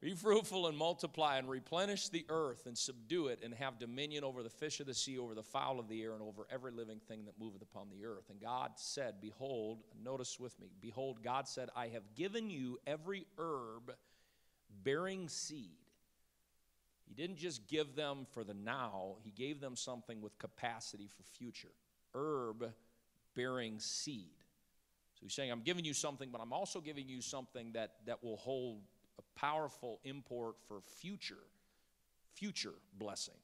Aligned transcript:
Be 0.00 0.14
fruitful 0.14 0.66
and 0.66 0.78
multiply 0.78 1.36
and 1.36 1.46
replenish 1.46 2.08
the 2.08 2.24
earth 2.30 2.64
and 2.64 2.76
subdue 2.76 3.26
it 3.26 3.40
and 3.44 3.52
have 3.52 3.78
dominion 3.78 4.24
over 4.24 4.42
the 4.42 4.48
fish 4.48 4.80
of 4.80 4.86
the 4.86 4.94
sea, 4.94 5.18
over 5.18 5.34
the 5.34 5.42
fowl 5.42 5.78
of 5.78 5.88
the 5.88 6.02
air, 6.02 6.14
and 6.14 6.22
over 6.22 6.46
every 6.50 6.72
living 6.72 7.00
thing 7.06 7.26
that 7.26 7.34
moveth 7.38 7.60
upon 7.60 7.88
the 7.90 8.06
earth. 8.06 8.30
And 8.30 8.40
God 8.40 8.72
said, 8.76 9.16
Behold, 9.20 9.82
notice 10.02 10.40
with 10.40 10.58
me, 10.58 10.68
behold, 10.80 11.22
God 11.22 11.46
said, 11.46 11.68
I 11.76 11.88
have 11.88 12.14
given 12.14 12.48
you 12.48 12.78
every 12.86 13.26
herb 13.36 13.94
bearing 14.82 15.28
seed. 15.28 15.76
He 17.06 17.12
didn't 17.12 17.36
just 17.36 17.68
give 17.68 17.94
them 17.94 18.26
for 18.32 18.42
the 18.42 18.54
now, 18.54 19.16
He 19.22 19.32
gave 19.32 19.60
them 19.60 19.76
something 19.76 20.22
with 20.22 20.38
capacity 20.38 21.08
for 21.08 21.24
future. 21.24 21.72
Herb 22.14 22.72
bearing 23.36 23.78
seed. 23.80 24.32
So 25.12 25.20
He's 25.24 25.34
saying, 25.34 25.50
I'm 25.50 25.60
giving 25.60 25.84
you 25.84 25.92
something, 25.92 26.30
but 26.32 26.40
I'm 26.40 26.54
also 26.54 26.80
giving 26.80 27.06
you 27.06 27.20
something 27.20 27.72
that, 27.72 27.96
that 28.06 28.24
will 28.24 28.38
hold 28.38 28.80
a 29.20 29.38
powerful 29.38 30.00
import 30.04 30.56
for 30.66 30.80
future, 31.00 31.44
future 32.34 32.74
blessing, 32.98 33.34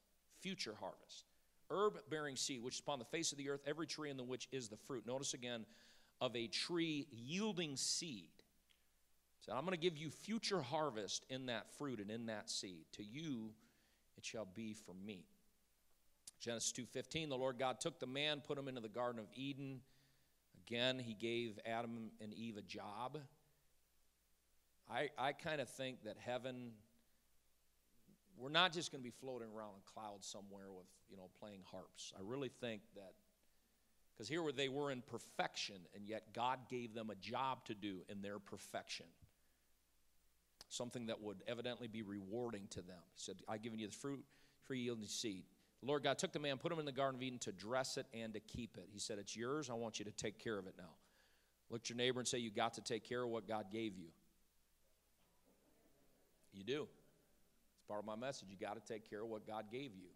future 0.41 0.75
harvest. 0.81 1.25
Herb 1.71 1.99
bearing 2.09 2.37
seed, 2.37 2.63
which 2.63 2.75
is 2.75 2.81
upon 2.81 2.99
the 2.99 3.05
face 3.05 3.33
of 3.33 3.39
the 3.39 3.49
earth, 3.51 3.61
every 3.67 3.87
tree 3.87 4.11
in 4.11 4.17
the 4.17 4.23
which 4.23 4.49
is 4.53 4.69
the 4.69 4.77
fruit. 4.77 5.07
Notice 5.07 5.35
again, 5.35 5.67
of 6.21 6.35
a 6.37 6.47
tree 6.47 7.07
yielding 7.11 7.77
seed. 7.77 8.31
So 9.41 9.53
I'm 9.53 9.65
going 9.65 9.73
to 9.73 9.77
give 9.77 9.97
you 9.97 10.11
future 10.11 10.63
harvest 10.63 11.25
in 11.29 11.47
that 11.47 11.67
fruit 11.77 12.01
and 12.01 12.11
in 12.11 12.27
that 12.27 12.51
seed. 12.51 12.85
To 12.93 13.05
you 13.05 13.51
it 14.17 14.25
shall 14.25 14.47
be 14.55 14.75
for 14.75 14.95
me. 14.95 15.25
Genesis 16.41 16.73
2:15 16.73 17.29
the 17.29 17.37
Lord 17.37 17.59
God 17.59 17.81
took 17.81 17.99
the 17.99 18.07
man 18.07 18.41
put 18.41 18.59
him 18.59 18.69
into 18.69 18.81
the 18.81 18.89
garden 18.89 19.19
of 19.19 19.27
Eden 19.35 19.81
again 20.67 20.99
he 20.99 21.15
gave 21.15 21.59
Adam 21.65 22.11
and 22.21 22.35
Eve 22.35 22.59
a 22.59 22.63
job 22.63 23.19
I, 24.91 25.11
I 25.19 25.33
kind 25.33 25.61
of 25.61 25.69
think 25.69 26.05
that 26.05 26.17
heaven, 26.19 26.71
we're 28.39 28.51
not 28.51 28.73
just 28.73 28.93
going 28.93 29.03
to 29.03 29.05
be 29.05 29.15
floating 29.21 29.49
around 29.49 29.75
in 29.75 29.83
clouds 29.85 30.27
somewhere 30.27 30.71
with, 30.77 30.87
you 31.11 31.17
know, 31.17 31.29
playing 31.39 31.61
harps. 31.71 32.13
I 32.17 32.23
really 32.25 32.51
think 32.61 32.83
that, 32.95 33.13
because 34.15 34.29
here 34.29 34.43
where 34.43 34.53
they 34.53 34.69
were 34.69 34.91
in 34.91 35.03
perfection, 35.03 35.77
and 35.95 36.07
yet 36.07 36.33
God 36.35 36.61
gave 36.71 36.95
them 36.95 37.11
a 37.11 37.17
job 37.17 37.65
to 37.67 37.75
do 37.75 37.99
in 38.09 38.23
their 38.23 38.39
perfection. 38.39 39.07
Something 40.69 41.07
that 41.07 41.21
would 41.21 41.43
evidently 41.47 41.89
be 41.89 42.03
rewarding 42.03 42.67
to 42.71 42.81
them. 42.81 43.03
He 43.15 43.21
said, 43.21 43.37
I've 43.49 43.63
given 43.63 43.79
you 43.79 43.89
the 43.89 43.95
fruit, 43.95 44.25
tree 44.67 44.81
yielding 44.81 45.07
seed. 45.07 45.45
The 45.81 45.87
Lord 45.87 46.03
God 46.03 46.19
took 46.19 46.33
the 46.33 46.39
man, 46.39 46.59
put 46.59 46.73
him 46.73 46.79
in 46.79 46.87
the 46.87 46.93
Garden 46.93 47.19
of 47.19 47.23
Eden 47.23 47.39
to 47.41 47.53
dress 47.53 47.99
it 47.99 48.07
and 48.15 48.33
to 48.35 48.41
keep 48.41 48.77
it. 48.77 48.89
He 48.93 48.99
said, 48.99 49.19
It's 49.19 49.37
yours. 49.37 49.69
I 49.71 49.75
want 49.75 49.99
you 49.99 50.05
to 50.07 50.11
take 50.11 50.39
care 50.39 50.59
of 50.59 50.67
it 50.67 50.75
now. 50.79 50.95
Look 51.71 51.83
at 51.83 51.91
your 51.91 51.97
neighbor 51.97 52.21
and 52.21 52.27
say, 52.27 52.39
You 52.39 52.51
got 52.51 52.75
to 52.75 52.81
take 52.81 53.05
care 53.05 53.23
of 53.23 53.29
what 53.29 53.47
God 53.47 53.67
gave 53.71 53.97
you. 53.97 54.09
You 56.57 56.65
do. 56.65 56.89
It's 57.75 57.87
part 57.87 58.01
of 58.01 58.07
my 58.07 58.17
message. 58.17 58.49
You 58.51 58.57
got 58.57 58.75
to 58.75 58.93
take 58.93 59.09
care 59.09 59.23
of 59.23 59.29
what 59.29 59.47
God 59.47 59.67
gave 59.71 59.95
you. 59.95 60.09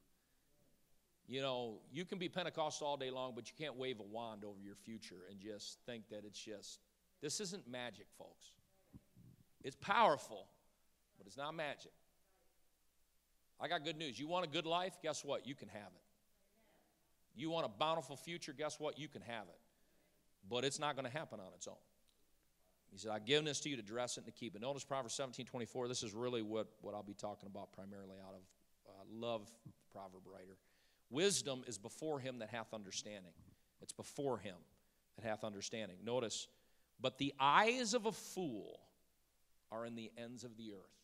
You 1.29 1.43
know, 1.43 1.75
you 1.93 2.05
can 2.05 2.19
be 2.19 2.29
Pentecostal 2.29 2.87
all 2.87 2.97
day 2.97 3.11
long, 3.11 3.35
but 3.37 3.47
you 3.49 3.55
can't 3.57 3.77
wave 3.77 4.01
a 4.01 4.03
wand 4.03 4.45
over 4.45 4.59
your 4.61 4.75
future 4.75 5.27
and 5.31 5.39
just 5.39 5.79
think 5.87 6.09
that 6.11 6.25
it's 6.25 6.41
just, 6.41 6.81
this 7.23 7.41
isn't 7.41 7.69
magic, 7.71 8.07
folks. 8.19 8.47
It's 9.63 9.77
powerful, 9.77 10.47
but 11.19 11.27
it's 11.27 11.37
not 11.37 11.55
magic. 11.55 11.93
I 13.61 13.69
got 13.69 13.85
good 13.85 13.97
news. 13.97 14.19
You 14.19 14.27
want 14.27 14.47
a 14.47 14.49
good 14.49 14.67
life? 14.67 14.97
Guess 15.03 15.25
what? 15.25 15.47
You 15.47 15.55
can 15.55 15.69
have 15.69 15.93
it. 15.95 16.03
You 17.37 17.51
want 17.51 17.67
a 17.67 17.69
bountiful 17.69 18.17
future? 18.17 18.53
Guess 18.57 18.81
what? 18.81 18.99
You 18.99 19.07
can 19.07 19.23
have 19.23 19.45
it. 19.45 19.59
But 20.49 20.65
it's 20.65 20.79
not 20.79 20.97
going 20.97 21.05
to 21.05 21.13
happen 21.13 21.39
on 21.39 21.53
its 21.55 21.69
own. 21.69 21.75
He 22.93 22.99
said, 22.99 23.13
I've 23.13 23.25
given 23.25 23.45
this 23.45 23.61
to 23.61 23.69
you 23.69 23.77
to 23.77 23.83
dress 23.83 24.17
it 24.17 24.25
and 24.25 24.27
to 24.27 24.33
keep 24.33 24.57
it. 24.57 24.63
Notice 24.63 24.85
Proverbs 24.85 25.15
17 25.15 25.47
24. 25.47 25.89
This 25.89 26.03
is 26.03 26.13
really 26.13 26.43
what, 26.43 26.69
what 26.81 26.95
I'll 26.95 27.03
be 27.03 27.15
talking 27.15 27.49
about 27.49 27.73
primarily 27.73 28.17
out 28.27 28.35
of 28.35 28.41
uh, 28.89 29.05
love 29.13 29.49
proverb 29.93 30.23
writer. 30.27 30.57
Wisdom 31.09 31.63
is 31.67 31.79
before 31.79 32.19
him 32.21 32.39
that 32.41 32.51
hath 32.51 32.73
understanding. 32.75 33.33
It's 33.81 33.93
before 33.93 34.39
him 34.39 34.57
that 35.17 35.27
hath 35.27 35.45
understanding. 35.45 35.99
Notice, 36.05 36.49
but 37.01 37.19
the 37.19 37.33
eyes 37.39 37.95
of 37.95 38.07
a 38.07 38.13
fool 38.13 38.81
are 39.73 39.87
in 39.87 39.95
the 39.95 40.11
ends 40.19 40.45
of 40.45 40.57
the 40.57 40.73
earth. 40.73 41.01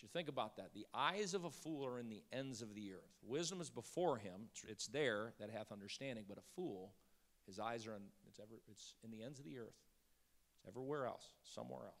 You 0.00 0.06
think 0.06 0.28
about 0.28 0.56
that. 0.58 0.72
The 0.74 0.86
eyes 0.94 1.34
of 1.34 1.44
a 1.44 1.50
fool 1.50 1.84
are 1.84 1.98
in 1.98 2.08
the 2.08 2.22
ends 2.32 2.62
of 2.62 2.72
the 2.76 2.92
earth. 2.92 3.18
Wisdom 3.26 3.60
is 3.60 3.68
before 3.68 4.16
him, 4.16 4.48
it's 4.68 4.86
there 4.86 5.32
that 5.40 5.50
hath 5.50 5.72
understanding, 5.72 6.24
but 6.28 6.38
a 6.38 6.54
fool 6.54 6.92
his 7.48 7.58
eyes 7.58 7.86
are 7.86 7.94
on, 7.94 8.02
it's, 8.38 8.48
ever, 8.48 8.60
it's 8.70 8.94
in 9.04 9.10
the 9.10 9.24
ends 9.24 9.38
of 9.38 9.44
the 9.44 9.58
earth. 9.58 9.74
It's 10.58 10.68
everywhere 10.68 11.06
else, 11.06 11.26
somewhere 11.42 11.84
else. 11.84 11.94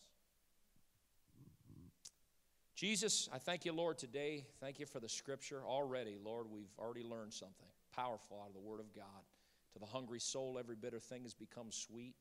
Jesus, 2.74 3.28
I 3.32 3.38
thank 3.38 3.64
you, 3.64 3.72
Lord, 3.72 3.98
today. 3.98 4.46
Thank 4.60 4.78
you 4.78 4.86
for 4.86 5.00
the 5.00 5.08
scripture. 5.08 5.62
Already, 5.66 6.16
Lord, 6.22 6.46
we've 6.48 6.70
already 6.78 7.02
learned 7.02 7.32
something 7.32 7.66
powerful 7.94 8.40
out 8.40 8.48
of 8.48 8.54
the 8.54 8.60
Word 8.60 8.78
of 8.78 8.94
God. 8.94 9.04
To 9.72 9.80
the 9.80 9.86
hungry 9.86 10.20
soul, 10.20 10.56
every 10.58 10.76
bitter 10.76 11.00
thing 11.00 11.24
has 11.24 11.34
become 11.34 11.72
sweet. 11.72 12.14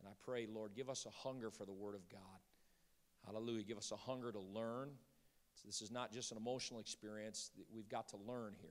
And 0.00 0.08
I 0.08 0.12
pray, 0.24 0.48
Lord, 0.52 0.72
give 0.74 0.90
us 0.90 1.06
a 1.06 1.10
hunger 1.10 1.50
for 1.50 1.64
the 1.64 1.72
Word 1.72 1.94
of 1.94 2.08
God. 2.08 2.20
Hallelujah. 3.24 3.62
Give 3.62 3.78
us 3.78 3.92
a 3.92 3.96
hunger 3.96 4.32
to 4.32 4.40
learn. 4.40 4.90
So 5.54 5.62
this 5.66 5.80
is 5.80 5.92
not 5.92 6.12
just 6.12 6.32
an 6.32 6.36
emotional 6.36 6.80
experience. 6.80 7.52
We've 7.72 7.88
got 7.88 8.08
to 8.08 8.16
learn 8.16 8.54
here. 8.60 8.70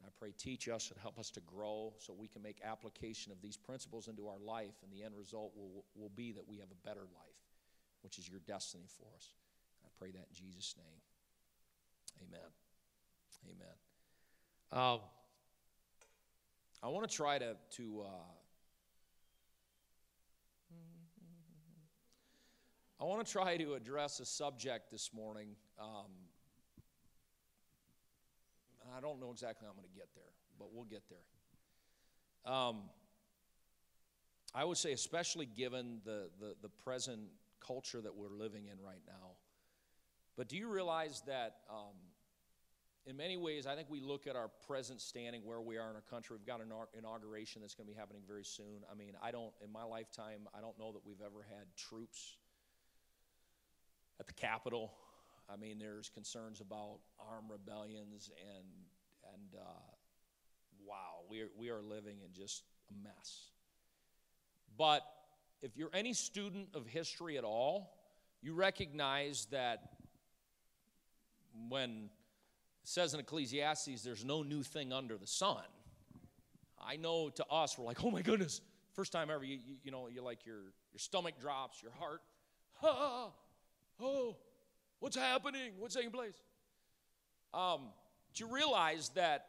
And 0.00 0.08
I 0.08 0.12
pray, 0.18 0.32
teach 0.38 0.68
us 0.68 0.90
and 0.90 0.98
help 1.00 1.18
us 1.18 1.30
to 1.32 1.40
grow 1.40 1.92
so 1.98 2.14
we 2.14 2.26
can 2.26 2.42
make 2.42 2.56
application 2.64 3.32
of 3.32 3.42
these 3.42 3.56
principles 3.56 4.08
into 4.08 4.28
our 4.28 4.38
life, 4.38 4.74
and 4.82 4.90
the 4.90 5.04
end 5.04 5.14
result 5.16 5.52
will, 5.54 5.84
will 5.94 6.10
be 6.16 6.32
that 6.32 6.48
we 6.48 6.56
have 6.58 6.70
a 6.70 6.86
better 6.88 7.02
life, 7.02 7.36
which 8.02 8.18
is 8.18 8.28
your 8.28 8.40
destiny 8.46 8.86
for 8.88 9.06
us. 9.14 9.34
I 9.84 9.88
pray 9.98 10.10
that 10.10 10.26
in 10.30 10.34
Jesus' 10.34 10.74
name. 10.78 12.28
Amen. 12.28 12.48
Amen. 13.46 13.74
Uh, 14.72 14.98
I 16.82 16.88
want 16.88 17.08
to 17.08 17.14
try 17.14 17.38
to, 17.38 17.56
to 17.76 18.04
uh, 18.06 18.08
I 23.00 23.04
want 23.04 23.24
to 23.24 23.32
try 23.32 23.56
to 23.56 23.74
address 23.74 24.20
a 24.20 24.26
subject 24.26 24.90
this 24.90 25.14
morning 25.14 25.56
um, 25.80 26.10
I 28.96 29.00
don't 29.00 29.20
know 29.20 29.30
exactly 29.30 29.66
how 29.66 29.70
I'm 29.70 29.76
going 29.76 29.88
to 29.88 29.98
get 29.98 30.08
there, 30.14 30.32
but 30.58 30.68
we'll 30.72 30.84
get 30.84 31.02
there. 31.08 32.52
Um, 32.52 32.82
I 34.54 34.64
would 34.64 34.78
say, 34.78 34.92
especially 34.92 35.46
given 35.46 36.00
the, 36.04 36.30
the, 36.40 36.54
the, 36.62 36.68
present 36.68 37.20
culture 37.64 38.00
that 38.00 38.16
we're 38.16 38.30
living 38.30 38.66
in 38.66 38.80
right 38.84 39.02
now. 39.06 39.32
But 40.36 40.48
do 40.48 40.56
you 40.56 40.68
realize 40.68 41.22
that 41.26 41.58
um, 41.70 41.94
in 43.06 43.16
many 43.16 43.36
ways, 43.36 43.66
I 43.66 43.74
think 43.74 43.88
we 43.90 44.00
look 44.00 44.26
at 44.26 44.36
our 44.36 44.48
present 44.66 45.00
standing 45.00 45.42
where 45.44 45.60
we 45.60 45.78
are 45.78 45.88
in 45.90 45.96
our 45.96 46.02
country. 46.10 46.36
We've 46.36 46.46
got 46.46 46.60
an 46.60 46.72
inauguration 46.96 47.60
that's 47.60 47.74
going 47.74 47.86
to 47.86 47.92
be 47.92 47.98
happening 47.98 48.22
very 48.26 48.44
soon. 48.44 48.82
I 48.90 48.94
mean, 48.94 49.12
I 49.22 49.30
don't, 49.30 49.52
in 49.64 49.72
my 49.72 49.84
lifetime, 49.84 50.48
I 50.56 50.60
don't 50.60 50.78
know 50.78 50.92
that 50.92 51.00
we've 51.04 51.20
ever 51.20 51.44
had 51.48 51.66
troops 51.76 52.36
at 54.18 54.26
the 54.26 54.32
Capitol 54.32 54.92
I 55.52 55.56
mean, 55.56 55.78
there's 55.78 56.08
concerns 56.08 56.60
about 56.60 56.98
armed 57.18 57.50
rebellions 57.50 58.30
and 58.56 58.66
and 59.34 59.60
uh, 59.60 59.90
wow, 60.86 61.22
we 61.28 61.42
are, 61.42 61.48
we 61.56 61.70
are 61.70 61.80
living 61.80 62.18
in 62.24 62.32
just 62.32 62.64
a 62.90 63.04
mess. 63.04 63.50
But 64.76 65.02
if 65.62 65.76
you're 65.76 65.90
any 65.92 66.12
student 66.12 66.68
of 66.74 66.86
history 66.86 67.36
at 67.38 67.44
all, 67.44 67.92
you 68.42 68.54
recognize 68.54 69.46
that 69.50 69.90
when 71.68 71.90
it 71.90 72.88
says 72.88 73.14
in 73.14 73.20
Ecclesiastes, 73.20 74.02
there's 74.02 74.24
no 74.24 74.42
new 74.42 74.62
thing 74.62 74.92
under 74.92 75.18
the 75.18 75.26
sun. 75.26 75.62
I 76.82 76.96
know 76.96 77.28
to 77.28 77.44
us, 77.50 77.76
we're 77.78 77.84
like, 77.84 78.02
oh 78.04 78.10
my 78.10 78.22
goodness, 78.22 78.62
first 78.94 79.12
time 79.12 79.28
ever, 79.30 79.44
you, 79.44 79.58
you, 79.64 79.76
you 79.84 79.90
know, 79.90 80.08
you 80.08 80.22
like 80.22 80.46
your, 80.46 80.62
your 80.92 80.98
stomach 80.98 81.34
drops, 81.38 81.82
your 81.82 81.92
heart, 81.92 82.22
ah, 82.82 83.28
oh, 84.00 84.36
What's 85.00 85.16
happening? 85.16 85.72
What's 85.78 85.94
taking 85.94 86.10
place? 86.10 86.34
Um, 87.52 87.88
do 88.34 88.44
you 88.44 88.54
realize 88.54 89.08
that 89.16 89.46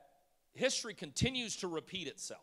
history 0.53 0.94
continues 0.94 1.57
to 1.57 1.68
repeat 1.68 2.07
itself? 2.07 2.42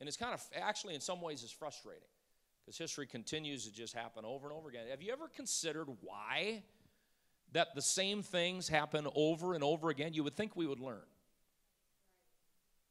And 0.00 0.08
it's 0.08 0.16
kind 0.16 0.32
of 0.32 0.42
actually, 0.54 0.94
in 0.94 1.00
some 1.00 1.20
ways, 1.20 1.42
is 1.42 1.50
frustrating 1.50 2.08
because 2.64 2.78
history 2.78 3.06
continues 3.06 3.64
to 3.66 3.72
just 3.72 3.94
happen 3.94 4.24
over 4.24 4.48
and 4.48 4.56
over 4.56 4.68
again. 4.68 4.84
Have 4.90 5.02
you 5.02 5.12
ever 5.12 5.28
considered 5.28 5.88
why 6.00 6.62
that 7.52 7.74
the 7.74 7.82
same 7.82 8.22
things 8.22 8.68
happen 8.68 9.08
over 9.14 9.54
and 9.54 9.64
over 9.64 9.90
again? 9.90 10.14
You 10.14 10.22
would 10.24 10.34
think 10.34 10.54
we 10.54 10.66
would 10.66 10.80
learn. 10.80 11.02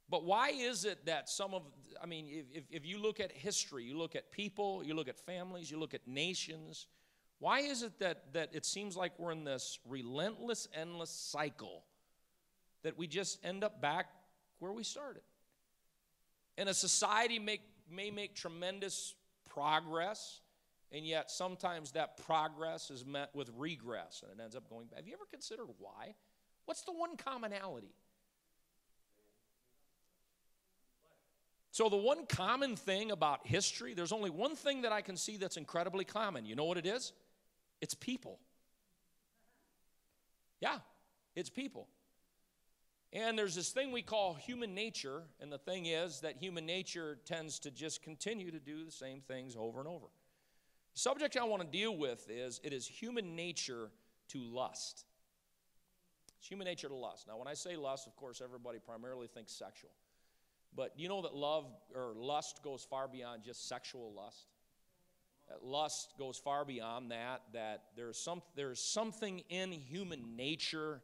But 0.09 0.25
why 0.25 0.50
is 0.50 0.86
it 0.86 1.06
that 1.06 1.30
some 1.30 1.54
of, 1.54 1.63
I 2.01 2.06
mean, 2.06 2.45
if, 2.54 2.63
if 2.71 2.86
you 2.86 2.98
look 2.98 3.19
at 3.19 3.31
history, 3.31 3.83
you 3.83 3.98
look 3.98 4.15
at 4.15 4.31
people, 4.31 4.83
you 4.83 4.94
look 4.94 5.09
at 5.09 5.18
families, 5.18 5.69
you 5.69 5.77
look 5.77 5.94
at 5.94 6.07
nations, 6.07 6.88
why 7.39 7.59
is 7.59 7.83
it 7.83 7.99
that, 7.99 8.33
that 8.33 8.49
it 8.53 8.65
seems 8.65 8.97
like 8.97 9.13
we're 9.19 9.31
in 9.31 9.43
this 9.43 9.79
relentless, 9.87 10.67
endless 10.73 11.09
cycle 11.09 11.83
that 12.83 12.97
we 12.97 13.07
just 13.07 13.43
end 13.45 13.63
up 13.63 13.81
back 13.81 14.07
where 14.59 14.71
we 14.71 14.83
started? 14.83 15.21
And 16.57 16.67
a 16.67 16.73
society 16.73 17.37
make, 17.37 17.61
may 17.89 18.09
make 18.09 18.35
tremendous 18.35 19.13
progress 19.49 20.41
And 20.91 21.05
yet, 21.05 21.29
sometimes 21.29 21.91
that 21.91 22.17
progress 22.25 22.89
is 22.91 23.05
met 23.05 23.29
with 23.33 23.49
regress 23.57 24.23
and 24.23 24.39
it 24.39 24.41
ends 24.41 24.55
up 24.55 24.69
going 24.69 24.87
back. 24.87 24.99
Have 24.99 25.07
you 25.07 25.13
ever 25.13 25.25
considered 25.29 25.67
why? 25.79 26.15
What's 26.65 26.81
the 26.81 26.93
one 26.93 27.17
commonality? 27.17 27.93
So, 31.71 31.89
the 31.89 31.97
one 31.97 32.25
common 32.25 32.75
thing 32.75 33.11
about 33.11 33.45
history, 33.45 33.93
there's 33.93 34.13
only 34.13 34.29
one 34.29 34.55
thing 34.55 34.83
that 34.83 34.91
I 34.91 35.01
can 35.01 35.17
see 35.17 35.37
that's 35.37 35.57
incredibly 35.57 36.05
common. 36.05 36.45
You 36.45 36.55
know 36.55 36.63
what 36.63 36.77
it 36.77 36.85
is? 36.85 37.11
It's 37.81 37.94
people. 37.94 38.39
Yeah, 40.59 40.79
it's 41.35 41.50
people. 41.50 41.88
And 43.13 43.38
there's 43.38 43.56
this 43.56 43.69
thing 43.69 43.91
we 43.91 44.01
call 44.01 44.33
human 44.33 44.75
nature, 44.75 45.24
and 45.39 45.51
the 45.51 45.57
thing 45.57 45.85
is 45.85 46.21
that 46.21 46.38
human 46.38 46.65
nature 46.65 47.18
tends 47.25 47.59
to 47.59 47.71
just 47.71 48.01
continue 48.01 48.51
to 48.51 48.59
do 48.59 48.83
the 48.83 48.91
same 48.91 49.21
things 49.21 49.56
over 49.57 49.79
and 49.79 49.88
over. 49.88 50.07
The 50.94 51.00
subject 51.00 51.38
I 51.38 51.45
want 51.45 51.62
to 51.62 51.68
deal 51.68 51.95
with 51.95 52.29
is 52.29 52.59
it 52.63 52.74
is 52.74 52.85
human 52.85 53.35
nature 53.35 53.91
to 54.30 54.39
lust. 54.39 55.06
It's 56.39 56.47
human 56.47 56.65
nature 56.65 56.89
to 56.89 56.95
lust. 56.95 57.27
Now, 57.27 57.38
when 57.38 57.47
I 57.47 57.53
say 57.53 57.75
lust, 57.75 58.07
of 58.07 58.15
course, 58.15 58.41
everybody 58.44 58.80
primarily 58.80 59.27
thinks 59.27 59.53
sexual. 59.53 59.91
But 60.75 60.94
you 60.97 61.07
know 61.07 61.21
that 61.21 61.33
love 61.33 61.65
or 61.95 62.13
lust 62.15 62.62
goes 62.62 62.83
far 62.83 63.07
beyond 63.07 63.44
just 63.44 63.69
sexual 63.69 64.13
lust? 64.13 64.47
Lust 65.63 66.13
goes 66.17 66.38
far 66.38 66.65
beyond 66.65 67.11
that, 67.11 67.41
that 67.53 67.83
there's, 67.95 68.17
some, 68.17 68.41
there's 68.55 68.79
something 68.79 69.44
in 69.49 69.71
human 69.71 70.35
nature 70.35 71.01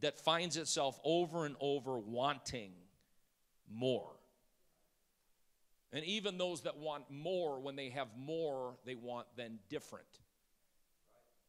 that 0.00 0.18
finds 0.18 0.56
itself 0.56 0.98
over 1.04 1.46
and 1.46 1.56
over 1.60 1.98
wanting 1.98 2.72
more. 3.70 4.10
And 5.92 6.04
even 6.04 6.36
those 6.36 6.62
that 6.62 6.76
want 6.78 7.04
more, 7.10 7.60
when 7.60 7.76
they 7.76 7.90
have 7.90 8.08
more, 8.18 8.76
they 8.84 8.94
want 8.94 9.26
then 9.36 9.58
different. 9.68 10.06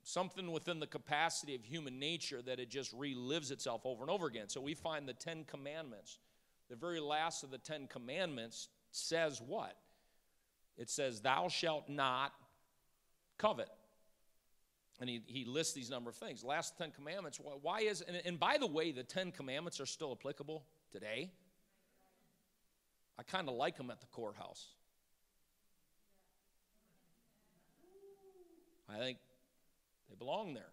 Something 0.04 0.52
within 0.52 0.80
the 0.80 0.88
capacity 0.88 1.56
of 1.56 1.64
human 1.64 2.00
nature 2.00 2.42
that 2.42 2.60
it 2.60 2.70
just 2.70 2.98
relives 2.98 3.52
itself 3.52 3.82
over 3.84 4.04
and 4.04 4.10
over 4.10 4.28
again. 4.28 4.48
So 4.48 4.62
we 4.62 4.74
find 4.74 5.08
the 5.08 5.14
Ten 5.14 5.44
Commandments. 5.44 6.20
The 6.70 6.78
very 6.78 7.02
last 7.02 7.44
of 7.44 7.52
the 7.52 7.58
Ten 7.58 7.88
Commandments 7.88 8.70
says 8.92 9.42
what? 9.46 9.76
It 10.78 10.90
says, 10.90 11.22
Thou 11.22 11.48
shalt 11.48 11.90
not 11.90 12.34
covet. 13.38 13.70
And 15.00 15.10
he, 15.10 15.22
he 15.28 15.46
lists 15.46 15.74
these 15.74 15.90
number 15.90 16.10
of 16.10 16.16
things. 16.16 16.44
Last 16.44 16.78
Ten 16.78 16.92
Commandments, 16.92 17.40
why 17.62 17.82
is, 17.82 18.02
and, 18.02 18.20
and 18.26 18.40
by 18.40 18.58
the 18.60 18.68
way, 18.68 18.92
the 18.92 19.04
Ten 19.04 19.32
Commandments 19.32 19.80
are 19.80 19.86
still 19.86 20.12
applicable 20.12 20.64
today. 20.92 21.30
I 23.20 23.24
kind 23.24 23.48
of 23.48 23.56
like 23.56 23.78
them 23.78 23.92
at 23.92 24.00
the 24.00 24.08
courthouse. 24.08 24.68
I 28.90 28.98
think 28.98 29.18
they 30.10 30.16
belong 30.16 30.54
there. 30.54 30.72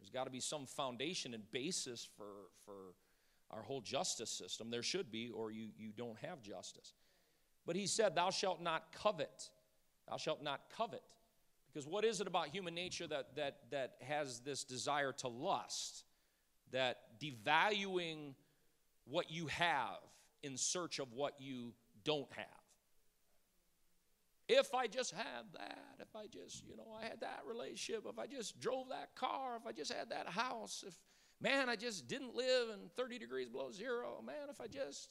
There's 0.00 0.10
got 0.10 0.24
to 0.24 0.30
be 0.30 0.40
some 0.40 0.66
foundation 0.66 1.34
and 1.34 1.48
basis 1.52 2.08
for, 2.16 2.48
for 2.64 2.94
our 3.50 3.62
whole 3.62 3.80
justice 3.80 4.30
system. 4.30 4.70
There 4.70 4.82
should 4.82 5.10
be, 5.10 5.30
or 5.30 5.50
you, 5.50 5.68
you 5.76 5.90
don't 5.96 6.18
have 6.18 6.42
justice. 6.42 6.92
But 7.68 7.76
he 7.76 7.86
said, 7.86 8.16
Thou 8.16 8.30
shalt 8.30 8.62
not 8.62 8.92
covet. 8.92 9.50
Thou 10.08 10.16
shalt 10.16 10.42
not 10.42 10.62
covet. 10.74 11.02
Because 11.70 11.86
what 11.86 12.02
is 12.02 12.22
it 12.22 12.26
about 12.26 12.48
human 12.48 12.74
nature 12.74 13.06
that, 13.06 13.36
that, 13.36 13.58
that 13.70 13.96
has 14.00 14.40
this 14.40 14.64
desire 14.64 15.12
to 15.18 15.28
lust? 15.28 16.04
That 16.72 16.96
devaluing 17.20 18.32
what 19.04 19.30
you 19.30 19.48
have 19.48 19.98
in 20.42 20.56
search 20.56 20.98
of 20.98 21.12
what 21.12 21.34
you 21.38 21.74
don't 22.04 22.32
have. 22.32 22.46
If 24.48 24.74
I 24.74 24.86
just 24.86 25.12
had 25.12 25.44
that, 25.52 25.78
if 26.00 26.16
I 26.16 26.26
just, 26.26 26.66
you 26.66 26.74
know, 26.74 26.96
I 26.98 27.04
had 27.04 27.20
that 27.20 27.42
relationship, 27.46 28.06
if 28.08 28.18
I 28.18 28.26
just 28.26 28.58
drove 28.60 28.88
that 28.88 29.14
car, 29.14 29.58
if 29.60 29.66
I 29.66 29.72
just 29.72 29.92
had 29.92 30.08
that 30.08 30.26
house, 30.26 30.84
if, 30.86 30.94
man, 31.38 31.68
I 31.68 31.76
just 31.76 32.08
didn't 32.08 32.34
live 32.34 32.70
in 32.70 32.88
30 32.96 33.18
degrees 33.18 33.50
below 33.50 33.70
zero, 33.70 34.22
man, 34.24 34.48
if 34.48 34.58
I 34.58 34.68
just, 34.68 35.10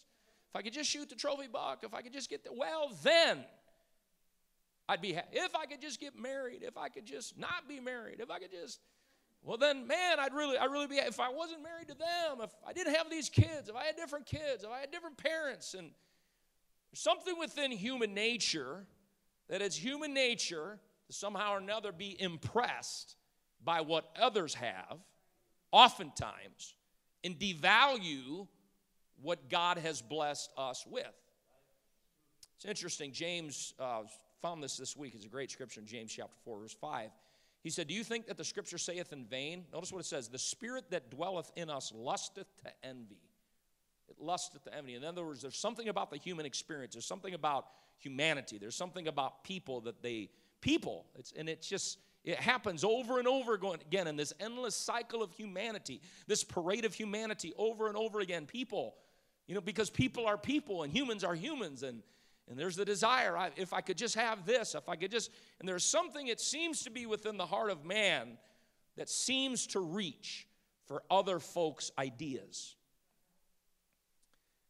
I 0.57 0.63
could 0.63 0.73
just 0.73 0.89
shoot 0.89 1.07
the 1.07 1.15
trophy 1.15 1.47
buck, 1.47 1.83
if 1.83 1.93
I 1.93 2.01
could 2.01 2.13
just 2.13 2.31
get 2.31 2.43
the, 2.43 2.51
well, 2.51 2.91
then 3.03 3.45
I'd 4.89 5.01
be 5.01 5.13
happy. 5.13 5.27
If 5.33 5.55
I 5.55 5.67
could 5.67 5.81
just 5.81 5.99
get 5.99 6.17
married, 6.19 6.63
if 6.63 6.77
I 6.77 6.89
could 6.89 7.05
just 7.05 7.37
not 7.37 7.69
be 7.69 7.79
married, 7.79 8.19
if 8.19 8.31
I 8.31 8.39
could 8.39 8.49
just, 8.51 8.79
well 9.43 9.57
then, 9.57 9.85
man, 9.85 10.19
I'd 10.19 10.33
really, 10.33 10.57
I'd 10.57 10.71
really 10.71 10.87
be, 10.87 10.95
if 10.95 11.19
I 11.19 11.29
wasn't 11.29 11.61
married 11.61 11.89
to 11.89 11.93
them, 11.93 12.41
if 12.41 12.49
I 12.67 12.73
didn't 12.73 12.95
have 12.95 13.07
these 13.07 13.29
kids, 13.29 13.69
if 13.69 13.75
I 13.75 13.83
had 13.83 13.97
different 13.97 14.25
kids, 14.25 14.63
if 14.63 14.69
I 14.71 14.79
had 14.79 14.91
different 14.91 15.17
parents, 15.17 15.75
and 15.75 15.91
something 16.95 17.37
within 17.37 17.71
human 17.71 18.15
nature 18.15 18.87
that 19.49 19.61
it's 19.61 19.75
human 19.75 20.11
nature 20.11 20.79
to 21.05 21.13
somehow 21.13 21.53
or 21.53 21.59
another 21.59 21.91
be 21.91 22.19
impressed 22.19 23.15
by 23.63 23.81
what 23.81 24.09
others 24.19 24.55
have, 24.55 24.97
oftentimes, 25.71 26.73
and 27.23 27.37
devalue 27.37 28.47
what 29.21 29.49
God 29.49 29.77
has 29.77 30.01
blessed 30.01 30.51
us 30.57 30.85
with. 30.87 31.05
It's 32.55 32.65
interesting. 32.65 33.11
James 33.11 33.73
uh, 33.79 34.01
found 34.41 34.63
this 34.63 34.77
this 34.77 34.97
week. 34.97 35.13
It's 35.15 35.25
a 35.25 35.29
great 35.29 35.51
scripture 35.51 35.79
in 35.79 35.85
James 35.85 36.11
chapter 36.11 36.37
4, 36.43 36.59
verse 36.59 36.73
5. 36.79 37.11
He 37.63 37.69
said, 37.69 37.87
Do 37.87 37.93
you 37.93 38.03
think 38.03 38.27
that 38.27 38.37
the 38.37 38.43
scripture 38.43 38.77
saith 38.77 39.11
in 39.11 39.25
vain? 39.25 39.65
Notice 39.73 39.91
what 39.91 39.99
it 39.99 40.05
says 40.05 40.29
The 40.29 40.39
spirit 40.39 40.89
that 40.91 41.11
dwelleth 41.11 41.51
in 41.55 41.69
us 41.69 41.91
lusteth 41.93 42.47
to 42.63 42.71
envy. 42.83 43.21
It 44.09 44.15
lusteth 44.19 44.63
to 44.63 44.73
envy. 44.73 44.95
In 44.95 45.03
other 45.03 45.25
words, 45.25 45.41
there's 45.41 45.57
something 45.57 45.89
about 45.89 46.09
the 46.09 46.17
human 46.17 46.45
experience, 46.45 46.93
there's 46.93 47.05
something 47.05 47.33
about 47.33 47.65
humanity, 47.97 48.57
there's 48.57 48.75
something 48.75 49.07
about 49.07 49.43
people 49.43 49.81
that 49.81 50.01
they, 50.01 50.29
people, 50.61 51.05
it's, 51.15 51.33
and 51.37 51.49
it's 51.49 51.67
just, 51.67 51.99
it 52.23 52.37
happens 52.37 52.83
over 52.83 53.19
and 53.19 53.27
over 53.27 53.53
again 53.55 54.07
in 54.07 54.15
this 54.15 54.33
endless 54.39 54.75
cycle 54.75 55.21
of 55.21 55.31
humanity, 55.33 56.01
this 56.27 56.43
parade 56.43 56.85
of 56.85 56.93
humanity 56.93 57.53
over 57.57 57.87
and 57.87 57.97
over 57.97 58.19
again. 58.19 58.45
People, 58.45 58.95
you 59.47 59.55
know, 59.55 59.61
because 59.61 59.89
people 59.89 60.25
are 60.27 60.37
people 60.37 60.83
and 60.83 60.91
humans 60.91 61.23
are 61.23 61.35
humans, 61.35 61.83
and 61.83 62.03
and 62.49 62.57
there's 62.57 62.75
the 62.75 62.85
desire 62.85 63.37
I, 63.37 63.51
if 63.57 63.73
I 63.73 63.81
could 63.81 63.97
just 63.97 64.15
have 64.15 64.45
this, 64.45 64.73
if 64.73 64.87
I 64.87 64.95
could 64.95 65.11
just, 65.11 65.31
and 65.59 65.67
there's 65.67 65.83
something 65.83 66.27
it 66.27 66.39
seems 66.39 66.83
to 66.83 66.89
be 66.89 67.05
within 67.05 67.37
the 67.37 67.45
heart 67.45 67.69
of 67.71 67.83
man 67.83 68.37
that 68.95 69.09
seems 69.09 69.67
to 69.67 69.79
reach 69.79 70.47
for 70.85 71.03
other 71.11 71.39
folks' 71.39 71.91
ideas. 71.97 72.75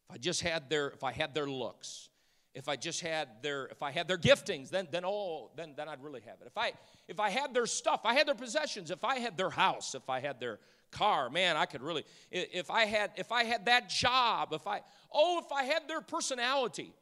If 0.10 0.16
I 0.16 0.18
just 0.18 0.42
had 0.42 0.70
their, 0.70 0.88
if 0.90 1.04
I 1.04 1.12
had 1.12 1.36
their 1.36 1.48
looks, 1.48 2.10
if 2.56 2.68
I 2.68 2.76
just 2.76 3.02
had 3.02 3.28
their, 3.44 3.68
if 3.68 3.84
I 3.84 3.92
had 3.92 4.08
their 4.08 4.18
giftings, 4.18 4.70
then 4.70 4.88
then 4.90 5.04
oh, 5.06 5.52
then 5.56 5.74
then 5.78 5.88
I'd 5.88 6.02
really 6.02 6.22
have 6.22 6.42
it. 6.42 6.48
If 6.48 6.58
I 6.58 6.74
if 7.08 7.20
I 7.20 7.30
had 7.30 7.54
their 7.54 7.68
stuff, 7.68 8.02
I 8.06 8.16
had 8.16 8.28
their 8.28 8.36
possessions, 8.36 8.90
if 8.90 9.04
I 9.04 9.20
had 9.20 9.38
their 9.38 9.52
house, 9.52 9.94
if 9.94 10.10
I 10.10 10.20
had 10.20 10.40
their 10.40 10.60
car, 10.92 11.30
man, 11.30 11.58
I 11.58 11.66
could 11.66 11.82
really, 11.82 12.04
if 12.32 12.70
I 12.72 12.86
had 12.86 13.12
if 13.16 13.32
I 13.32 13.44
had 13.44 13.66
that 13.66 13.90
job, 13.90 14.54
if 14.54 14.68
I 14.68 14.82
oh, 15.12 15.42
if 15.44 15.52
I 15.52 15.64
had 15.64 15.88
their 15.88 16.02
personality. 16.02 16.94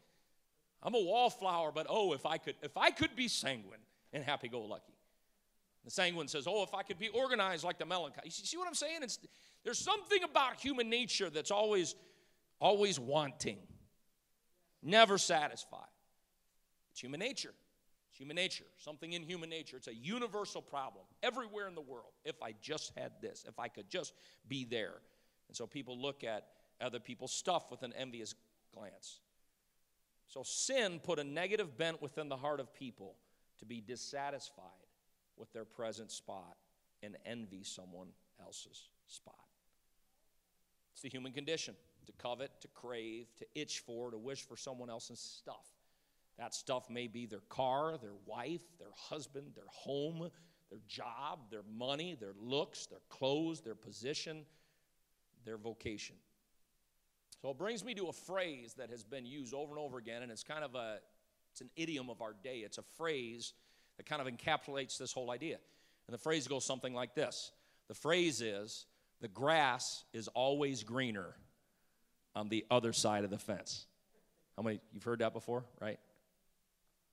I'm 0.83 0.93
a 0.93 1.01
wallflower, 1.01 1.71
but 1.73 1.87
oh, 1.89 2.13
if 2.13 2.27
I 2.27 2.37
could, 2.37 2.53
if 2.61 2.77
I 2.77 2.91
could 2.91 3.15
be 3.15 3.27
sanguine 3.27 3.79
and 4.13 4.23
happy-go-lucky. 4.23 4.93
The 5.83 5.89
sanguine 5.89 6.27
says, 6.27 6.45
oh, 6.47 6.61
if 6.61 6.75
I 6.75 6.83
could 6.83 6.99
be 6.99 7.07
organized 7.07 7.63
like 7.63 7.79
the 7.79 7.87
melancholy. 7.87 8.25
You 8.25 8.31
see 8.31 8.55
what 8.55 8.67
I'm 8.67 8.75
saying? 8.75 8.99
It's, 9.01 9.17
there's 9.63 9.79
something 9.79 10.21
about 10.23 10.59
human 10.59 10.87
nature 10.87 11.31
that's 11.31 11.49
always, 11.49 11.95
always 12.59 12.99
wanting, 12.99 13.57
never 14.83 15.17
satisfied. 15.17 15.81
It's 16.91 17.01
human 17.01 17.19
nature. 17.19 17.53
It's 18.15 18.21
human 18.21 18.37
nature. 18.37 18.63
Something 18.77 19.11
in 19.11 19.23
human 19.23 19.49
nature. 19.49 19.75
It's 19.75 19.89
a 19.89 19.93
universal 19.93 20.61
problem 20.61 21.03
everywhere 21.21 21.67
in 21.67 21.75
the 21.75 21.81
world. 21.81 22.13
If 22.23 22.41
I 22.41 22.53
just 22.61 22.93
had 22.95 23.11
this, 23.21 23.43
if 23.45 23.59
I 23.59 23.67
could 23.67 23.89
just 23.89 24.13
be 24.47 24.63
there. 24.63 24.93
And 25.49 25.57
so 25.57 25.67
people 25.67 26.01
look 26.01 26.23
at 26.23 26.47
other 26.79 27.01
people's 27.01 27.33
stuff 27.33 27.69
with 27.69 27.83
an 27.83 27.91
envious 27.97 28.33
glance. 28.73 29.19
So 30.29 30.43
sin 30.43 31.01
put 31.03 31.19
a 31.19 31.25
negative 31.25 31.77
bent 31.77 32.01
within 32.01 32.29
the 32.29 32.37
heart 32.37 32.61
of 32.61 32.73
people 32.73 33.17
to 33.59 33.65
be 33.65 33.81
dissatisfied 33.81 34.63
with 35.35 35.51
their 35.51 35.65
present 35.65 36.09
spot 36.09 36.55
and 37.03 37.17
envy 37.25 37.65
someone 37.65 38.07
else's 38.41 38.87
spot. 39.07 39.35
It's 40.93 41.01
the 41.01 41.09
human 41.09 41.33
condition 41.33 41.75
to 42.05 42.13
covet, 42.13 42.51
to 42.61 42.69
crave, 42.69 43.27
to 43.39 43.45
itch 43.55 43.79
for, 43.79 44.09
to 44.09 44.17
wish 44.17 44.43
for 44.43 44.55
someone 44.55 44.89
else's 44.89 45.19
stuff. 45.19 45.74
That 46.37 46.53
stuff 46.53 46.89
may 46.89 47.07
be 47.07 47.25
their 47.25 47.43
car, 47.49 47.97
their 47.97 48.15
wife, 48.25 48.63
their 48.77 48.91
husband, 49.09 49.51
their 49.55 49.69
home, 49.69 50.29
their 50.69 50.81
job, 50.87 51.49
their 51.49 51.63
money, 51.77 52.17
their 52.19 52.33
looks, 52.39 52.87
their 52.87 52.99
clothes, 53.09 53.61
their 53.61 53.75
position, 53.75 54.45
their 55.45 55.57
vocation. 55.57 56.15
So 57.41 57.51
it 57.51 57.57
brings 57.57 57.85
me 57.85 57.93
to 57.95 58.07
a 58.07 58.13
phrase 58.13 58.73
that 58.77 58.89
has 58.89 59.03
been 59.03 59.25
used 59.25 59.53
over 59.53 59.71
and 59.71 59.79
over 59.79 59.97
again, 59.97 60.23
and 60.23 60.31
it's 60.31 60.43
kind 60.43 60.63
of 60.63 60.75
a 60.75 60.97
it's 61.51 61.61
an 61.61 61.69
idiom 61.77 62.09
of 62.09 62.21
our 62.21 62.33
day. 62.43 62.57
It's 62.57 62.79
a 62.79 62.83
phrase 62.97 63.53
that 63.95 64.05
kind 64.05 64.21
of 64.21 64.27
encapsulates 64.27 64.97
this 64.97 65.13
whole 65.13 65.31
idea. 65.31 65.57
And 66.07 66.13
the 66.13 66.17
phrase 66.17 66.49
goes 66.49 66.65
something 66.65 66.93
like 66.93 67.15
this. 67.15 67.51
The 67.87 67.93
phrase 67.93 68.41
is 68.41 68.85
the 69.21 69.29
grass 69.29 70.03
is 70.11 70.27
always 70.27 70.83
greener 70.83 71.37
on 72.35 72.49
the 72.49 72.65
other 72.69 72.91
side 72.91 73.23
of 73.23 73.29
the 73.29 73.37
fence. 73.37 73.85
How 74.57 74.63
many 74.63 74.81
you've 74.91 75.03
heard 75.03 75.19
that 75.19 75.31
before, 75.31 75.63
right? 75.79 75.97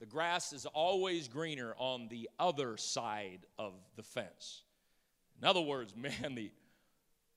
The 0.03 0.09
grass 0.09 0.51
is 0.51 0.65
always 0.65 1.29
greener 1.29 1.73
on 1.77 2.09
the 2.09 2.29
other 2.37 2.75
side 2.75 3.45
of 3.57 3.71
the 3.95 4.03
fence. 4.03 4.63
In 5.41 5.47
other 5.47 5.61
words, 5.61 5.95
man, 5.95 6.35
the 6.35 6.51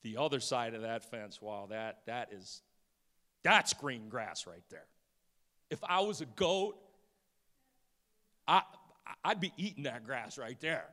the 0.03 0.17
other 0.17 0.41
side 0.41 0.75
of 0.75 0.83
that 0.83 1.09
fence, 1.09 1.41
wow, 1.41 1.69
that 1.71 2.01
that 2.07 2.33
is 2.33 2.63
that's 3.45 3.73
green 3.73 4.09
grass 4.09 4.49
right 4.49 4.65
there. 4.69 4.89
If 5.71 5.79
I 5.89 6.01
was 6.01 6.23
a 6.23 6.25
goat, 6.27 6.75
I 8.49 8.63
I'd 9.25 9.41
be 9.41 9.53
eating 9.57 9.85
that 9.85 10.05
grass 10.05 10.37
right 10.37 10.61
there. 10.61 10.87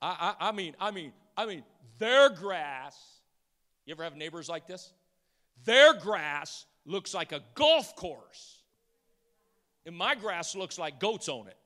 I, 0.00 0.36
I, 0.38 0.50
I 0.50 0.52
mean, 0.52 0.76
I 0.78 0.92
mean, 0.92 1.12
I 1.36 1.46
mean, 1.46 1.64
their 1.98 2.30
grass. 2.30 2.96
You 3.86 3.92
ever 3.94 4.04
have 4.04 4.14
neighbors 4.14 4.48
like 4.48 4.68
this? 4.68 4.92
Their 5.64 5.94
grass 5.94 6.64
looks 6.86 7.12
like 7.12 7.32
a 7.32 7.40
golf 7.56 7.96
course. 7.96 8.60
And 9.86 9.96
my 9.96 10.14
grass 10.14 10.54
looks 10.54 10.78
like 10.78 10.98
goats 10.98 11.28
on 11.28 11.46
it. 11.46 11.56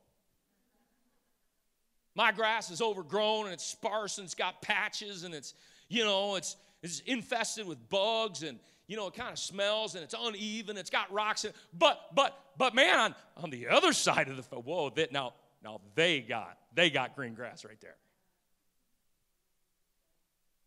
My 2.14 2.32
grass 2.32 2.70
is 2.70 2.82
overgrown 2.82 3.44
and 3.44 3.54
it's 3.54 3.64
sparse 3.64 4.18
and 4.18 4.24
it's 4.24 4.34
got 4.34 4.60
patches 4.60 5.22
and 5.22 5.32
it's, 5.32 5.54
you 5.88 6.04
know, 6.04 6.34
it's, 6.34 6.56
it's 6.82 6.98
infested 7.00 7.66
with 7.66 7.88
bugs 7.88 8.42
and, 8.42 8.58
you 8.88 8.96
know, 8.96 9.06
it 9.06 9.14
kind 9.14 9.30
of 9.30 9.38
smells 9.38 9.94
and 9.94 10.02
it's 10.02 10.16
uneven. 10.18 10.76
It's 10.76 10.90
got 10.90 11.12
rocks 11.12 11.44
in. 11.44 11.52
But, 11.72 12.00
but, 12.16 12.36
but 12.56 12.74
man, 12.74 12.98
on, 12.98 13.14
on 13.36 13.50
the 13.50 13.68
other 13.68 13.92
side 13.92 14.28
of 14.28 14.36
the, 14.36 14.56
whoa, 14.56 14.90
that, 14.90 15.12
now, 15.12 15.34
now 15.62 15.80
they 15.94 16.20
got, 16.20 16.58
they 16.74 16.90
got 16.90 17.14
green 17.14 17.34
grass 17.34 17.64
right 17.64 17.80
there. 17.80 17.96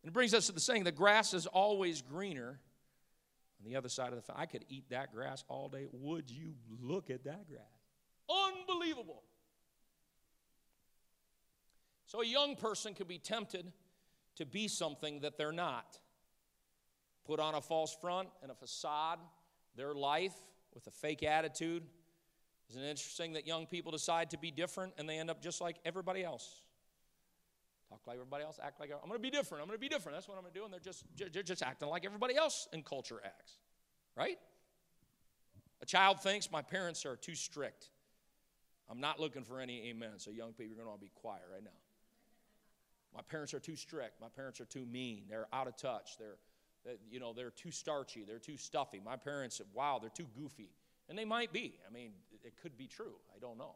And 0.04 0.10
it 0.10 0.14
brings 0.14 0.34
us 0.34 0.46
to 0.48 0.54
the 0.54 0.60
saying 0.62 0.86
the 0.86 0.92
grass 0.92 1.34
is 1.34 1.48
always 1.48 2.02
greener 2.02 2.60
on 3.62 3.70
the 3.70 3.78
other 3.78 3.90
side 3.90 4.10
of 4.10 4.16
the 4.16 4.22
fence. 4.22 4.40
I 4.40 4.46
could 4.46 4.66
eat 4.70 4.90
that 4.90 5.14
grass 5.14 5.44
all 5.48 5.70
day. 5.70 5.88
Would 5.92 6.30
you 6.30 6.54
look 6.82 7.10
at 7.10 7.24
that 7.26 7.48
grass? 7.48 7.62
Unbelievable. 8.30 9.24
So 12.06 12.22
a 12.22 12.26
young 12.26 12.56
person 12.56 12.94
could 12.94 13.08
be 13.08 13.20
tempted 13.20 13.72
to 14.36 14.46
be 14.46 14.68
something 14.68 15.22
that 15.22 15.38
they're 15.38 15.52
not. 15.52 16.00
Put 17.26 17.40
on 17.40 17.56
a 17.56 17.62
false 17.62 17.96
front 18.02 18.30
and 18.42 18.52
a 18.52 18.56
facade, 18.56 19.20
their 19.76 19.94
life 19.94 20.34
with 20.74 20.88
a 20.88 20.92
fake 20.92 21.24
attitude. 21.24 21.84
Isn't 22.70 22.82
it 22.82 22.90
interesting 22.90 23.34
that 23.34 23.46
young 23.46 23.66
people 23.66 23.92
decide 23.92 24.32
to 24.32 24.38
be 24.38 24.50
different 24.50 24.94
and 24.98 25.08
they 25.08 25.20
end 25.20 25.30
up 25.30 25.42
just 25.42 25.62
like 25.62 25.78
everybody 25.86 26.24
else? 26.24 26.62
Talk 27.92 28.08
like 28.08 28.16
everybody 28.16 28.46
else, 28.46 28.58
act 28.64 28.80
like 28.80 28.90
I'm 28.90 29.10
going 29.10 29.20
to 29.20 29.22
be 29.22 29.30
different. 29.30 29.62
I'm 29.62 29.68
going 29.68 29.78
to 29.78 29.82
be 29.82 29.90
different. 29.90 30.16
That's 30.16 30.30
what 30.30 30.38
I'm 30.38 30.44
going 30.44 30.54
to 30.54 30.60
do. 30.60 30.64
And 30.64 30.74
they're 30.74 30.80
just, 30.80 31.04
they're 31.34 31.44
just 31.44 31.62
acting 31.62 31.90
like 31.90 32.06
everybody 32.06 32.38
else 32.38 32.70
in 32.72 32.84
culture 32.84 33.20
acts, 33.26 33.58
right? 34.16 34.40
A 35.82 35.86
child 35.86 36.22
thinks 36.22 36.50
my 36.50 36.62
parents 36.62 37.06
are 37.06 37.18
too 37.18 37.36
strict. 37.36 37.90
I'm 38.90 39.02
not 39.02 39.20
looking 39.20 39.44
for 39.44 39.60
any 39.60 39.90
amen. 39.90 40.12
So, 40.18 40.32
young 40.32 40.54
people, 40.54 40.68
you're 40.68 40.76
going 40.76 40.86
to 40.86 40.92
all 40.92 40.98
be 40.98 41.12
quiet 41.16 41.44
right 41.52 41.64
now. 41.64 41.72
My 43.14 43.22
parents 43.30 43.54
are 43.54 43.60
too 43.60 43.76
strict. 43.76 44.22
My 44.22 44.30
parents 44.30 44.62
are 44.62 44.66
too 44.66 44.86
mean. 44.86 45.24
They're 45.30 45.48
out 45.52 45.68
of 45.68 45.76
touch. 45.76 46.18
They're, 46.18 46.38
you 47.10 47.20
know, 47.20 47.34
they're 47.34 47.52
too 47.52 47.72
starchy. 47.72 48.24
They're 48.26 48.40
too 48.40 48.56
stuffy. 48.56 49.02
My 49.04 49.18
parents, 49.18 49.62
wow, 49.74 50.00
they're 50.00 50.10
too 50.10 50.28
goofy. 50.34 50.70
And 51.10 51.18
they 51.18 51.26
might 51.26 51.52
be. 51.52 51.74
I 51.86 51.92
mean, 51.92 52.12
it 52.42 52.54
could 52.62 52.78
be 52.78 52.88
true. 52.88 53.16
I 53.36 53.40
don't 53.40 53.58
know. 53.58 53.76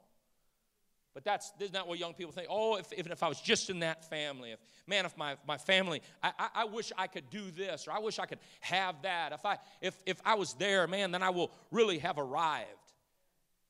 But 1.16 1.24
that's 1.24 1.52
this 1.52 1.70
isn't 1.70 1.88
what 1.88 1.98
young 1.98 2.14
people 2.14 2.34
think? 2.34 2.48
Oh, 2.52 2.76
if, 2.76 2.92
if, 2.92 3.08
if 3.08 3.24
I 3.24 3.30
was 3.30 3.40
just 3.40 3.70
in 3.70 3.80
that 3.80 4.04
family, 4.10 4.52
if 4.52 4.60
man, 4.86 5.06
if 5.06 5.18
my, 5.18 5.38
my 5.48 5.58
family, 5.58 6.02
I, 6.22 6.34
I, 6.38 6.48
I, 6.56 6.66
wish 6.66 6.92
I 6.98 7.08
could 7.08 7.30
do 7.30 7.50
this, 7.52 7.88
or 7.88 7.94
I 7.94 8.00
wish 8.00 8.20
I 8.20 8.26
could 8.26 8.40
have 8.60 9.02
that. 9.04 9.32
If 9.32 9.46
I 9.46 9.58
if 9.82 9.96
if 10.06 10.22
I 10.26 10.36
was 10.36 10.54
there, 10.56 10.86
man, 10.88 11.12
then 11.12 11.24
I 11.24 11.30
will 11.30 11.52
really 11.72 12.00
have 12.00 12.18
arrived. 12.18 12.68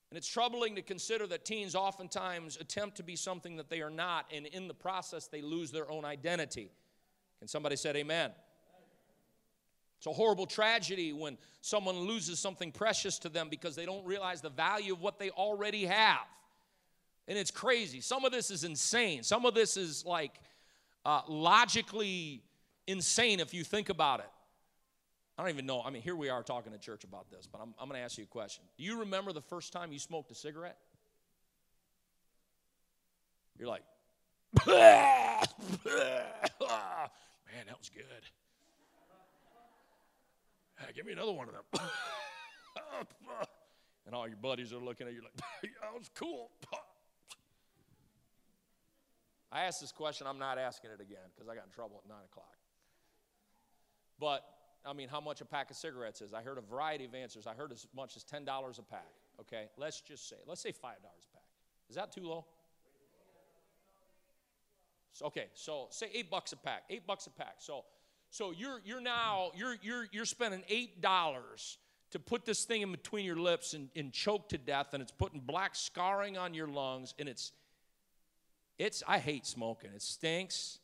And 0.10 0.18
it's 0.18 0.28
troubling 0.28 0.76
to 0.76 0.82
consider 0.82 1.28
that 1.28 1.46
teens 1.46 1.76
oftentimes 1.76 2.58
attempt 2.60 2.98
to 2.98 3.04
be 3.04 3.16
something 3.16 3.58
that 3.58 3.70
they 3.70 3.82
are 3.82 3.92
not, 3.92 4.26
and 4.34 4.48
in 4.48 4.68
the 4.68 4.74
process 4.74 5.28
they 5.28 5.44
lose 5.44 5.70
their 5.70 5.90
own 5.92 6.04
identity. 6.04 6.72
Can 7.38 7.48
somebody 7.48 7.76
say 7.76 7.92
amen? 7.92 8.32
It's 9.98 10.08
a 10.08 10.14
horrible 10.14 10.48
tragedy 10.48 11.14
when 11.14 11.38
someone 11.62 11.96
loses 12.00 12.40
something 12.40 12.72
precious 12.72 13.20
to 13.20 13.30
them 13.30 13.50
because 13.50 13.76
they 13.76 13.86
don't 13.86 14.06
realize 14.06 14.42
the 14.42 14.50
value 14.50 14.94
of 14.94 15.02
what 15.02 15.20
they 15.20 15.30
already 15.30 15.86
have. 15.86 16.26
And 17.28 17.38
it's 17.38 17.52
crazy. 17.52 18.02
Some 18.02 18.24
of 18.26 18.32
this 18.32 18.52
is 18.52 18.64
insane. 18.64 19.24
Some 19.24 19.46
of 19.46 19.54
this 19.56 19.78
is 19.78 20.06
like 20.06 20.40
uh, 21.06 21.22
logically 21.28 22.44
insane 22.88 23.40
if 23.40 23.54
you 23.54 23.64
think 23.64 23.90
about 23.90 24.20
it. 24.20 24.30
I 25.38 25.42
don't 25.42 25.52
even 25.52 25.66
know. 25.66 25.82
I 25.82 25.90
mean, 25.90 26.02
here 26.02 26.16
we 26.16 26.30
are 26.30 26.44
talking 26.44 26.72
to 26.72 26.78
church 26.78 27.04
about 27.04 27.30
this, 27.30 27.48
but 27.52 27.60
I'm, 27.62 27.74
I'm 27.80 27.90
going 27.90 28.00
to 28.00 28.04
ask 28.06 28.18
you 28.18 28.24
a 28.24 28.28
question. 28.28 28.64
Do 28.78 28.84
you 28.84 29.00
remember 29.00 29.34
the 29.34 29.42
first 29.42 29.74
time 29.74 29.92
you 29.92 30.00
smoked 30.00 30.32
a 30.32 30.36
cigarette? 30.36 30.78
You're 33.58 33.68
like, 33.68 33.84
man, 34.68 35.44
that 37.68 37.78
was 37.78 37.90
good. 37.90 38.06
Hey, 40.78 40.92
give 40.94 41.06
me 41.06 41.14
another 41.14 41.32
one 41.32 41.48
of 41.50 41.54
them. 41.54 41.64
and 44.06 44.16
all 44.16 44.28
your 44.28 44.38
buddies 44.38 44.72
are 44.72 44.80
looking 44.80 45.08
at 45.08 45.14
you 45.14 45.22
like, 45.22 45.34
that 45.82 45.98
was 45.98 46.10
cool. 46.16 46.52
I 49.56 49.64
asked 49.64 49.80
this 49.80 49.94
question, 49.94 50.28
I'm 50.28 50.38
not 50.38 50.58
asking 50.58 50.92
it 50.92 51.00
again 51.00 51.24
because 51.34 51.48
I 51.48 51.56
got 51.56 51.64
in 51.64 51.72
trouble 51.72 52.02
at 52.04 52.10
9 52.10 52.18
o'clock. 52.30 52.58
But, 54.20 54.44
I 54.86 54.92
mean, 54.92 55.08
how 55.08 55.22
much 55.22 55.40
a 55.40 55.46
pack 55.46 55.70
of 55.70 55.78
cigarettes 55.78 56.22
is? 56.22 56.34
I 56.34 56.42
heard 56.42 56.58
a 56.58 56.62
variety 56.62 57.06
of 57.06 57.16
answers. 57.16 57.48
I 57.48 57.54
heard 57.54 57.72
as 57.72 57.88
much 57.96 58.18
as 58.18 58.26
$10 58.26 58.46
a 58.46 58.82
pack. 58.82 59.08
Okay, 59.40 59.68
let's 59.78 60.02
just 60.02 60.28
say, 60.28 60.36
let's 60.46 60.60
say 60.60 60.72
$5 60.72 60.74
a 60.74 60.82
pack. 60.82 61.44
Is 61.90 61.96
that 61.96 62.12
too 62.12 62.24
low? 62.24 62.46
So, 65.14 65.28
okay, 65.28 65.46
so 65.54 65.88
say 65.92 66.10
eight 66.14 66.30
bucks 66.30 66.52
a 66.52 66.58
pack. 66.58 66.84
Eight 66.90 67.08
bucks 67.08 67.26
a 67.26 67.30
pack. 67.30 67.56
So, 67.60 67.86
so 68.32 68.52
you're 68.52 68.82
you're 68.84 69.00
now 69.00 69.52
you're 69.56 69.78
you're 69.82 70.08
you're 70.12 70.26
spending 70.26 70.64
eight 70.68 71.02
dollars 71.02 71.78
to 72.12 72.20
put 72.20 72.44
this 72.44 72.66
thing 72.66 72.82
in 72.82 72.92
between 72.92 73.24
your 73.24 73.38
lips 73.38 73.74
and, 73.74 73.88
and 73.96 74.12
choke 74.12 74.50
to 74.50 74.58
death, 74.58 74.88
and 74.94 75.02
it's 75.02 75.14
putting 75.14 75.40
black 75.40 75.74
scarring 75.74 76.38
on 76.38 76.54
your 76.54 76.68
lungs, 76.68 77.14
and 77.18 77.30
it's 77.30 77.54
it's, 78.78 79.04
I 79.08 79.20
hate 79.20 79.46
smoking. 79.46 79.92
It 79.96 80.02
stinks. 80.02 80.80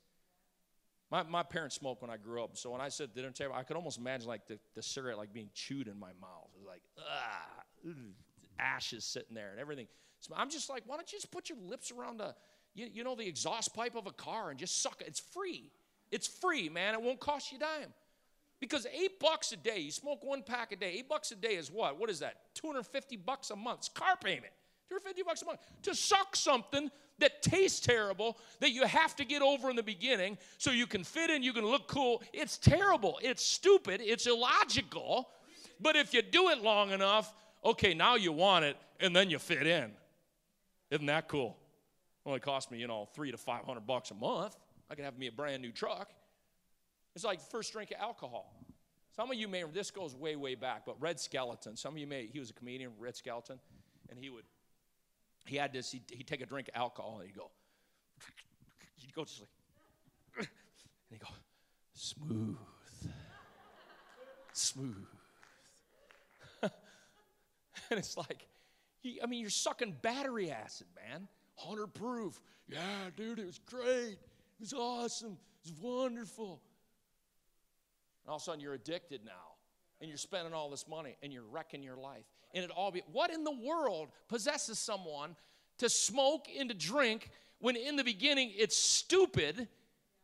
My, 1.10 1.24
my 1.24 1.44
parents 1.44 1.76
smoked 1.76 2.02
when 2.02 2.10
I 2.10 2.18
grew 2.18 2.42
up. 2.44 2.58
So 2.58 2.72
when 2.72 2.80
I 2.80 2.88
said 2.88 3.14
dinner 3.14 3.32
table, 3.32 3.54
I 3.54 3.64
could 3.64 3.76
almost 3.76 3.98
imagine 3.98 4.28
like 4.28 4.48
the, 4.48 4.58
the 4.76 4.82
cigarette 4.82 5.18
like 5.18 5.34
being 5.34 5.50
chewed 5.54 5.88
in 5.88 6.00
my 6.00 6.12
mouth. 6.22 6.48
It's 6.58 6.66
like, 6.66 6.82
ah, 7.00 7.64
ashes 8.60 9.04
sitting 9.04 9.36
there 9.36 9.52
and 9.52 9.60
everything. 9.60 9.88
So 10.20 10.34
I'm 10.38 10.50
just 10.50 10.70
like, 10.70 10.84
why 10.86 10.96
don't 10.96 11.12
you 11.12 11.18
just 11.18 11.32
put 11.32 11.50
your 11.50 11.58
lips 11.58 11.92
around 11.92 12.22
a, 12.22 12.36
you, 12.74 12.88
you 12.94 13.04
know, 13.04 13.16
the 13.16 13.28
exhaust 13.28 13.74
pipe 13.74 13.96
of 13.96 14.08
a 14.08 14.12
car 14.12 14.52
and 14.52 14.60
just 14.60 14.82
suck 14.82 15.02
it? 15.02 15.08
It's 15.08 15.20
free. 15.20 15.72
It's 16.12 16.28
free, 16.28 16.70
man. 16.70 16.94
It 16.94 17.02
won't 17.02 17.20
cost 17.20 17.52
you 17.52 17.58
a 17.58 17.62
dime. 17.62 17.94
Because 18.62 18.86
eight 18.94 19.20
bucks 19.20 19.52
a 19.52 19.58
day, 19.58 19.80
you 19.80 19.92
smoke 19.92 20.24
one 20.24 20.44
pack 20.44 20.72
a 20.72 20.76
day. 20.76 20.94
Eight 21.00 21.10
bucks 21.10 21.32
a 21.32 21.36
day 21.36 21.56
is 21.56 21.72
what? 21.72 22.00
What 22.00 22.10
is 22.12 22.20
that? 22.20 22.36
250 22.54 23.18
bucks 23.18 23.50
a 23.50 23.56
month. 23.56 23.80
It's 23.80 23.90
car 23.90 24.16
payment. 24.24 24.54
250 24.90 25.24
bucks 25.24 25.42
a 25.42 25.46
month 25.46 25.60
to 25.82 25.96
suck 25.96 26.36
something 26.36 26.92
that 27.22 27.42
tastes 27.42 27.80
terrible 27.80 28.38
that 28.60 28.72
you 28.72 28.86
have 28.86 29.16
to 29.16 29.26
get 29.26 29.42
over 29.42 29.70
in 29.70 29.76
the 29.76 29.84
beginning 29.84 30.38
so 30.58 30.72
you 30.72 30.86
can 30.86 31.04
fit 31.04 31.30
in, 31.30 31.42
you 31.42 31.54
can 31.54 31.66
look 31.66 31.88
cool. 31.88 32.22
It's 32.34 32.58
terrible. 32.58 33.20
It's 33.22 33.44
stupid. 33.44 34.02
It's 34.04 34.28
illogical. 34.28 35.30
But 35.80 35.96
if 35.96 36.14
you 36.14 36.22
do 36.22 36.50
it 36.50 36.62
long 36.62 36.92
enough, 36.92 37.34
okay, 37.66 37.94
now 37.94 38.16
you 38.16 38.32
want 38.32 38.66
it 38.66 38.78
and 39.00 39.16
then 39.16 39.30
you 39.30 39.40
fit 39.40 39.66
in. 39.66 39.92
Isn't 40.92 41.08
that 41.08 41.28
cool? 41.28 41.58
Only 42.26 42.40
cost 42.40 42.72
me, 42.72 42.78
you 42.78 42.88
know, 42.88 43.08
three 43.16 43.32
to 43.32 43.38
five 43.38 43.66
hundred 43.66 43.88
bucks 43.88 44.12
a 44.12 44.16
month. 44.16 44.56
I 44.90 44.96
could 44.96 45.06
have 45.06 45.18
me 45.18 45.28
a 45.28 45.32
brand 45.32 45.62
new 45.62 45.72
truck. 45.72 46.12
It's 47.16 47.24
like 47.24 47.40
first 47.42 47.74
drink 47.74 47.92
of 47.92 47.98
alcohol. 48.00 48.54
Some 49.16 49.32
of 49.32 49.38
you 49.38 49.48
may, 49.48 49.64
this 49.74 49.92
goes 49.92 50.16
way, 50.16 50.36
way 50.36 50.56
back, 50.56 50.86
but 50.86 51.02
Red 51.02 51.20
Skelton, 51.20 51.76
some 51.76 51.94
of 51.94 52.00
you 52.00 52.08
may, 52.08 52.28
he 52.28 52.40
was 52.40 52.50
a 52.50 52.54
comedian, 52.54 52.92
Red 52.98 53.16
Skelton, 53.16 53.60
and 54.10 54.18
he 54.18 54.30
would 54.30 54.46
he 55.46 55.58
had 55.58 55.74
this, 55.74 55.92
he'd, 55.92 56.04
he'd 56.12 56.28
take 56.28 56.42
a 56.42 56.46
drink 56.46 56.70
of 56.70 56.76
alcohol 56.80 57.18
and 57.20 57.28
he'd 57.28 57.38
go, 57.38 57.50
he'd 58.98 59.14
go 59.14 59.24
just 59.24 59.42
like, 59.42 59.50
and 60.38 60.48
he'd 61.10 61.20
go, 61.20 61.28
smooth, 61.94 62.58
smooth. 64.54 65.08
and 66.62 66.72
it's 67.92 68.18
like, 68.18 68.48
I 69.22 69.26
mean, 69.26 69.42
you're 69.42 69.50
sucking 69.50 69.98
battery 70.02 70.52
acid, 70.52 70.88
man. 70.96 71.28
100 71.56 71.88
proof. 71.88 72.40
Yeah, 72.68 73.10
dude, 73.16 73.40
it 73.40 73.46
was 73.46 73.60
great. 73.60 74.14
It 74.14 74.60
was 74.60 74.74
awesome. 74.74 75.38
It 75.66 75.72
was 75.72 75.82
wonderful. 75.82 76.62
And 78.24 78.30
all 78.30 78.36
of 78.36 78.42
a 78.42 78.46
sudden, 78.46 78.62
you're 78.62 78.74
addicted 78.74 79.26
now. 79.26 79.51
And 80.02 80.10
you're 80.10 80.18
spending 80.18 80.54
all 80.54 80.70
this 80.70 80.88
money 80.88 81.16
and 81.22 81.32
you're 81.32 81.46
wrecking 81.52 81.84
your 81.84 81.96
life 81.96 82.26
and 82.54 82.64
it 82.64 82.72
all 82.72 82.92
be 82.92 83.04
what 83.12 83.32
in 83.32 83.44
the 83.44 83.52
world 83.52 84.10
possesses 84.28 84.80
someone 84.80 85.36
to 85.78 85.90
smoke 85.90 86.48
and 86.58 86.70
to 86.70 86.76
drink 86.76 87.30
when 87.60 87.76
in 87.76 87.96
the 87.96 88.04
beginning 88.04 88.52
it's 88.56 88.78
stupid 88.78 89.68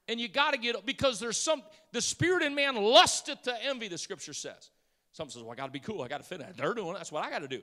and 0.08 0.20
you 0.20 0.28
got 0.28 0.52
to 0.52 0.60
get 0.60 0.86
because 0.86 1.20
there's 1.20 1.38
some 1.38 1.62
the 1.92 2.02
spirit 2.02 2.44
in 2.44 2.56
man 2.56 2.76
lusted 2.76 3.42
to 3.44 3.54
envy 3.64 3.88
the 3.88 3.98
scripture 3.98 4.34
says 4.34 4.72
some 5.12 5.30
says 5.30 5.42
well 5.42 5.52
i 5.52 5.56
got 5.56 5.68
to 5.68 5.72
be 5.72 5.80
cool 5.80 6.02
i 6.02 6.08
got 6.08 6.18
to 6.18 6.24
fit 6.24 6.42
in 6.42 6.48
they're 6.58 6.74
doing 6.74 6.90
it. 6.92 6.98
that's 6.98 7.12
what 7.12 7.24
i 7.24 7.30
got 7.30 7.42
to 7.42 7.48
do 7.48 7.62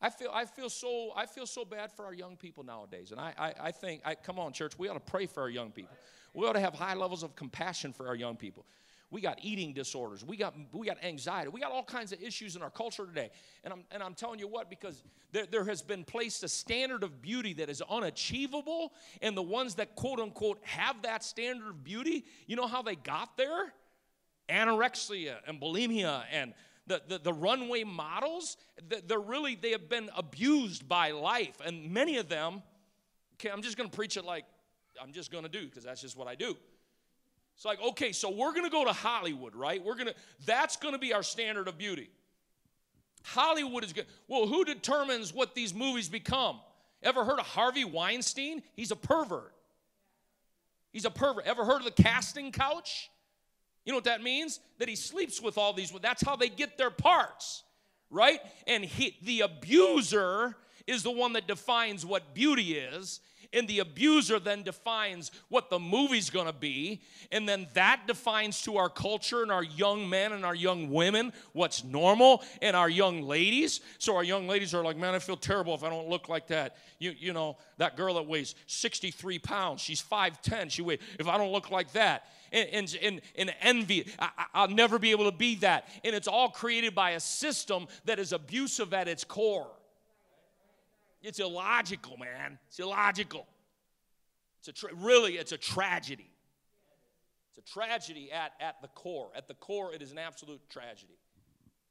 I 0.00 0.10
feel, 0.10 0.30
I 0.32 0.44
feel 0.44 0.70
so 0.70 1.10
I 1.16 1.26
feel 1.26 1.44
so 1.44 1.64
bad 1.64 1.90
for 1.90 2.04
our 2.04 2.14
young 2.14 2.36
people 2.36 2.62
nowadays. 2.62 3.10
And 3.10 3.20
I, 3.20 3.34
I, 3.36 3.54
I 3.60 3.72
think, 3.72 4.02
I, 4.04 4.14
come 4.14 4.38
on, 4.38 4.52
church, 4.52 4.78
we 4.78 4.86
ought 4.86 4.94
to 4.94 5.00
pray 5.00 5.26
for 5.26 5.40
our 5.40 5.50
young 5.50 5.72
people. 5.72 5.96
We 6.34 6.46
ought 6.46 6.52
to 6.52 6.60
have 6.60 6.74
high 6.74 6.94
levels 6.94 7.24
of 7.24 7.34
compassion 7.34 7.92
for 7.92 8.06
our 8.06 8.14
young 8.14 8.36
people. 8.36 8.64
We 9.10 9.22
got 9.22 9.38
eating 9.42 9.72
disorders. 9.72 10.22
We 10.22 10.36
got, 10.36 10.54
we 10.72 10.86
got 10.86 11.02
anxiety. 11.02 11.48
We 11.48 11.60
got 11.60 11.72
all 11.72 11.82
kinds 11.82 12.12
of 12.12 12.22
issues 12.22 12.56
in 12.56 12.62
our 12.62 12.70
culture 12.70 13.06
today. 13.06 13.30
And 13.64 13.72
I'm, 13.72 13.84
and 13.90 14.02
I'm 14.02 14.12
telling 14.12 14.38
you 14.38 14.48
what, 14.48 14.68
because 14.68 15.02
there, 15.32 15.46
there 15.50 15.64
has 15.64 15.80
been 15.80 16.04
placed 16.04 16.42
a 16.42 16.48
standard 16.48 17.02
of 17.02 17.22
beauty 17.22 17.54
that 17.54 17.70
is 17.70 17.82
unachievable. 17.88 18.92
And 19.22 19.34
the 19.34 19.42
ones 19.42 19.76
that 19.76 19.96
quote 19.96 20.20
unquote 20.20 20.58
have 20.62 21.02
that 21.02 21.24
standard 21.24 21.68
of 21.68 21.84
beauty, 21.84 22.26
you 22.46 22.56
know 22.56 22.66
how 22.66 22.82
they 22.82 22.96
got 22.96 23.36
there? 23.38 23.72
Anorexia 24.50 25.36
and 25.46 25.60
bulimia 25.60 26.24
and 26.30 26.52
the, 26.86 27.02
the, 27.06 27.18
the 27.18 27.32
runway 27.32 27.84
models, 27.84 28.56
they're 29.06 29.18
really, 29.18 29.54
they 29.54 29.72
have 29.72 29.88
been 29.88 30.10
abused 30.16 30.88
by 30.88 31.10
life. 31.10 31.60
And 31.64 31.90
many 31.92 32.16
of 32.16 32.28
them, 32.28 32.62
okay, 33.34 33.50
I'm 33.50 33.62
just 33.62 33.76
going 33.76 33.88
to 33.88 33.94
preach 33.94 34.16
it 34.16 34.24
like 34.24 34.44
I'm 35.00 35.12
just 35.12 35.30
going 35.30 35.44
to 35.44 35.50
do 35.50 35.66
because 35.66 35.84
that's 35.84 36.00
just 36.00 36.16
what 36.16 36.28
I 36.28 36.34
do. 36.34 36.56
It's 37.58 37.64
like, 37.64 37.82
okay, 37.82 38.12
so 38.12 38.30
we're 38.30 38.52
going 38.52 38.66
to 38.66 38.70
go 38.70 38.84
to 38.84 38.92
Hollywood, 38.92 39.56
right? 39.56 39.84
We're 39.84 39.96
going 39.96 40.06
to, 40.06 40.14
that's 40.46 40.76
going 40.76 40.94
to 40.94 40.98
be 40.98 41.12
our 41.12 41.24
standard 41.24 41.66
of 41.66 41.76
beauty. 41.76 42.08
Hollywood 43.24 43.82
is 43.82 43.92
good. 43.92 44.06
Well, 44.28 44.46
who 44.46 44.64
determines 44.64 45.34
what 45.34 45.56
these 45.56 45.74
movies 45.74 46.08
become? 46.08 46.60
Ever 47.02 47.24
heard 47.24 47.40
of 47.40 47.46
Harvey 47.46 47.84
Weinstein? 47.84 48.62
He's 48.76 48.92
a 48.92 48.96
pervert. 48.96 49.52
He's 50.92 51.04
a 51.04 51.10
pervert. 51.10 51.46
Ever 51.46 51.64
heard 51.64 51.78
of 51.78 51.84
the 51.84 52.00
casting 52.00 52.52
couch? 52.52 53.10
You 53.84 53.90
know 53.90 53.96
what 53.96 54.04
that 54.04 54.22
means? 54.22 54.60
That 54.78 54.88
he 54.88 54.94
sleeps 54.94 55.42
with 55.42 55.58
all 55.58 55.72
these. 55.72 55.90
That's 56.00 56.22
how 56.22 56.36
they 56.36 56.50
get 56.50 56.78
their 56.78 56.90
parts, 56.90 57.64
right? 58.08 58.38
And 58.68 58.84
he, 58.84 59.16
the 59.22 59.40
abuser 59.40 60.54
is 60.86 61.02
the 61.02 61.10
one 61.10 61.32
that 61.32 61.48
defines 61.48 62.06
what 62.06 62.34
beauty 62.34 62.74
is, 62.74 63.18
and 63.52 63.66
the 63.66 63.78
abuser 63.78 64.38
then 64.38 64.62
defines 64.62 65.30
what 65.48 65.70
the 65.70 65.78
movie's 65.78 66.28
gonna 66.28 66.52
be. 66.52 67.00
And 67.32 67.48
then 67.48 67.66
that 67.74 68.02
defines 68.06 68.60
to 68.62 68.76
our 68.76 68.90
culture 68.90 69.42
and 69.42 69.50
our 69.50 69.62
young 69.62 70.08
men 70.08 70.32
and 70.32 70.44
our 70.44 70.54
young 70.54 70.90
women 70.90 71.32
what's 71.52 71.82
normal 71.82 72.42
and 72.60 72.76
our 72.76 72.90
young 72.90 73.22
ladies. 73.22 73.80
So 73.98 74.16
our 74.16 74.24
young 74.24 74.46
ladies 74.46 74.74
are 74.74 74.84
like, 74.84 74.96
man, 74.96 75.14
I 75.14 75.18
feel 75.18 75.36
terrible 75.36 75.74
if 75.74 75.82
I 75.82 75.88
don't 75.88 76.08
look 76.08 76.28
like 76.28 76.48
that. 76.48 76.76
You, 76.98 77.14
you 77.18 77.32
know, 77.32 77.56
that 77.78 77.96
girl 77.96 78.14
that 78.14 78.26
weighs 78.26 78.54
63 78.66 79.38
pounds, 79.38 79.80
she's 79.80 80.02
5'10. 80.02 80.70
She 80.70 80.82
weighs, 80.82 80.98
if 81.18 81.26
I 81.26 81.38
don't 81.38 81.52
look 81.52 81.70
like 81.70 81.92
that. 81.92 82.24
And, 82.50 82.96
and, 83.02 83.20
and, 83.36 83.54
envy, 83.60 84.10
I, 84.18 84.30
I'll 84.54 84.68
never 84.68 84.98
be 84.98 85.10
able 85.10 85.30
to 85.30 85.36
be 85.36 85.56
that. 85.56 85.88
And 86.02 86.14
it's 86.14 86.28
all 86.28 86.48
created 86.48 86.94
by 86.94 87.10
a 87.10 87.20
system 87.20 87.86
that 88.06 88.18
is 88.18 88.32
abusive 88.32 88.94
at 88.94 89.06
its 89.06 89.22
core. 89.22 89.68
It's 91.22 91.40
illogical, 91.40 92.16
man. 92.16 92.58
It's 92.68 92.78
illogical. 92.78 93.46
It's 94.60 94.68
a 94.68 94.72
tra- 94.72 94.94
really, 94.94 95.36
it's 95.36 95.52
a 95.52 95.58
tragedy. 95.58 96.30
It's 97.50 97.58
a 97.58 97.72
tragedy 97.72 98.30
at, 98.30 98.52
at 98.60 98.80
the 98.82 98.88
core. 98.88 99.30
At 99.34 99.48
the 99.48 99.54
core, 99.54 99.92
it 99.92 100.02
is 100.02 100.12
an 100.12 100.18
absolute 100.18 100.60
tragedy. 100.70 101.18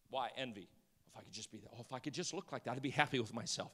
Why? 0.10 0.30
Envy. 0.38 0.68
If 1.12 1.18
I 1.18 1.22
could 1.22 1.34
just 1.34 1.52
be 1.52 1.58
that, 1.60 1.70
oh, 1.74 1.82
if 1.82 1.92
I 1.92 2.00
could 2.00 2.14
just 2.14 2.34
look 2.34 2.52
like 2.52 2.64
that, 2.66 2.72
I'd 2.72 2.82
be 2.82 2.90
happy 2.90 3.20
with 3.20 3.34
myself. 3.34 3.72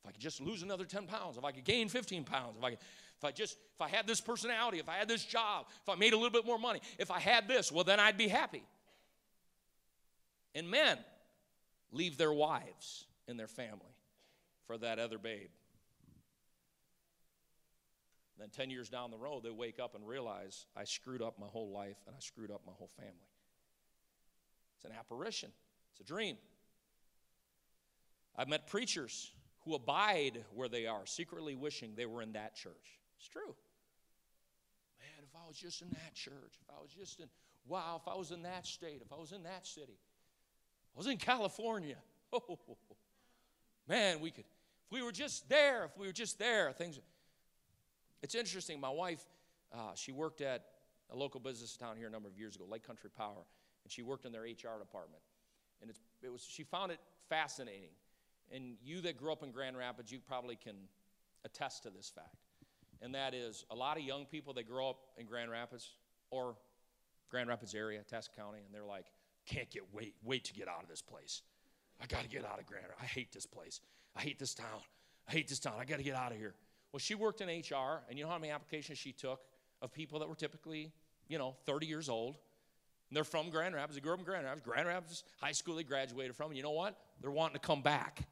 If 0.00 0.08
I 0.08 0.12
could 0.12 0.20
just 0.20 0.40
lose 0.40 0.62
another 0.62 0.84
10 0.84 1.06
pounds, 1.06 1.36
if 1.36 1.44
I 1.44 1.52
could 1.52 1.64
gain 1.64 1.88
15 1.88 2.24
pounds, 2.24 2.56
if 2.58 2.64
I 2.64 2.70
could, 2.70 2.78
if 3.18 3.24
I 3.24 3.30
just, 3.30 3.56
if 3.74 3.80
I 3.80 3.88
had 3.88 4.06
this 4.06 4.20
personality, 4.20 4.78
if 4.78 4.88
I 4.88 4.96
had 4.96 5.08
this 5.08 5.24
job, 5.24 5.66
if 5.82 5.88
I 5.88 5.94
made 5.94 6.12
a 6.12 6.16
little 6.16 6.30
bit 6.30 6.46
more 6.46 6.58
money, 6.58 6.80
if 6.98 7.10
I 7.10 7.18
had 7.18 7.48
this, 7.48 7.70
well, 7.70 7.84
then 7.84 8.00
I'd 8.00 8.16
be 8.16 8.28
happy. 8.28 8.62
And 10.54 10.70
men 10.70 10.98
leave 11.92 12.16
their 12.16 12.32
wives 12.32 13.06
and 13.28 13.38
their 13.38 13.48
family 13.48 13.95
for 14.66 14.78
that 14.78 14.98
other 14.98 15.18
babe. 15.18 15.50
Then 18.38 18.48
10 18.50 18.70
years 18.70 18.88
down 18.90 19.10
the 19.10 19.16
road, 19.16 19.42
they 19.42 19.50
wake 19.50 19.78
up 19.80 19.94
and 19.94 20.06
realize 20.06 20.66
I 20.76 20.84
screwed 20.84 21.22
up 21.22 21.38
my 21.38 21.46
whole 21.46 21.70
life 21.70 21.96
and 22.06 22.14
I 22.14 22.20
screwed 22.20 22.50
up 22.50 22.60
my 22.66 22.72
whole 22.76 22.90
family. 22.96 23.14
It's 24.76 24.84
an 24.84 24.92
apparition, 24.92 25.50
it's 25.92 26.00
a 26.00 26.04
dream. 26.04 26.36
I've 28.36 28.48
met 28.48 28.66
preachers 28.66 29.32
who 29.64 29.74
abide 29.74 30.44
where 30.54 30.68
they 30.68 30.86
are, 30.86 31.06
secretly 31.06 31.54
wishing 31.54 31.94
they 31.96 32.04
were 32.04 32.20
in 32.20 32.32
that 32.32 32.54
church. 32.54 33.00
It's 33.18 33.28
true. 33.28 33.54
Man, 34.98 35.24
if 35.24 35.34
I 35.34 35.48
was 35.48 35.56
just 35.56 35.80
in 35.80 35.88
that 35.88 36.14
church, 36.14 36.58
if 36.60 36.68
I 36.68 36.80
was 36.82 36.90
just 36.92 37.20
in, 37.20 37.26
wow, 37.66 37.98
if 38.00 38.06
I 38.06 38.16
was 38.16 38.30
in 38.30 38.42
that 38.42 38.66
state, 38.66 39.00
if 39.04 39.12
I 39.12 39.16
was 39.16 39.32
in 39.32 39.42
that 39.44 39.66
city, 39.66 39.98
I 40.94 40.98
was 40.98 41.06
in 41.06 41.16
California. 41.18 41.96
Oh, 42.32 42.58
man, 43.88 44.20
we 44.20 44.32
could, 44.32 44.44
if 44.86 44.92
we 44.92 45.02
were 45.02 45.12
just 45.12 45.48
there, 45.48 45.84
if 45.84 45.96
we 45.98 46.06
were 46.06 46.12
just 46.12 46.38
there, 46.38 46.72
things. 46.72 47.00
It's 48.22 48.34
interesting. 48.34 48.80
My 48.80 48.90
wife, 48.90 49.24
uh, 49.72 49.94
she 49.94 50.12
worked 50.12 50.40
at 50.40 50.64
a 51.10 51.16
local 51.16 51.40
business 51.40 51.76
town 51.76 51.96
here 51.96 52.06
a 52.06 52.10
number 52.10 52.28
of 52.28 52.38
years 52.38 52.56
ago, 52.56 52.64
Lake 52.68 52.86
Country 52.86 53.10
Power, 53.10 53.44
and 53.84 53.92
she 53.92 54.02
worked 54.02 54.24
in 54.24 54.32
their 54.32 54.42
HR 54.42 54.78
department. 54.78 55.22
And 55.82 55.90
it 56.22 56.32
was, 56.32 56.42
she 56.48 56.62
found 56.62 56.92
it 56.92 56.98
fascinating. 57.28 57.90
And 58.52 58.76
you 58.82 59.00
that 59.02 59.16
grew 59.16 59.32
up 59.32 59.42
in 59.42 59.50
Grand 59.50 59.76
Rapids, 59.76 60.12
you 60.12 60.20
probably 60.20 60.56
can 60.56 60.76
attest 61.44 61.82
to 61.82 61.90
this 61.90 62.08
fact. 62.08 62.36
And 63.02 63.14
that 63.14 63.34
is 63.34 63.64
a 63.70 63.74
lot 63.74 63.98
of 63.98 64.04
young 64.04 64.24
people 64.24 64.54
that 64.54 64.68
grow 64.68 64.90
up 64.90 64.98
in 65.18 65.26
Grand 65.26 65.50
Rapids 65.50 65.90
or 66.30 66.56
Grand 67.28 67.48
Rapids 67.48 67.74
area, 67.74 68.00
Itasca 68.00 68.34
County, 68.36 68.60
and 68.64 68.74
they're 68.74 68.84
like, 68.84 69.06
can't 69.46 69.70
get 69.70 69.82
wait, 69.92 70.14
wait 70.24 70.44
to 70.44 70.54
get 70.54 70.68
out 70.68 70.82
of 70.82 70.88
this 70.88 71.02
place. 71.02 71.42
I 72.00 72.06
got 72.06 72.22
to 72.22 72.28
get 72.28 72.44
out 72.44 72.58
of 72.58 72.66
Grand. 72.66 72.84
Rapids. 72.88 73.02
I 73.02 73.06
hate 73.06 73.32
this 73.32 73.46
place. 73.46 73.80
I 74.14 74.20
hate 74.20 74.38
this 74.38 74.54
town. 74.54 74.80
I 75.28 75.32
hate 75.32 75.48
this 75.48 75.58
town. 75.58 75.74
I 75.78 75.84
got 75.84 75.96
to 75.96 76.02
get 76.02 76.14
out 76.14 76.32
of 76.32 76.38
here. 76.38 76.54
Well, 76.92 77.00
she 77.00 77.14
worked 77.14 77.40
in 77.40 77.48
HR, 77.48 78.02
and 78.08 78.18
you 78.18 78.24
know 78.24 78.30
how 78.30 78.38
many 78.38 78.52
applications 78.52 78.98
she 78.98 79.12
took 79.12 79.40
of 79.82 79.92
people 79.92 80.18
that 80.20 80.28
were 80.28 80.34
typically, 80.34 80.92
you 81.28 81.38
know, 81.38 81.54
30 81.66 81.86
years 81.86 82.08
old. 82.08 82.36
And 83.08 83.16
they're 83.16 83.24
from 83.24 83.50
Grand 83.50 83.74
Rapids. 83.74 83.94
They 83.94 84.00
grew 84.00 84.14
up 84.14 84.18
in 84.18 84.24
Grand 84.24 84.44
Rapids. 84.44 84.64
Grand 84.64 84.88
Rapids 84.88 85.24
High 85.40 85.52
School 85.52 85.76
they 85.76 85.84
graduated 85.84 86.34
from. 86.34 86.48
And 86.48 86.56
you 86.56 86.62
know 86.62 86.70
what? 86.72 86.96
They're 87.20 87.30
wanting 87.30 87.54
to 87.54 87.66
come 87.66 87.82
back. 87.82 88.22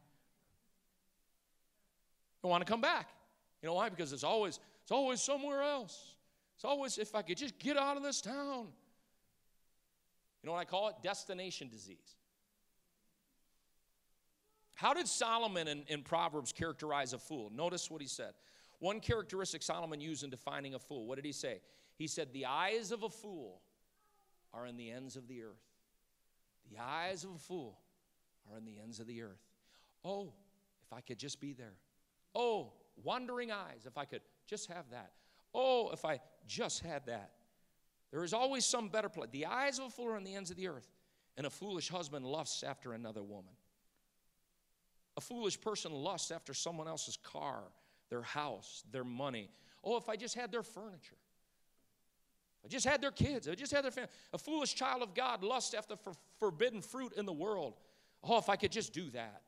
They 2.43 2.49
want 2.49 2.65
to 2.65 2.71
come 2.71 2.81
back. 2.81 3.09
You 3.63 3.69
know 3.69 3.75
why? 3.75 3.89
Because 3.89 4.13
it's 4.13 4.25
always, 4.25 4.61
it's 4.83 4.93
always 4.93 5.21
somewhere 5.21 5.63
else. 5.63 6.17
It's 6.57 6.65
always, 6.65 6.99
if 6.99 7.15
I 7.15 7.23
could 7.23 7.37
just 7.37 7.59
get 7.59 7.77
out 7.77 7.97
of 7.97 8.03
this 8.03 8.21
town. 8.21 8.67
You 10.43 10.47
know 10.47 10.53
what 10.53 10.59
I 10.59 10.65
call 10.65 10.89
it? 10.89 10.97
Destination 11.03 11.69
disease. 11.69 12.17
How 14.75 14.93
did 14.93 15.07
Solomon 15.07 15.69
in, 15.69 15.85
in, 15.89 16.03
Proverbs 16.03 16.53
characterize 16.53 17.13
a 17.13 17.19
fool? 17.19 17.51
Notice 17.55 17.91
what 17.91 18.01
he 18.01 18.09
said. 18.09 18.33
One 18.81 19.01
characteristic 19.01 19.63
Solomon 19.63 20.01
used 20.01 20.25
in 20.25 20.31
defining 20.31 20.75
a 20.75 20.79
fool. 20.79 21.07
What 21.07 21.17
did 21.17 21.25
he 21.25 21.33
say? 21.33 21.61
He 21.97 22.09
said, 22.09 22.33
The 22.33 22.47
eyes 22.47 22.91
of 22.91 23.05
a 23.05 23.09
fool 23.09 23.61
are 24.53 24.67
in 24.67 24.77
the 24.77 24.91
ends 24.91 25.17
of 25.17 25.29
the 25.29 25.43
earth. 25.43 25.63
The 26.71 26.83
eyes 26.83 27.25
of 27.25 27.31
a 27.31 27.39
fool 27.39 27.79
are 28.51 28.59
in 28.59 28.65
the 28.65 28.79
ends 28.83 28.99
of 28.99 29.07
the 29.07 29.23
earth. 29.23 29.43
Oh, 30.05 30.33
if 30.85 30.93
I 30.93 31.01
could 31.01 31.19
just 31.19 31.41
be 31.41 31.53
there. 31.53 31.75
Oh, 32.35 32.73
wandering 33.03 33.53
eyes, 33.53 33.87
if 33.87 33.97
I 33.97 34.05
could 34.05 34.23
just 34.47 34.69
have 34.71 34.91
that. 34.91 35.13
Oh, 35.55 35.91
if 35.93 36.05
I 36.05 36.21
just 36.47 36.81
had 36.81 37.07
that. 37.07 37.31
There 38.11 38.25
is 38.25 38.33
always 38.33 38.65
some 38.65 38.89
better 38.89 39.09
place. 39.09 39.31
The 39.31 39.47
eyes 39.47 39.79
of 39.79 39.87
a 39.87 39.91
fool 39.91 40.09
are 40.09 40.17
in 40.17 40.25
the 40.25 40.35
ends 40.35 40.51
of 40.51 40.57
the 40.57 40.69
earth, 40.69 40.91
and 41.37 41.47
a 41.47 41.51
foolish 41.51 41.89
husband 41.89 42.27
lusts 42.27 42.63
after 42.63 42.93
another 42.93 43.23
woman. 43.23 43.55
A 45.17 45.21
foolish 45.21 45.61
person 45.61 45.93
lusts 45.93 46.31
after 46.31 46.55
someone 46.55 46.89
else's 46.89 47.17
car, 47.17 47.63
their 48.11 48.23
house, 48.23 48.83
their 48.91 49.05
money. 49.05 49.49
Oh, 49.83 49.97
if 49.97 50.09
I 50.09 50.17
just 50.17 50.35
had 50.35 50.51
their 50.51 50.63
furniture. 50.63 51.17
I 52.65 52.69
just 52.69 52.87
had 52.87 53.03
their 53.03 53.11
kids. 53.11 53.47
I 53.47 53.55
just 53.55 53.73
had 53.73 53.85
their 53.85 53.91
family. 53.91 54.11
A 54.33 54.39
foolish 54.39 54.75
child 54.75 55.03
of 55.03 55.15
God 55.15 55.45
lusts 55.45 55.75
after 55.75 55.97
for 55.97 56.15
forbidden 56.39 56.81
fruit 56.81 57.13
in 57.17 57.27
the 57.27 57.33
world. 57.33 57.75
Oh, 58.23 58.39
if 58.39 58.49
I 58.49 58.57
could 58.57 58.73
just 58.73 58.93
do 58.93 59.11
that. 59.11 59.43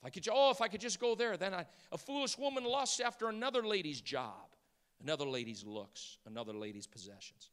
If 0.00 0.06
I 0.06 0.10
could, 0.10 0.28
oh, 0.32 0.50
if 0.50 0.60
I 0.62 0.68
could 0.68 0.80
just 0.80 0.98
go 0.98 1.14
there, 1.14 1.36
then 1.36 1.52
I, 1.52 1.66
a 1.92 1.98
foolish 1.98 2.38
woman 2.38 2.64
lusts 2.64 3.00
after 3.00 3.28
another 3.28 3.62
lady's 3.66 4.00
job, 4.00 4.54
another 5.02 5.26
lady's 5.26 5.64
looks, 5.64 6.18
another 6.26 6.52
lady's 6.52 6.86
possessions. 6.86 7.50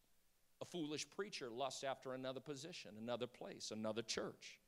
A 0.62 0.66
foolish 0.66 1.06
preacher 1.10 1.50
lusts 1.50 1.84
after 1.84 2.14
another 2.14 2.40
position, 2.40 2.92
another 3.02 3.28
place, 3.28 3.72
another 3.72 4.02
church. 4.02 4.60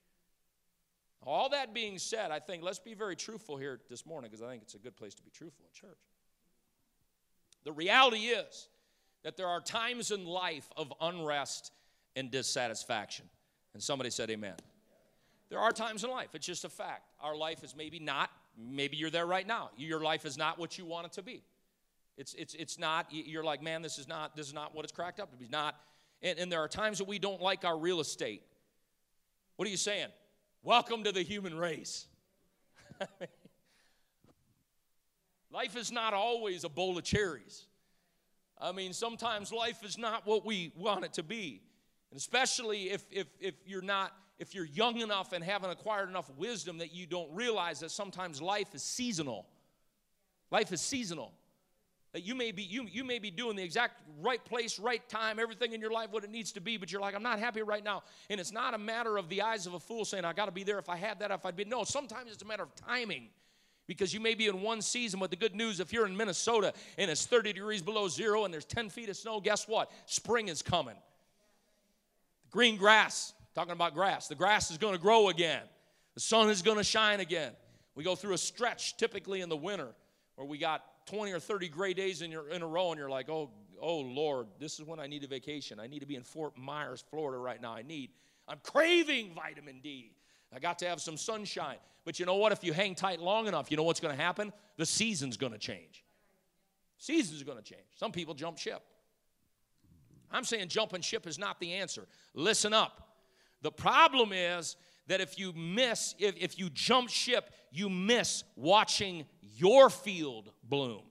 All 1.24 1.50
that 1.50 1.74
being 1.74 1.98
said, 1.98 2.32
I 2.32 2.40
think 2.40 2.64
let's 2.64 2.80
be 2.80 2.94
very 2.94 3.16
truthful 3.16 3.58
here 3.58 3.80
this 3.90 4.06
morning 4.06 4.30
because 4.32 4.46
I 4.46 4.50
think 4.50 4.62
it's 4.64 4.76
a 4.76 4.80
good 4.80 4.96
place 4.96 5.14
to 5.16 5.24
be 5.24 5.30
truthful 5.30 5.66
in 5.66 5.74
church. 5.74 5.98
The 7.66 7.74
reality 7.74 8.28
is 8.28 8.70
that 9.24 9.36
there 9.36 9.48
are 9.48 9.60
times 9.60 10.12
in 10.12 10.26
life 10.26 10.70
of 10.78 10.94
unrest 11.02 11.72
and 12.16 12.32
dissatisfaction. 12.32 13.26
And 13.74 13.84
somebody 13.84 14.10
said, 14.10 14.30
Amen. 14.30 14.56
There 15.50 15.60
are 15.60 15.72
times 15.72 16.04
in 16.04 16.10
life, 16.10 16.30
it's 16.34 16.46
just 16.46 16.66
a 16.66 16.70
fact. 16.70 17.04
Our 17.22 17.36
life 17.36 17.64
is 17.64 17.76
maybe 17.76 18.00
not, 18.00 18.30
maybe 18.58 18.98
you're 18.98 19.10
there 19.10 19.26
right 19.26 19.48
now. 19.48 19.70
Your 19.78 20.02
life 20.02 20.26
is 20.26 20.38
not 20.38 20.60
what 20.60 20.78
you 20.78 20.86
want 20.86 21.08
it 21.08 21.14
to 21.14 21.22
be. 21.22 21.44
It's, 22.18 22.34
it's, 22.34 22.54
it's 22.56 22.80
not, 22.80 23.08
you're 23.12 23.44
like, 23.44 23.62
man, 23.62 23.82
this 23.82 23.98
is 23.98 24.08
not, 24.08 24.36
this 24.36 24.48
is 24.48 24.54
not 24.54 24.76
what 24.76 24.84
it's 24.84 24.92
cracked 24.92 25.20
up 25.20 25.32
to 25.32 25.38
be. 25.38 25.48
Not, 25.50 25.76
and, 26.22 26.38
and 26.40 26.52
there 26.52 26.60
are 26.60 26.68
times 26.68 26.98
that 26.98 27.08
we 27.08 27.20
don't 27.20 27.42
like 27.42 27.64
our 27.64 27.78
real 27.78 28.00
estate. 28.00 28.42
What 29.56 29.68
are 29.68 29.72
you 29.72 29.78
saying? 29.78 30.10
Welcome 30.64 31.04
to 31.06 31.12
the 31.12 31.22
human 31.22 31.58
race. 31.58 32.08
life 35.52 35.78
is 35.78 35.92
not 35.92 36.14
always 36.14 36.64
a 36.64 36.70
bowl 36.70 36.98
of 36.98 37.04
cherries. 37.04 37.66
I 38.60 38.72
mean, 38.72 38.94
sometimes 38.94 39.52
life 39.52 39.84
is 39.84 39.98
not 39.98 40.26
what 40.26 40.46
we 40.46 40.72
want 40.76 41.06
it 41.06 41.14
to 41.14 41.24
be. 41.24 41.62
And 42.12 42.18
especially 42.18 42.90
if, 42.90 43.06
if, 43.12 43.28
if 43.40 43.56
you're 43.66 43.82
not, 43.82 44.14
if 44.40 44.56
you're 44.56 44.66
young 44.66 45.00
enough 45.00 45.32
and 45.32 45.44
haven't 45.44 45.70
acquired 45.70 46.10
enough 46.10 46.30
wisdom 46.38 46.80
that 46.80 46.94
you 46.94 47.06
don't 47.06 47.34
realize 47.34 47.80
that 47.82 47.92
sometimes 47.92 48.42
life 48.42 48.74
is 48.74 48.84
seasonal. 48.84 49.46
Life 50.52 50.72
is 50.72 50.82
seasonal. 50.82 51.34
You 52.14 52.36
may 52.36 52.52
be 52.52 52.64
you, 52.64 52.88
you 52.90 53.04
may 53.04 53.20
be 53.20 53.30
doing 53.30 53.56
the 53.56 53.64
exact 53.64 54.02
right 54.22 54.44
place, 54.44 54.80
right 54.80 55.08
time, 55.10 55.40
everything 55.40 55.74
in 55.74 55.82
your 55.82 55.92
life 55.92 56.12
what 56.12 56.24
it 56.24 56.32
needs 56.32 56.52
to 56.54 56.62
be, 56.62 56.78
but 56.78 56.92
you're 56.92 57.02
like, 57.02 57.16
I'm 57.16 57.24
not 57.24 57.38
happy 57.38 57.62
right 57.62 57.84
now. 57.84 58.04
And 58.30 58.40
it's 58.40 58.52
not 58.52 58.74
a 58.74 58.78
matter 58.78 59.18
of 59.18 59.30
the 59.30 59.42
eyes 59.42 59.68
of 59.68 59.74
a 59.74 59.80
fool 59.80 60.06
saying, 60.06 60.26
I 60.26 60.34
gotta 60.34 60.52
be 60.52 60.64
there 60.64 60.80
if 60.80 60.90
I 60.90 60.96
had 60.96 61.20
that, 61.20 61.32
if 61.32 61.46
I'd 61.46 61.56
be 61.56 61.66
no, 61.66 61.84
sometimes 61.84 62.32
it's 62.32 62.42
a 62.42 62.46
matter 62.46 62.64
of 62.64 62.74
timing 62.76 63.30
because 63.88 64.14
you 64.14 64.20
may 64.20 64.36
be 64.36 64.48
in 64.48 64.62
one 64.62 64.82
season, 64.82 65.20
but 65.20 65.30
the 65.30 65.36
good 65.36 65.56
news 65.56 65.80
if 65.80 65.94
you're 65.94 66.06
in 66.06 66.16
Minnesota 66.16 66.74
and 66.98 67.10
it's 67.10 67.26
30 67.26 67.54
degrees 67.54 67.82
below 67.82 68.08
zero 68.08 68.46
and 68.46 68.54
there's 68.54 68.66
10 68.66 68.90
feet 68.90 69.10
of 69.10 69.16
snow, 69.16 69.40
guess 69.40 69.68
what? 69.68 69.92
Spring 70.06 70.50
is 70.50 70.62
coming. 70.62 70.96
Green 72.52 72.78
grass, 72.78 73.34
talking 73.56 73.74
about 73.74 73.94
grass, 73.94 74.28
the 74.28 74.36
grass 74.36 74.72
is 74.72 74.78
going 74.78 74.94
to 74.94 75.00
grow 75.00 75.30
again. 75.30 75.64
The 76.16 76.22
sun 76.22 76.50
is 76.50 76.62
going 76.62 76.78
to 76.78 76.84
shine 76.84 77.20
again. 77.20 77.52
We 77.96 78.04
go 78.04 78.16
through 78.16 78.34
a 78.34 78.38
stretch 78.38 78.98
typically 78.98 79.42
in 79.42 79.50
the 79.50 79.58
winter 79.58 79.90
where 80.36 80.48
we 80.48 80.58
got 80.58 80.84
20 81.08 81.32
or 81.32 81.40
30 81.40 81.70
gray 81.70 81.94
days 81.94 82.22
in, 82.22 82.32
your, 82.32 82.50
in 82.50 82.62
a 82.62 82.68
row 82.68 82.92
and 82.92 83.00
you're 83.00 83.10
like, 83.10 83.30
oh, 83.30 83.50
oh 83.82 84.00
Lord, 84.00 84.48
this 84.60 84.80
is 84.80 84.86
when 84.86 85.00
I 85.00 85.08
need 85.08 85.24
a 85.24 85.28
vacation. 85.28 85.80
I 85.80 85.88
need 85.88 86.00
to 86.00 86.06
be 86.06 86.16
in 86.16 86.24
Fort 86.24 86.58
Myers, 86.58 87.04
Florida 87.10 87.38
right 87.38 87.62
now. 87.62 87.74
I 87.74 87.82
need, 87.82 88.12
I'm 88.48 88.60
craving 88.64 89.34
vitamin 89.34 89.80
D. 89.82 90.12
I 90.54 90.60
got 90.60 90.80
to 90.80 90.88
have 90.88 91.02
some 91.02 91.18
sunshine. 91.18 91.78
But 92.06 92.20
you 92.20 92.26
know 92.26 92.36
what? 92.36 92.52
If 92.52 92.64
you 92.64 92.72
hang 92.72 92.96
tight 92.96 93.20
long 93.20 93.48
enough, 93.48 93.70
you 93.70 93.78
know 93.78 93.84
what's 93.84 94.00
going 94.00 94.16
to 94.16 94.22
happen? 94.22 94.54
The 94.78 94.86
season's 94.86 95.36
going 95.36 95.52
to 95.52 95.58
change. 95.58 96.04
Season's 96.98 97.44
going 97.44 97.58
to 97.58 97.64
change. 97.64 97.88
Some 97.96 98.12
people 98.12 98.34
jump 98.34 98.58
ship. 98.58 98.82
I'm 100.32 100.44
saying 100.44 100.70
jumping 100.70 101.02
ship 101.02 101.28
is 101.28 101.38
not 101.38 101.60
the 101.60 101.74
answer. 101.74 102.08
Listen 102.34 102.74
up. 102.74 103.08
The 103.62 103.72
problem 103.72 104.32
is 104.34 104.76
that 105.08 105.22
if 105.22 105.40
you 105.40 105.54
miss, 105.54 106.16
if, 106.20 106.36
if 106.38 106.60
you 106.60 106.70
jump 106.70 107.10
ship, 107.10 107.50
you 107.72 107.90
miss 107.90 108.44
watching 108.56 109.26
your 109.58 109.90
field 109.90 110.52
bloom. 110.64 111.04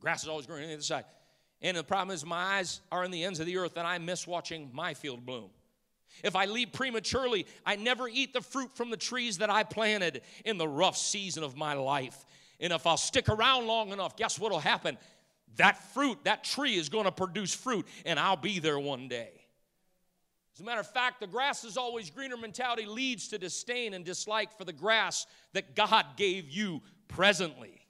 Grass 0.00 0.22
is 0.22 0.28
always 0.28 0.46
green 0.46 0.62
on 0.62 0.68
the 0.68 0.74
other 0.74 0.82
side. 0.82 1.04
And 1.60 1.76
the 1.76 1.84
problem 1.84 2.14
is, 2.14 2.24
my 2.24 2.56
eyes 2.58 2.80
are 2.92 3.04
in 3.04 3.10
the 3.10 3.24
ends 3.24 3.40
of 3.40 3.46
the 3.46 3.56
earth, 3.56 3.76
and 3.76 3.86
I 3.86 3.98
miss 3.98 4.26
watching 4.26 4.70
my 4.72 4.94
field 4.94 5.26
bloom. 5.26 5.50
If 6.22 6.36
I 6.36 6.46
leave 6.46 6.72
prematurely, 6.72 7.46
I 7.66 7.76
never 7.76 8.08
eat 8.08 8.32
the 8.32 8.40
fruit 8.40 8.76
from 8.76 8.90
the 8.90 8.96
trees 8.96 9.38
that 9.38 9.50
I 9.50 9.64
planted 9.64 10.22
in 10.44 10.56
the 10.56 10.68
rough 10.68 10.96
season 10.96 11.42
of 11.42 11.56
my 11.56 11.74
life. 11.74 12.24
And 12.60 12.72
if 12.72 12.86
I'll 12.86 12.96
stick 12.96 13.28
around 13.28 13.66
long 13.66 13.90
enough, 13.90 14.16
guess 14.16 14.38
what 14.38 14.50
will 14.52 14.58
happen? 14.60 14.96
That 15.56 15.82
fruit, 15.92 16.18
that 16.24 16.44
tree 16.44 16.76
is 16.76 16.88
going 16.88 17.04
to 17.04 17.12
produce 17.12 17.54
fruit, 17.54 17.86
and 18.04 18.18
I'll 18.18 18.36
be 18.36 18.58
there 18.60 18.78
one 18.78 19.08
day. 19.08 19.30
As 20.58 20.62
a 20.62 20.64
matter 20.64 20.80
of 20.80 20.90
fact, 20.90 21.20
the 21.20 21.28
grass 21.28 21.62
is 21.62 21.76
always 21.76 22.10
greener 22.10 22.36
mentality 22.36 22.84
leads 22.84 23.28
to 23.28 23.38
disdain 23.38 23.94
and 23.94 24.04
dislike 24.04 24.58
for 24.58 24.64
the 24.64 24.72
grass 24.72 25.24
that 25.52 25.76
God 25.76 26.04
gave 26.16 26.50
you 26.50 26.82
presently. 27.06 27.80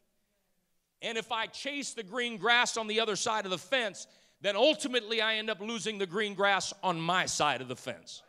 And 1.00 1.16
if 1.16 1.32
I 1.32 1.46
chase 1.46 1.94
the 1.94 2.02
green 2.02 2.36
grass 2.36 2.76
on 2.76 2.86
the 2.86 3.00
other 3.00 3.16
side 3.16 3.46
of 3.46 3.50
the 3.50 3.56
fence, 3.56 4.06
then 4.42 4.54
ultimately 4.54 5.22
I 5.22 5.36
end 5.36 5.48
up 5.48 5.62
losing 5.62 5.96
the 5.96 6.04
green 6.04 6.34
grass 6.34 6.74
on 6.82 7.00
my 7.00 7.24
side 7.24 7.62
of 7.62 7.68
the 7.68 7.76
fence. 7.76 8.22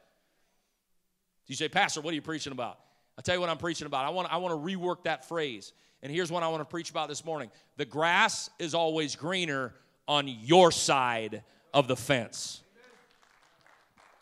You 1.48 1.56
say, 1.58 1.68
Pastor, 1.68 2.00
what 2.00 2.14
are 2.14 2.16
you 2.16 2.22
preaching 2.22 2.54
about? 2.54 2.80
I'll 3.18 3.24
tell 3.24 3.36
you 3.36 3.42
what 3.42 3.50
I'm 3.50 3.58
preaching 3.58 3.88
about. 3.88 4.06
I 4.06 4.10
want, 4.10 4.32
I 4.32 4.38
want 4.38 4.54
to 4.54 4.78
rework 4.78 5.04
that 5.04 5.28
phrase. 5.28 5.74
And 6.02 6.14
here's 6.14 6.32
what 6.32 6.44
I 6.44 6.48
want 6.48 6.62
to 6.62 6.66
preach 6.66 6.92
about 6.92 7.10
this 7.10 7.26
morning 7.26 7.52
the 7.76 7.84
grass 7.84 8.50
is 8.58 8.74
always 8.74 9.18
greener 9.18 9.74
on 10.08 10.30
your 10.30 10.72
side 10.72 11.44
of 11.74 11.90
the 11.90 11.98
fence. 11.98 12.64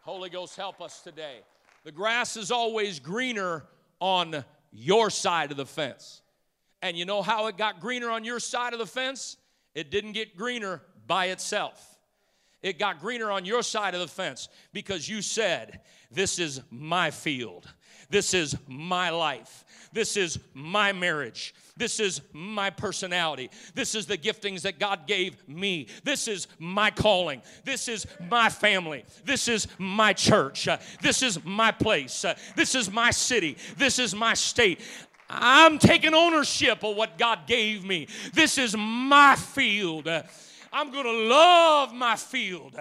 Holy 0.08 0.30
Ghost, 0.30 0.56
help 0.56 0.80
us 0.80 1.02
today. 1.02 1.42
The 1.84 1.92
grass 1.92 2.38
is 2.38 2.50
always 2.50 2.98
greener 2.98 3.66
on 4.00 4.46
your 4.72 5.10
side 5.10 5.52
of 5.52 5.58
the 5.58 5.66
fence. 5.66 6.22
And 6.82 6.98
you 6.98 7.04
know 7.04 7.22
how 7.22 7.48
it 7.48 7.58
got 7.58 7.82
greener 7.82 8.10
on 8.10 8.24
your 8.24 8.40
side 8.40 8.72
of 8.72 8.80
the 8.80 8.86
fence? 8.86 9.36
It 9.76 9.92
didn't 9.92 10.14
get 10.14 10.38
greener 10.38 10.82
by 11.08 11.26
itself. 11.26 12.00
It 12.62 12.80
got 12.80 13.02
greener 13.02 13.30
on 13.30 13.44
your 13.44 13.62
side 13.62 13.96
of 13.96 14.00
the 14.00 14.08
fence 14.08 14.48
because 14.72 15.10
you 15.10 15.22
said, 15.22 15.82
This 16.10 16.40
is 16.40 16.62
my 16.72 17.12
field. 17.12 17.68
This 18.10 18.34
is 18.34 18.56
my 18.68 19.10
life. 19.10 19.66
This 19.92 20.18
is 20.18 20.40
my 20.54 20.94
marriage. 20.94 21.54
This 21.76 22.00
is 22.00 22.22
my 22.34 22.70
personality. 22.70 23.50
This 23.74 23.96
is 23.96 24.06
the 24.06 24.18
giftings 24.18 24.62
that 24.62 24.80
God 24.80 25.08
gave 25.08 25.48
me. 25.48 25.88
This 26.04 26.28
is 26.28 26.48
my 26.60 26.92
calling. 26.92 27.42
This 27.64 27.88
is 27.88 28.08
my 28.30 28.50
family. 28.50 29.06
This 29.26 29.48
is 29.48 29.68
my 29.78 30.14
church. 30.14 30.68
Uh, 30.68 30.78
this 31.02 31.22
is 31.22 31.44
my 31.46 31.72
place. 31.72 32.26
Uh, 32.26 32.36
this 32.56 32.76
is 32.76 32.92
my 32.92 33.12
city. 33.12 33.58
This 33.78 34.00
is 34.00 34.16
my 34.16 34.34
state. 34.34 34.82
I'm 35.30 35.78
taking 35.78 36.14
ownership 36.14 36.84
of 36.84 36.96
what 36.96 37.18
God 37.18 37.48
gave 37.48 37.84
me. 37.84 38.08
This 38.34 38.58
is 38.58 38.76
my 38.78 39.36
field. 39.36 40.08
Uh, 40.08 40.24
I'm 40.72 40.92
going 40.92 41.06
to 41.06 41.30
love 41.30 41.94
my 41.94 42.16
field. 42.16 42.80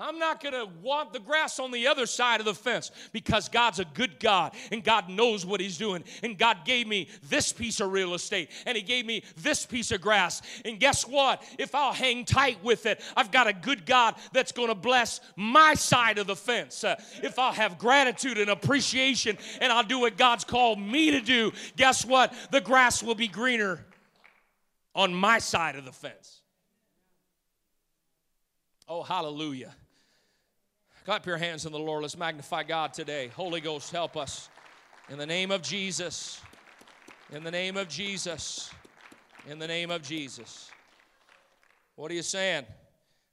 I'm 0.00 0.18
not 0.18 0.40
going 0.40 0.54
to 0.54 0.68
want 0.80 1.12
the 1.12 1.18
grass 1.18 1.58
on 1.58 1.72
the 1.72 1.88
other 1.88 2.06
side 2.06 2.38
of 2.38 2.46
the 2.46 2.54
fence 2.54 2.92
because 3.12 3.48
God's 3.48 3.80
a 3.80 3.84
good 3.84 4.20
God 4.20 4.54
and 4.70 4.84
God 4.84 5.08
knows 5.08 5.44
what 5.44 5.60
He's 5.60 5.76
doing. 5.76 6.04
And 6.22 6.38
God 6.38 6.58
gave 6.64 6.86
me 6.86 7.08
this 7.28 7.52
piece 7.52 7.80
of 7.80 7.90
real 7.90 8.14
estate 8.14 8.50
and 8.64 8.76
He 8.76 8.82
gave 8.82 9.06
me 9.06 9.24
this 9.36 9.66
piece 9.66 9.90
of 9.90 10.00
grass. 10.00 10.40
And 10.64 10.78
guess 10.78 11.06
what? 11.06 11.42
If 11.58 11.74
I'll 11.74 11.92
hang 11.92 12.24
tight 12.24 12.62
with 12.62 12.86
it, 12.86 13.00
I've 13.16 13.32
got 13.32 13.48
a 13.48 13.52
good 13.52 13.86
God 13.86 14.14
that's 14.32 14.52
going 14.52 14.68
to 14.68 14.74
bless 14.74 15.20
my 15.34 15.74
side 15.74 16.18
of 16.18 16.28
the 16.28 16.36
fence. 16.36 16.84
Uh, 16.84 16.94
if 17.22 17.38
I'll 17.38 17.52
have 17.52 17.78
gratitude 17.78 18.38
and 18.38 18.50
appreciation 18.50 19.36
and 19.60 19.72
I'll 19.72 19.82
do 19.82 19.98
what 19.98 20.16
God's 20.16 20.44
called 20.44 20.78
me 20.78 21.10
to 21.10 21.20
do, 21.20 21.52
guess 21.76 22.04
what? 22.04 22.32
The 22.52 22.60
grass 22.60 23.02
will 23.02 23.16
be 23.16 23.26
greener 23.26 23.84
on 24.94 25.12
my 25.12 25.38
side 25.38 25.76
of 25.76 25.84
the 25.84 25.92
fence. 25.92 26.40
Oh, 28.88 29.02
hallelujah. 29.02 29.74
Clap 31.08 31.24
your 31.24 31.38
hands 31.38 31.64
in 31.64 31.72
the 31.72 31.78
Lord. 31.78 32.02
Let's 32.02 32.18
magnify 32.18 32.64
God 32.64 32.92
today. 32.92 33.28
Holy 33.28 33.62
Ghost, 33.62 33.90
help 33.90 34.14
us. 34.14 34.50
In 35.08 35.16
the 35.16 35.24
name 35.24 35.50
of 35.50 35.62
Jesus. 35.62 36.38
In 37.32 37.42
the 37.42 37.50
name 37.50 37.78
of 37.78 37.88
Jesus. 37.88 38.70
In 39.48 39.58
the 39.58 39.66
name 39.66 39.90
of 39.90 40.02
Jesus. 40.02 40.70
What 41.94 42.10
are 42.10 42.14
you 42.14 42.20
saying? 42.20 42.66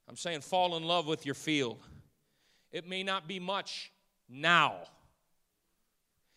I'm 0.08 0.16
saying 0.16 0.40
fall 0.40 0.78
in 0.78 0.84
love 0.84 1.06
with 1.06 1.26
your 1.26 1.34
field. 1.34 1.78
It 2.72 2.88
may 2.88 3.02
not 3.02 3.28
be 3.28 3.38
much 3.38 3.92
now. 4.26 4.76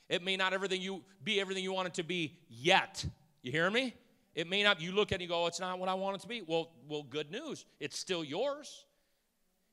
It 0.10 0.22
may 0.22 0.36
not 0.36 0.52
everything 0.52 0.82
you 0.82 1.06
be 1.24 1.40
everything 1.40 1.64
you 1.64 1.72
want 1.72 1.88
it 1.88 1.94
to 1.94 2.04
be 2.04 2.38
yet. 2.50 3.06
You 3.44 3.54
hear 3.54 3.72
me? 3.72 3.96
It 4.36 4.50
may 4.50 4.62
not 4.62 4.82
you 4.82 4.92
look 4.92 5.14
at 5.14 5.22
it 5.22 5.24
and 5.24 5.30
go, 5.30 5.46
oh, 5.46 5.48
it's 5.48 5.62
not 5.62 5.80
what 5.80 5.88
I 5.88 5.94
want 5.94 6.18
it 6.18 6.22
to 6.24 6.28
be. 6.28 6.42
Well, 6.46 6.72
well, 6.90 7.04
good 7.04 7.32
news. 7.32 7.64
It's 7.80 7.98
still 7.98 8.26
yours. 8.26 8.84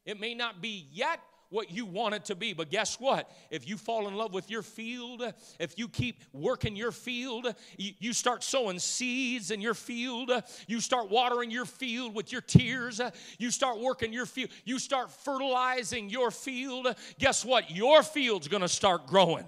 It 0.04 0.20
may 0.20 0.32
not 0.32 0.62
be 0.62 0.86
yet 0.92 1.18
what 1.50 1.70
you 1.70 1.86
want 1.86 2.14
it 2.14 2.24
to 2.26 2.34
be. 2.34 2.52
But 2.52 2.70
guess 2.70 2.98
what? 2.98 3.30
If 3.50 3.68
you 3.68 3.76
fall 3.76 4.08
in 4.08 4.14
love 4.14 4.32
with 4.32 4.50
your 4.50 4.62
field, 4.62 5.22
if 5.58 5.78
you 5.78 5.88
keep 5.88 6.22
working 6.32 6.76
your 6.76 6.92
field, 6.92 7.54
you, 7.76 8.12
start 8.12 8.42
sowing 8.42 8.78
seeds 8.78 9.50
in 9.50 9.60
your 9.60 9.74
field, 9.74 10.30
you 10.66 10.80
start 10.80 11.10
watering 11.10 11.50
your 11.50 11.64
field 11.64 12.14
with 12.14 12.32
your 12.32 12.40
tears, 12.40 13.00
you 13.38 13.50
start 13.50 13.78
working 13.78 14.12
your 14.12 14.26
field, 14.26 14.50
you 14.64 14.78
start 14.78 15.10
fertilizing 15.10 16.10
your 16.10 16.30
field, 16.30 16.94
guess 17.18 17.44
what? 17.44 17.70
Your 17.70 18.02
field's 18.02 18.48
gonna 18.48 18.68
start 18.68 19.06
growing. 19.06 19.44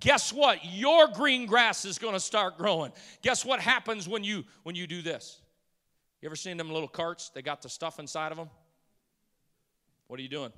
Guess 0.00 0.32
what? 0.32 0.64
Your 0.64 1.08
green 1.08 1.46
grass 1.46 1.84
is 1.84 1.98
gonna 1.98 2.20
start 2.20 2.56
growing. 2.56 2.92
Guess 3.22 3.44
what 3.44 3.60
happens 3.60 4.08
when 4.08 4.22
you 4.22 4.44
when 4.62 4.76
you 4.76 4.86
do 4.86 5.02
this? 5.02 5.40
You 6.20 6.28
ever 6.28 6.36
seen 6.36 6.56
them 6.56 6.70
little 6.70 6.88
carts? 6.88 7.30
They 7.30 7.42
got 7.42 7.62
the 7.62 7.68
stuff 7.68 7.98
inside 7.98 8.32
of 8.32 8.38
them. 8.38 8.48
What 10.06 10.18
are 10.18 10.22
you 10.22 10.28
doing? 10.28 10.52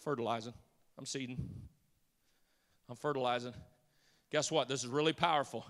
Fertilizing. 0.00 0.54
I'm 0.98 1.06
seeding. 1.06 1.38
I'm 2.88 2.96
fertilizing. 2.96 3.54
Guess 4.30 4.50
what? 4.50 4.68
This 4.68 4.84
is 4.84 4.88
really 4.88 5.12
powerful. 5.12 5.64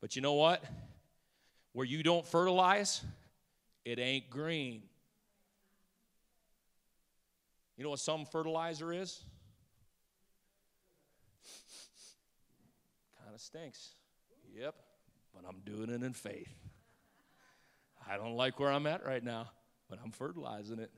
But 0.00 0.16
you 0.16 0.22
know 0.22 0.34
what? 0.34 0.62
Where 1.72 1.86
you 1.86 2.02
don't 2.02 2.26
fertilize, 2.26 3.04
it 3.84 3.98
ain't 3.98 4.30
green. 4.30 4.82
You 7.76 7.84
know 7.84 7.90
what 7.90 8.00
some 8.00 8.24
fertilizer 8.24 8.92
is? 8.92 9.22
kind 13.26 13.34
of 13.34 13.40
stinks. 13.40 13.90
Yep, 14.54 14.74
but 15.34 15.44
I'm 15.48 15.60
doing 15.64 15.90
it 15.90 16.02
in 16.04 16.12
faith. 16.12 16.48
I 18.08 18.16
don't 18.16 18.36
like 18.36 18.60
where 18.60 18.70
I'm 18.70 18.86
at 18.86 19.04
right 19.04 19.22
now, 19.22 19.50
but 19.90 19.98
I'm 20.02 20.12
fertilizing 20.12 20.78
it 20.78 20.90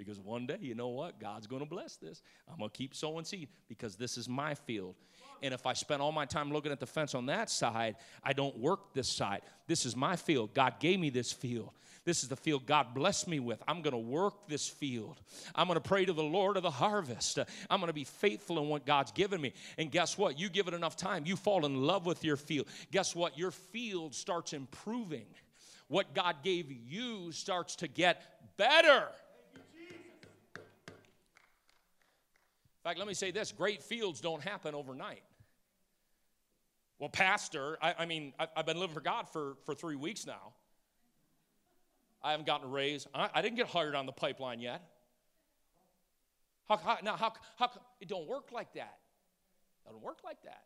because 0.00 0.18
one 0.18 0.46
day, 0.46 0.56
you 0.62 0.74
know 0.74 0.88
what? 0.88 1.20
God's 1.20 1.46
going 1.46 1.60
to 1.60 1.68
bless 1.68 1.96
this. 1.96 2.22
I'm 2.50 2.56
going 2.56 2.70
to 2.70 2.76
keep 2.76 2.94
sowing 2.94 3.26
seed 3.26 3.48
because 3.68 3.96
this 3.96 4.16
is 4.16 4.30
my 4.30 4.54
field. 4.54 4.94
And 5.42 5.52
if 5.52 5.66
I 5.66 5.74
spend 5.74 6.00
all 6.00 6.10
my 6.10 6.24
time 6.24 6.50
looking 6.50 6.72
at 6.72 6.80
the 6.80 6.86
fence 6.86 7.14
on 7.14 7.26
that 7.26 7.50
side, 7.50 7.96
I 8.24 8.32
don't 8.32 8.56
work 8.56 8.94
this 8.94 9.08
side. 9.08 9.42
This 9.66 9.84
is 9.84 9.94
my 9.94 10.16
field. 10.16 10.54
God 10.54 10.80
gave 10.80 10.98
me 10.98 11.10
this 11.10 11.32
field. 11.32 11.72
This 12.06 12.22
is 12.22 12.30
the 12.30 12.36
field 12.36 12.64
God 12.64 12.94
blessed 12.94 13.28
me 13.28 13.40
with. 13.40 13.62
I'm 13.68 13.82
going 13.82 13.92
to 13.92 13.98
work 13.98 14.48
this 14.48 14.66
field. 14.66 15.20
I'm 15.54 15.66
going 15.66 15.78
to 15.78 15.86
pray 15.86 16.06
to 16.06 16.14
the 16.14 16.22
Lord 16.22 16.56
of 16.56 16.62
the 16.62 16.70
harvest. 16.70 17.38
I'm 17.68 17.78
going 17.80 17.88
to 17.88 17.94
be 17.94 18.04
faithful 18.04 18.58
in 18.58 18.70
what 18.70 18.86
God's 18.86 19.12
given 19.12 19.38
me. 19.38 19.52
And 19.76 19.90
guess 19.90 20.16
what? 20.16 20.38
You 20.38 20.48
give 20.48 20.66
it 20.66 20.72
enough 20.72 20.96
time, 20.96 21.26
you 21.26 21.36
fall 21.36 21.66
in 21.66 21.82
love 21.82 22.06
with 22.06 22.24
your 22.24 22.38
field. 22.38 22.68
Guess 22.90 23.14
what? 23.14 23.36
Your 23.36 23.50
field 23.50 24.14
starts 24.14 24.54
improving. 24.54 25.26
What 25.88 26.14
God 26.14 26.36
gave 26.42 26.70
you 26.70 27.32
starts 27.32 27.76
to 27.76 27.88
get 27.88 28.22
better. 28.56 29.08
In 32.80 32.88
fact, 32.88 32.98
let 32.98 33.06
me 33.06 33.14
say 33.14 33.30
this 33.30 33.52
great 33.52 33.82
fields 33.82 34.20
don't 34.20 34.42
happen 34.42 34.74
overnight. 34.74 35.22
Well, 36.98 37.10
Pastor, 37.10 37.78
I, 37.82 37.94
I 38.00 38.06
mean, 38.06 38.32
I, 38.38 38.48
have 38.56 38.66
been 38.66 38.78
living 38.78 38.94
for 38.94 39.00
God 39.00 39.28
for, 39.28 39.56
for 39.64 39.74
three 39.74 39.96
weeks 39.96 40.26
now. 40.26 40.54
I 42.22 42.30
haven't 42.30 42.46
gotten 42.46 42.66
a 42.66 42.70
raise. 42.70 43.06
I, 43.14 43.28
I 43.34 43.42
didn't 43.42 43.56
get 43.56 43.66
hired 43.66 43.94
on 43.94 44.06
the 44.06 44.12
pipeline 44.12 44.60
yet. 44.60 44.82
How, 46.68 46.76
how, 46.78 46.98
now, 47.02 47.16
how, 47.16 47.32
how, 47.58 47.70
it 48.00 48.08
don't 48.08 48.26
work 48.26 48.52
like 48.52 48.72
that. 48.74 48.98
It 49.84 49.88
doesn't 49.88 50.02
work 50.02 50.18
like 50.24 50.42
that. 50.42 50.62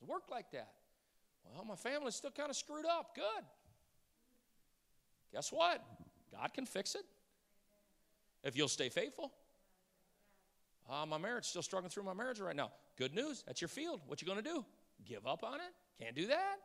doesn't 0.00 0.12
work 0.12 0.24
like 0.30 0.50
that. 0.52 0.72
Well, 1.44 1.64
my 1.64 1.76
family's 1.76 2.14
still 2.14 2.30
kind 2.30 2.50
of 2.50 2.56
screwed 2.56 2.86
up. 2.86 3.14
Good. 3.14 3.44
Guess 5.32 5.52
what? 5.52 5.82
God 6.32 6.52
can 6.54 6.64
fix 6.64 6.94
it 6.94 7.04
if 8.44 8.56
you'll 8.56 8.68
stay 8.68 8.88
faithful. 8.88 9.32
Uh, 10.90 11.06
my 11.06 11.18
marriage 11.18 11.44
still 11.44 11.62
struggling 11.62 11.90
through 11.90 12.02
my 12.02 12.12
marriage 12.12 12.40
right 12.40 12.56
now. 12.56 12.72
Good 12.98 13.14
news. 13.14 13.44
That's 13.46 13.60
your 13.60 13.68
field. 13.68 14.00
What 14.06 14.20
you 14.20 14.34
to 14.34 14.42
do? 14.42 14.64
Give 15.04 15.24
up 15.26 15.44
on 15.44 15.54
it? 15.54 16.02
Can't 16.02 16.16
do 16.16 16.26
that. 16.26 16.56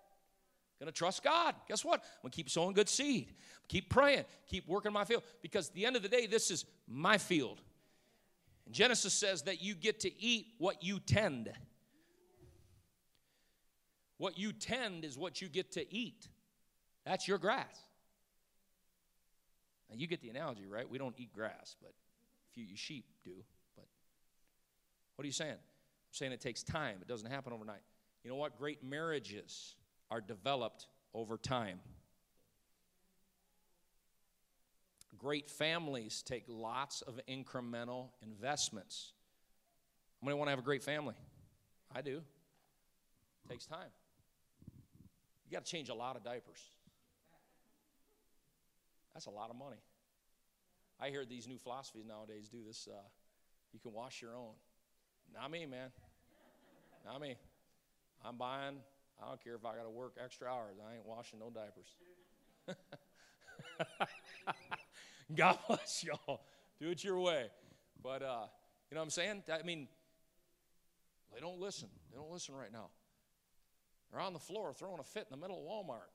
To 0.83 0.91
trust 0.91 1.23
God. 1.23 1.55
Guess 1.67 1.83
what? 1.83 2.03
I'm 2.23 2.29
to 2.29 2.35
keep 2.35 2.47
sowing 2.47 2.73
good 2.73 2.89
seed. 2.89 3.33
Keep 3.69 3.89
praying. 3.89 4.25
Keep 4.47 4.67
working 4.67 4.93
my 4.93 5.03
field. 5.03 5.23
Because 5.41 5.69
at 5.69 5.73
the 5.73 5.85
end 5.85 5.95
of 5.95 6.03
the 6.03 6.09
day, 6.09 6.27
this 6.27 6.51
is 6.51 6.65
my 6.87 7.17
field. 7.17 7.59
And 8.65 8.75
Genesis 8.75 9.13
says 9.13 9.43
that 9.43 9.63
you 9.63 9.73
get 9.73 10.01
to 10.01 10.21
eat 10.21 10.47
what 10.59 10.83
you 10.83 10.99
tend. 10.99 11.51
What 14.17 14.37
you 14.37 14.53
tend 14.53 15.05
is 15.05 15.17
what 15.17 15.41
you 15.41 15.47
get 15.47 15.71
to 15.71 15.93
eat. 15.93 16.27
That's 17.03 17.27
your 17.27 17.39
grass. 17.39 17.79
Now, 19.89 19.95
you 19.97 20.05
get 20.05 20.21
the 20.21 20.29
analogy, 20.29 20.67
right? 20.67 20.87
We 20.89 20.99
don't 20.99 21.15
eat 21.17 21.33
grass, 21.33 21.75
but 21.81 21.89
a 21.89 22.53
few 22.53 22.63
you 22.63 22.75
sheep 22.75 23.05
do. 23.23 23.43
What 25.15 25.23
are 25.23 25.27
you 25.27 25.33
saying? 25.33 25.51
I'm 25.51 26.11
saying 26.11 26.31
it 26.31 26.41
takes 26.41 26.63
time, 26.63 26.97
it 27.01 27.07
doesn't 27.07 27.29
happen 27.29 27.53
overnight. 27.53 27.81
You 28.23 28.29
know 28.29 28.37
what? 28.37 28.57
Great 28.57 28.83
marriages 28.83 29.75
are 30.09 30.21
developed 30.21 30.87
over 31.13 31.37
time. 31.37 31.79
Great 35.17 35.49
families 35.49 36.21
take 36.21 36.43
lots 36.47 37.01
of 37.01 37.19
incremental 37.29 38.09
investments. 38.21 39.13
How 40.21 40.25
many 40.25 40.37
want 40.37 40.47
to 40.47 40.51
have 40.51 40.59
a 40.59 40.63
great 40.63 40.83
family? 40.83 41.15
I 41.93 42.01
do. 42.01 42.17
It 42.17 43.49
takes 43.49 43.65
time. 43.65 43.89
You 45.45 45.51
got 45.51 45.65
to 45.65 45.71
change 45.71 45.89
a 45.89 45.93
lot 45.93 46.15
of 46.15 46.23
diapers. 46.23 46.59
That's 49.13 49.27
a 49.27 49.31
lot 49.31 49.49
of 49.49 49.55
money. 49.55 49.77
I 50.99 51.09
hear 51.09 51.25
these 51.25 51.47
new 51.47 51.57
philosophies 51.57 52.05
nowadays 52.07 52.49
do 52.49 52.59
this. 52.65 52.87
Uh, 52.91 52.97
you 53.71 53.79
can 53.79 53.93
wash 53.93 54.21
your 54.21 54.35
own. 54.35 54.53
Not 55.33 55.51
me, 55.51 55.65
man. 55.65 55.89
Not 57.05 57.21
me. 57.21 57.35
I'm 58.25 58.37
buying, 58.37 58.77
I 59.21 59.27
don't 59.27 59.43
care 59.43 59.55
if 59.55 59.65
I 59.65 59.75
got 59.75 59.83
to 59.83 59.89
work 59.89 60.15
extra 60.23 60.47
hours. 60.47 60.77
I 60.79 60.95
ain't 60.95 61.05
washing 61.05 61.39
no 61.39 61.49
diapers. 61.49 61.95
God 65.35 65.57
bless 65.67 66.03
y'all. 66.03 66.41
Do 66.79 66.89
it 66.89 67.03
your 67.03 67.19
way. 67.19 67.47
But, 68.01 68.21
uh, 68.21 68.45
you 68.89 68.95
know 68.95 69.01
what 69.01 69.05
I'm 69.05 69.09
saying? 69.09 69.43
I 69.51 69.63
mean, 69.63 69.87
they 71.33 71.39
don't 71.39 71.59
listen. 71.59 71.89
They 72.11 72.17
don't 72.17 72.31
listen 72.31 72.55
right 72.55 72.71
now. 72.71 72.89
They're 74.11 74.21
on 74.21 74.33
the 74.33 74.39
floor 74.39 74.73
throwing 74.73 74.99
a 74.99 75.03
fit 75.03 75.27
in 75.29 75.37
the 75.37 75.41
middle 75.41 75.57
of 75.57 75.63
Walmart. 75.63 76.09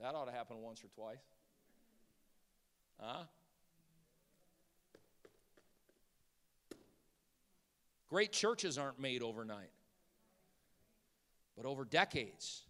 That 0.00 0.14
ought 0.14 0.26
to 0.26 0.32
happen 0.32 0.58
once 0.60 0.82
or 0.84 0.88
twice. 0.88 1.18
Huh? 3.00 3.24
Great 8.14 8.30
churches 8.30 8.78
aren't 8.78 9.00
made 9.00 9.24
overnight, 9.24 9.72
but 11.56 11.66
over 11.66 11.84
decades. 11.84 12.62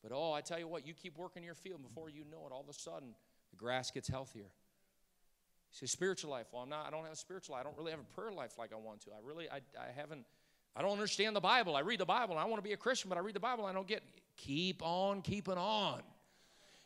But 0.00 0.12
oh, 0.14 0.32
I 0.32 0.42
tell 0.42 0.60
you 0.60 0.68
what, 0.68 0.86
you 0.86 0.94
keep 0.94 1.18
working 1.18 1.42
your 1.42 1.56
field, 1.56 1.82
before 1.82 2.08
you 2.08 2.22
know 2.30 2.46
it, 2.46 2.52
all 2.52 2.60
of 2.60 2.68
a 2.68 2.72
sudden 2.72 3.08
the 3.50 3.56
grass 3.56 3.90
gets 3.90 4.06
healthier. 4.06 4.44
You 4.44 5.72
say 5.72 5.86
spiritual 5.86 6.30
life. 6.30 6.46
Well, 6.52 6.62
I'm 6.62 6.68
not. 6.68 6.86
I 6.86 6.90
don't 6.90 7.02
have 7.02 7.14
a 7.14 7.16
spiritual 7.16 7.56
life. 7.56 7.62
I 7.62 7.64
don't 7.64 7.76
really 7.76 7.90
have 7.90 7.98
a 7.98 8.14
prayer 8.14 8.30
life 8.30 8.58
like 8.60 8.72
I 8.72 8.76
want 8.76 9.00
to. 9.00 9.10
I 9.10 9.16
really, 9.24 9.50
I, 9.50 9.56
I 9.76 9.90
haven't. 9.96 10.24
I 10.76 10.82
don't 10.82 10.92
understand 10.92 11.34
the 11.34 11.40
Bible. 11.40 11.74
I 11.74 11.80
read 11.80 11.98
the 11.98 12.04
Bible. 12.04 12.38
I 12.38 12.44
want 12.44 12.58
to 12.58 12.68
be 12.68 12.72
a 12.72 12.76
Christian, 12.76 13.08
but 13.08 13.18
I 13.18 13.22
read 13.22 13.34
the 13.34 13.40
Bible. 13.40 13.66
I 13.66 13.72
don't 13.72 13.88
get. 13.88 14.04
Keep 14.36 14.82
on 14.84 15.20
keeping 15.20 15.58
on. 15.58 16.00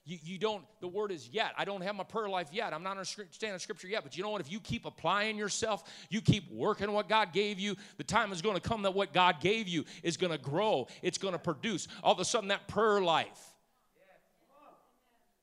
You, 0.05 0.19
you 0.23 0.39
don't, 0.39 0.65
the 0.81 0.89
word 0.89 1.13
is 1.13 1.29
yet. 1.29 1.53
I 1.59 1.65
don't 1.65 1.83
have 1.83 1.95
my 1.95 2.05
prayer 2.05 2.29
life 2.29 2.49
yet. 2.53 2.73
I'm 2.73 2.83
not 2.83 2.93
understanding 2.93 3.59
scripture 3.59 3.87
yet. 3.87 4.03
But 4.03 4.17
you 4.17 4.23
know 4.23 4.31
what? 4.31 4.41
If 4.41 4.51
you 4.51 4.59
keep 4.59 4.87
applying 4.87 5.37
yourself, 5.37 5.85
you 6.09 6.21
keep 6.21 6.51
working 6.51 6.91
what 6.93 7.09
God 7.09 7.33
gave 7.33 7.61
you, 7.61 7.77
the 7.99 8.05
time 8.05 8.33
is 8.33 8.41
going 8.41 8.57
to 8.57 8.61
come 8.61 8.83
that 8.83 8.95
what 8.95 9.13
God 9.13 9.41
gave 9.41 9.69
you 9.69 9.85
is 10.03 10.17
going 10.17 10.33
to 10.33 10.39
grow. 10.39 10.89
It's 11.03 11.19
going 11.19 11.33
to 11.33 11.39
produce. 11.39 11.87
All 12.03 12.13
of 12.13 12.19
a 12.19 12.25
sudden, 12.25 12.49
that 12.49 12.67
prayer 12.67 13.01
life, 13.01 13.39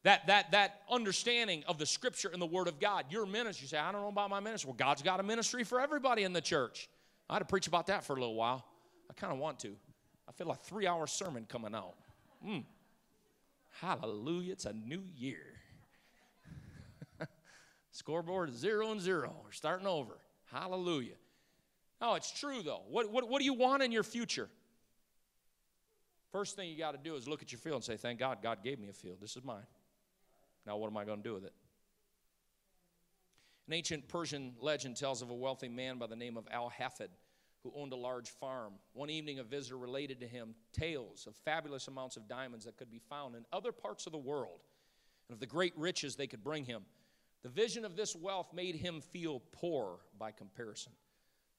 that, 0.03 0.25
that, 0.27 0.51
that 0.51 0.81
understanding 0.89 1.63
of 1.67 1.77
the 1.77 1.85
scripture 1.85 2.29
and 2.31 2.41
the 2.41 2.47
word 2.47 2.67
of 2.67 2.79
God, 2.79 3.05
your 3.09 3.25
ministry, 3.25 3.65
you 3.65 3.67
say, 3.67 3.77
I 3.77 3.91
don't 3.91 4.01
know 4.01 4.07
about 4.07 4.29
my 4.29 4.39
ministry. 4.39 4.69
Well, 4.69 4.77
God's 4.77 5.01
got 5.01 5.19
a 5.19 5.23
ministry 5.23 5.63
for 5.63 5.79
everybody 5.79 6.23
in 6.23 6.33
the 6.33 6.41
church. 6.41 6.89
I 7.29 7.33
had 7.33 7.39
to 7.39 7.45
preach 7.45 7.67
about 7.67 7.87
that 7.87 8.03
for 8.05 8.13
a 8.13 8.19
little 8.19 8.35
while. 8.35 8.65
I 9.09 9.13
kind 9.13 9.33
of 9.33 9.39
want 9.39 9.59
to. 9.59 9.75
I 10.27 10.31
feel 10.31 10.47
like 10.47 10.61
three 10.61 10.87
hour 10.87 11.07
sermon 11.07 11.45
coming 11.47 11.75
out. 11.75 11.95
Mm. 12.45 12.63
Hallelujah, 13.81 14.53
it's 14.53 14.65
a 14.65 14.73
new 14.73 15.03
year. 15.15 15.43
Scoreboard 17.91 18.53
zero 18.53 18.91
and 18.91 18.99
zero. 18.99 19.35
We're 19.43 19.51
starting 19.51 19.87
over. 19.87 20.17
Hallelujah. 20.51 21.15
No, 22.01 22.15
it's 22.15 22.31
true 22.31 22.61
though. 22.63 22.81
What, 22.89 23.11
what, 23.11 23.29
what 23.29 23.39
do 23.39 23.45
you 23.45 23.53
want 23.53 23.83
in 23.83 23.91
your 23.91 24.03
future? 24.03 24.49
First 26.31 26.55
thing 26.55 26.69
you 26.69 26.77
got 26.77 26.91
to 26.91 26.97
do 26.97 27.15
is 27.15 27.27
look 27.27 27.41
at 27.41 27.51
your 27.51 27.59
field 27.59 27.75
and 27.75 27.83
say, 27.83 27.97
Thank 27.97 28.19
God, 28.19 28.39
God 28.41 28.63
gave 28.63 28.79
me 28.79 28.89
a 28.89 28.93
field. 28.93 29.17
This 29.21 29.35
is 29.35 29.43
mine. 29.43 29.65
Now, 30.65 30.77
what 30.77 30.87
am 30.87 30.97
I 30.97 31.05
going 31.05 31.19
to 31.19 31.23
do 31.23 31.33
with 31.33 31.45
it? 31.45 31.53
An 33.67 33.73
ancient 33.73 34.07
Persian 34.07 34.53
legend 34.61 34.95
tells 34.95 35.21
of 35.21 35.29
a 35.29 35.33
wealthy 35.33 35.69
man 35.69 35.97
by 35.97 36.07
the 36.07 36.15
name 36.15 36.37
of 36.37 36.47
Al 36.51 36.71
Hafid 36.79 37.09
who 37.67 37.81
owned 37.81 37.93
a 37.93 37.97
large 37.97 38.29
farm. 38.29 38.73
One 38.93 39.09
evening, 39.09 39.39
a 39.39 39.43
visitor 39.43 39.77
related 39.77 40.19
to 40.21 40.27
him 40.27 40.55
tales 40.73 41.27
of 41.27 41.35
fabulous 41.35 41.87
amounts 41.87 42.17
of 42.17 42.27
diamonds 42.27 42.65
that 42.65 42.77
could 42.77 42.89
be 42.89 42.99
found 43.09 43.35
in 43.35 43.45
other 43.51 43.71
parts 43.71 44.05
of 44.05 44.11
the 44.11 44.17
world 44.17 44.61
and 45.27 45.35
of 45.35 45.39
the 45.39 45.45
great 45.45 45.73
riches 45.77 46.15
they 46.15 46.27
could 46.27 46.43
bring 46.43 46.65
him. 46.65 46.83
The 47.43 47.49
vision 47.49 47.85
of 47.85 47.95
this 47.95 48.15
wealth 48.15 48.53
made 48.53 48.75
him 48.75 49.01
feel 49.01 49.41
poor 49.51 49.99
by 50.17 50.31
comparison. 50.31 50.93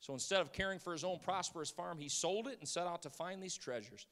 So 0.00 0.12
instead 0.12 0.40
of 0.40 0.52
caring 0.52 0.78
for 0.78 0.92
his 0.92 1.04
own 1.04 1.18
prosperous 1.18 1.70
farm, 1.70 1.98
he 1.98 2.08
sold 2.08 2.46
it 2.46 2.58
and 2.58 2.68
set 2.68 2.86
out 2.86 3.02
to 3.02 3.10
find 3.10 3.42
these 3.42 3.56
treasures. 3.56 4.06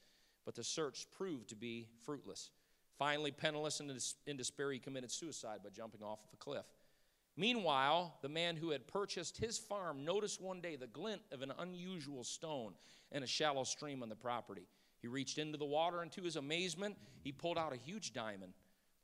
But 0.45 0.55
the 0.55 0.65
search 0.65 1.07
proved 1.17 1.49
to 1.49 1.57
be 1.57 1.89
fruitless. 2.05 2.51
Finally, 2.99 3.33
penniless 3.33 3.81
and 3.81 3.91
in 4.27 4.37
despair, 4.37 4.73
he 4.73 4.79
committed 4.79 5.11
suicide 5.11 5.59
by 5.63 5.71
jumping 5.71 6.03
off 6.03 6.21
of 6.25 6.33
a 6.33 6.37
cliff. 6.37 6.67
Meanwhile, 7.37 8.17
the 8.23 8.29
man 8.29 8.57
who 8.57 8.71
had 8.71 8.87
purchased 8.87 9.37
his 9.37 9.59
farm 9.59 10.05
noticed 10.05 10.41
one 10.41 10.61
day 10.61 10.77
the 10.77 10.87
glint 10.87 11.21
of 11.33 11.43
an 11.43 11.53
unusual 11.59 12.25
stone 12.25 12.73
in 13.13 13.23
a 13.23 13.27
shallow 13.27 13.65
stream 13.65 14.03
on 14.03 14.09
the 14.09 14.17
property. 14.17 14.67
He 15.03 15.09
reached 15.09 15.37
into 15.37 15.59
the 15.59 15.65
water, 15.67 16.01
and 16.01 16.11
to 16.13 16.23
his 16.23 16.37
amazement, 16.37 16.97
he 17.23 17.33
pulled 17.33 17.59
out 17.59 17.75
a 17.75 17.77
huge 17.77 18.15
diamond. 18.15 18.55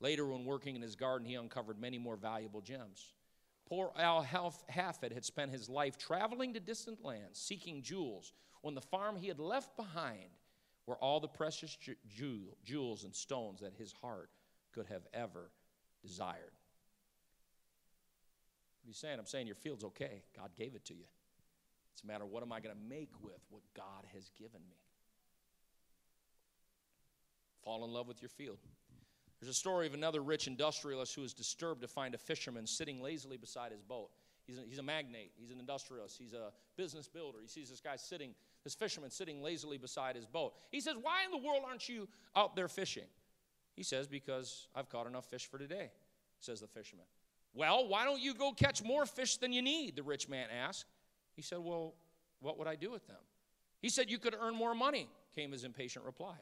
Later, 0.00 0.26
when 0.26 0.46
working 0.46 0.74
in 0.74 0.82
his 0.82 0.96
garden, 0.96 1.28
he 1.28 1.34
uncovered 1.34 1.78
many 1.78 1.98
more 1.98 2.16
valuable 2.16 2.62
gems. 2.62 3.12
Poor 3.68 3.92
Al 3.96 4.24
Hafid 4.24 5.12
had 5.12 5.24
spent 5.24 5.50
his 5.50 5.68
life 5.68 5.98
traveling 5.98 6.54
to 6.54 6.60
distant 6.60 7.04
lands, 7.04 7.38
seeking 7.38 7.82
jewels, 7.82 8.32
when 8.62 8.74
the 8.74 8.80
farm 8.80 9.16
he 9.16 9.28
had 9.28 9.38
left 9.38 9.76
behind 9.76 10.30
were 10.86 10.96
all 10.96 11.20
the 11.20 11.28
precious 11.28 11.76
jewels 12.64 13.04
and 13.04 13.14
stones 13.14 13.60
that 13.60 13.74
his 13.74 13.92
heart 13.92 14.30
could 14.72 14.86
have 14.86 15.06
ever 15.12 15.50
desired. 16.00 16.52
What 18.82 18.88
are 18.88 18.90
you 18.90 18.94
saying? 18.94 19.18
I'm 19.18 19.26
saying 19.26 19.46
your 19.46 19.56
field's 19.56 19.84
okay. 19.84 20.22
God 20.36 20.50
gave 20.56 20.74
it 20.74 20.84
to 20.86 20.94
you. 20.94 21.04
It's 21.92 22.02
a 22.02 22.06
matter 22.06 22.24
of 22.24 22.30
what 22.30 22.42
am 22.42 22.52
I 22.52 22.58
going 22.58 22.74
to 22.74 22.82
make 22.88 23.10
with 23.22 23.40
what 23.50 23.62
God 23.76 24.04
has 24.12 24.30
given 24.36 24.60
me. 24.68 24.76
Fall 27.62 27.84
in 27.84 27.92
love 27.92 28.08
with 28.08 28.20
your 28.20 28.28
field. 28.28 28.58
There's 29.40 29.50
a 29.50 29.54
story 29.54 29.86
of 29.86 29.94
another 29.94 30.20
rich 30.20 30.46
industrialist 30.48 31.14
who 31.14 31.22
was 31.22 31.32
disturbed 31.32 31.82
to 31.82 31.88
find 31.88 32.14
a 32.14 32.18
fisherman 32.18 32.66
sitting 32.66 33.00
lazily 33.00 33.36
beside 33.36 33.70
his 33.70 33.82
boat. 33.82 34.10
He's 34.46 34.58
a, 34.58 34.62
he's 34.68 34.78
a 34.78 34.82
magnate, 34.82 35.30
he's 35.36 35.52
an 35.52 35.60
industrialist, 35.60 36.18
he's 36.18 36.32
a 36.32 36.50
business 36.76 37.06
builder. 37.06 37.38
He 37.40 37.48
sees 37.48 37.70
this 37.70 37.80
guy 37.80 37.94
sitting, 37.94 38.34
this 38.64 38.74
fisherman 38.74 39.10
sitting 39.10 39.42
lazily 39.42 39.78
beside 39.78 40.16
his 40.16 40.26
boat. 40.26 40.54
He 40.70 40.80
says, 40.80 40.96
Why 41.00 41.24
in 41.24 41.30
the 41.30 41.46
world 41.46 41.62
aren't 41.66 41.88
you 41.88 42.08
out 42.34 42.56
there 42.56 42.68
fishing? 42.68 43.06
He 43.74 43.84
says, 43.84 44.08
Because 44.08 44.66
I've 44.74 44.88
caught 44.88 45.06
enough 45.06 45.26
fish 45.26 45.46
for 45.46 45.58
today, 45.58 45.90
says 46.40 46.60
the 46.60 46.66
fisherman. 46.66 47.06
Well, 47.54 47.88
why 47.88 48.04
don't 48.04 48.20
you 48.20 48.34
go 48.34 48.52
catch 48.52 48.82
more 48.82 49.04
fish 49.04 49.36
than 49.36 49.52
you 49.52 49.62
need? 49.62 49.96
The 49.96 50.02
rich 50.02 50.28
man 50.28 50.48
asked. 50.50 50.86
He 51.34 51.42
said, 51.42 51.58
Well, 51.58 51.94
what 52.40 52.58
would 52.58 52.66
I 52.66 52.76
do 52.76 52.90
with 52.90 53.06
them? 53.06 53.18
He 53.80 53.88
said, 53.88 54.10
You 54.10 54.18
could 54.18 54.34
earn 54.40 54.54
more 54.54 54.74
money, 54.74 55.08
came 55.34 55.52
his 55.52 55.64
impatient 55.64 56.04
reply 56.04 56.36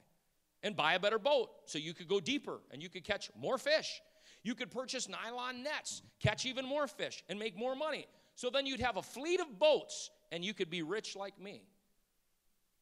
and 0.63 0.77
buy 0.77 0.95
a 0.95 1.01
better 1.01 1.19
boat 1.19 1.51
so 1.65 1.79
you 1.79 1.95
could 1.95 2.09
go 2.09 2.21
deeper 2.21 2.59
and 2.71 2.83
you 2.83 2.89
could 2.89 3.05
catch 3.05 3.31
more 3.39 3.59
fish. 3.59 4.03
You 4.43 4.55
could 4.55 4.71
purchase 4.71 5.09
nylon 5.09 5.63
nets, 5.63 6.03
catch 6.19 6.47
even 6.47 6.65
more 6.65 6.87
fish, 6.87 7.23
and 7.29 7.39
make 7.39 7.57
more 7.57 7.75
money. 7.75 8.07
So 8.35 8.51
then 8.51 8.67
you'd 8.67 8.81
have 8.81 8.97
a 8.97 9.03
fleet 9.03 9.41
of 9.41 9.59
boats 9.59 10.11
and 10.33 10.45
you 10.45 10.55
could 10.55 10.71
be 10.71 10.83
rich 10.83 11.17
like 11.17 11.41
me. 11.41 11.63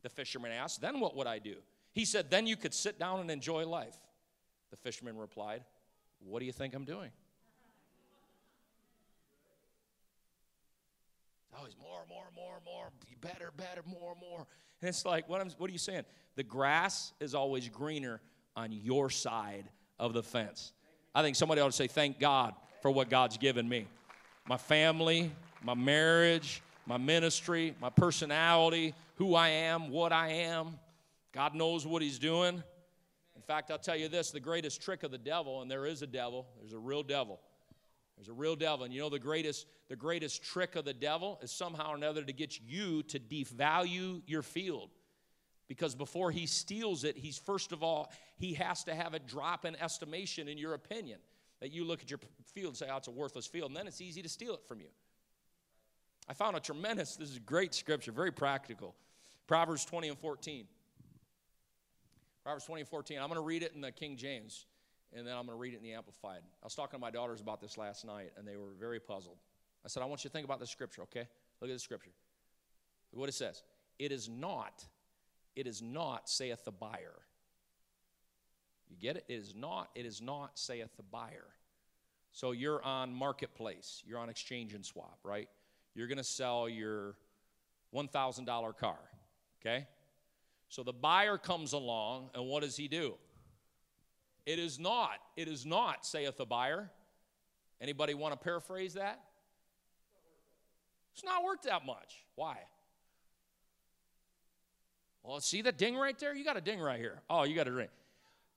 The 0.03 0.09
fisherman 0.09 0.53
asked, 0.53 0.81
Then 0.81 1.01
what 1.01 1.17
would 1.17 1.27
I 1.27 1.39
do? 1.39 1.57
He 1.93 2.05
said, 2.05 2.31
Then 2.31 2.47
you 2.47 2.57
could 2.57 2.75
sit 2.75 2.99
down 2.99 3.21
and 3.21 3.31
enjoy 3.31 3.67
life. 3.67 3.97
The 4.71 4.77
fisherman 4.77 5.17
replied, 5.17 5.63
What 6.21 6.41
do 6.41 6.47
you 6.47 6.53
think 6.53 6.75
I'm 6.75 6.85
doing? 6.85 7.11
Oh, 11.59 11.63
always 11.63 11.77
more, 11.81 12.05
more, 12.09 12.25
more, 12.37 12.61
more, 12.65 12.91
better, 13.21 13.51
better, 13.57 13.83
more, 13.85 14.15
more. 14.21 14.47
And 14.81 14.89
it's 14.89 15.05
like, 15.05 15.29
what, 15.29 15.41
I'm, 15.41 15.51
what 15.59 15.69
are 15.69 15.73
you 15.73 15.79
saying? 15.79 16.05
The 16.37 16.45
grass 16.45 17.13
is 17.19 17.35
always 17.35 17.69
greener 17.69 18.21
on 18.55 18.71
your 18.71 19.11
side 19.11 19.69
of 19.99 20.13
the 20.13 20.23
fence. 20.23 20.73
I 21.15 21.23
think 21.23 21.35
somebody 21.35 21.61
ought 21.61 21.67
to 21.67 21.73
say, 21.73 21.89
Thank 21.89 22.21
God 22.21 22.55
for 22.81 22.91
what 22.91 23.11
God's 23.11 23.39
given 23.39 23.69
me. 23.69 23.89
My 24.49 24.57
family, 24.57 25.33
my 25.63 25.75
marriage, 25.75 26.63
my 26.87 26.97
ministry, 26.97 27.75
my 27.81 27.91
personality, 27.91 28.95
who 29.17 29.35
I 29.35 29.49
am, 29.49 29.91
what 29.91 30.13
I 30.13 30.29
am. 30.29 30.79
God 31.33 31.55
knows 31.55 31.87
what 31.87 32.03
He's 32.03 32.21
doing. 32.21 32.63
In 33.35 33.43
fact, 33.43 33.71
I'll 33.71 33.79
tell 33.79 33.97
you 33.97 34.09
this 34.09 34.31
the 34.31 34.41
greatest 34.41 34.81
trick 34.81 35.03
of 35.03 35.11
the 35.11 35.19
devil, 35.19 35.61
and 35.61 35.71
there 35.71 35.87
is 35.87 36.03
a 36.03 36.07
devil, 36.07 36.47
there's 36.61 36.73
a 36.73 36.79
real 36.79 37.03
devil. 37.03 37.41
There's 38.19 38.29
a 38.29 38.33
real 38.33 38.57
devil. 38.57 38.85
And 38.85 38.93
you 38.93 39.01
know 39.01 39.09
the 39.09 39.19
greatest, 39.19 39.67
the 39.89 39.97
greatest 39.97 40.43
trick 40.43 40.75
of 40.75 40.85
the 40.85 40.93
devil 40.93 41.39
is 41.41 41.53
somehow 41.53 41.93
or 41.93 41.97
another 41.97 42.25
to 42.25 42.33
get 42.33 42.61
you 42.61 43.05
to 43.05 43.21
devalue 43.21 44.23
your 44.27 44.43
field. 44.43 44.91
Because 45.69 45.95
before 45.95 46.33
he 46.33 46.47
steals 46.47 47.05
it, 47.05 47.17
he's 47.17 47.39
first 47.39 47.73
of 47.73 47.83
all, 47.83 48.11
he 48.37 48.55
has 48.55 48.83
to 48.85 48.95
have 48.95 49.15
it 49.15 49.27
drop 49.27 49.65
in 49.65 49.77
estimation 49.77 50.49
in 50.49 50.59
your 50.59 50.75
opinion. 50.75 51.21
That 51.61 51.71
you 51.73 51.85
look 51.85 52.03
at 52.03 52.11
your 52.11 52.21
field 52.55 52.69
and 52.69 52.77
say, 52.77 52.89
oh, 52.91 52.97
it's 52.97 53.09
a 53.09 53.13
worthless 53.13 53.47
field, 53.47 53.71
and 53.71 53.77
then 53.77 53.87
it's 53.87 54.01
easy 54.01 54.23
to 54.23 54.29
steal 54.29 54.55
it 54.55 54.65
from 54.67 54.81
you. 54.81 54.89
I 56.29 56.35
found 56.35 56.57
a 56.57 56.61
tremendous, 56.61 57.17
this 57.17 57.31
is 57.31 57.39
great 57.39 57.75
scripture, 57.75 58.13
very 58.13 58.31
practical. 58.31 58.95
Proverbs 59.47 59.85
20 59.85 60.09
and 60.09 60.19
14. 60.19 60.67
Proverbs 62.45 62.65
20 62.67 62.83
and 62.83 62.89
14. 62.89 63.19
I'm 63.19 63.29
going 63.29 63.37
to 63.37 63.45
read 63.45 63.63
it 63.63 63.73
in 63.75 63.81
the 63.81 63.91
King 63.91 64.17
James, 64.17 64.67
and 65.17 65.27
then 65.27 65.35
I'm 65.37 65.47
going 65.47 65.57
to 65.57 65.61
read 65.61 65.75
it 65.75 65.79
in 65.79 65.83
the 65.83 65.93
Amplified. 65.93 66.41
I 66.63 66.67
was 66.67 66.75
talking 66.75 66.99
to 66.99 67.01
my 67.01 67.11
daughters 67.11 67.41
about 67.41 67.61
this 67.61 67.79
last 67.79 68.05
night, 68.05 68.33
and 68.37 68.47
they 68.47 68.57
were 68.57 68.73
very 68.79 69.01
puzzled. 69.01 69.39
I 69.85 69.89
said, 69.89 70.03
I 70.03 70.07
want 70.07 70.25
you 70.25 70.31
to 70.31 70.33
think 70.33 70.45
about 70.45 70.61
this 70.61 70.71
scripture, 70.71 71.03
okay? 71.03 71.27
Look 71.61 71.71
at 71.71 71.75
the 71.75 71.79
scripture. 71.79 72.11
Look 73.13 73.21
what 73.21 73.29
it 73.29 73.35
says. 73.35 73.63
It 73.99 74.13
is 74.13 74.29
not 74.29 74.85
it 75.59 75.67
is 75.67 75.83
not, 75.83 76.29
saith 76.29 76.65
the 76.65 76.71
buyer. 76.71 77.17
You 78.89 78.97
get 78.97 79.17
it? 79.17 79.25
It 79.27 79.35
is 79.35 79.57
not, 79.57 79.91
it 79.97 80.07
is 80.07 80.23
not, 80.23 80.57
saith 80.57 80.97
the 80.97 81.03
buyer. 81.03 81.49
So 82.31 82.53
you're 82.53 82.81
on 82.85 83.13
marketplace, 83.13 84.05
you're 84.07 84.21
on 84.21 84.29
exchange 84.29 84.73
and 84.73 84.87
swap, 84.87 85.19
right? 85.25 85.49
You're 85.97 86.07
going 86.07 86.19
to 86.19 86.23
sell 86.23 86.69
your 86.69 87.17
$1,000 87.93 88.79
car, 88.79 88.99
okay? 89.61 89.89
So 90.69 90.85
the 90.85 90.93
buyer 90.93 91.37
comes 91.39 91.73
along, 91.73 92.31
and 92.37 92.47
what 92.47 92.63
does 92.63 92.77
he 92.77 92.87
do? 92.87 93.15
It 94.49 94.59
is 94.59 94.79
not, 94.79 95.19
it 95.37 95.47
is 95.47 95.67
not, 95.67 96.07
saith 96.07 96.39
the 96.39 96.47
buyer. 96.47 96.91
Anybody 97.83 98.15
want 98.15 98.33
to 98.33 98.39
paraphrase 98.39 98.95
that? 98.95 99.21
It's 101.13 101.23
not 101.23 101.45
worth 101.45 101.61
that 101.65 101.85
much. 101.85 102.25
Why? 102.35 102.57
Well, 105.23 105.39
see 105.41 105.61
that 105.61 105.77
ding 105.77 105.97
right 105.97 106.19
there? 106.19 106.35
You 106.35 106.47
got 106.47 106.57
a 106.57 106.63
ding 106.63 106.81
right 106.81 106.99
here. 106.99 107.21
Oh, 107.29 107.43
you 107.43 107.55
got 107.55 107.69
a 107.69 107.71
ding. 107.71 107.89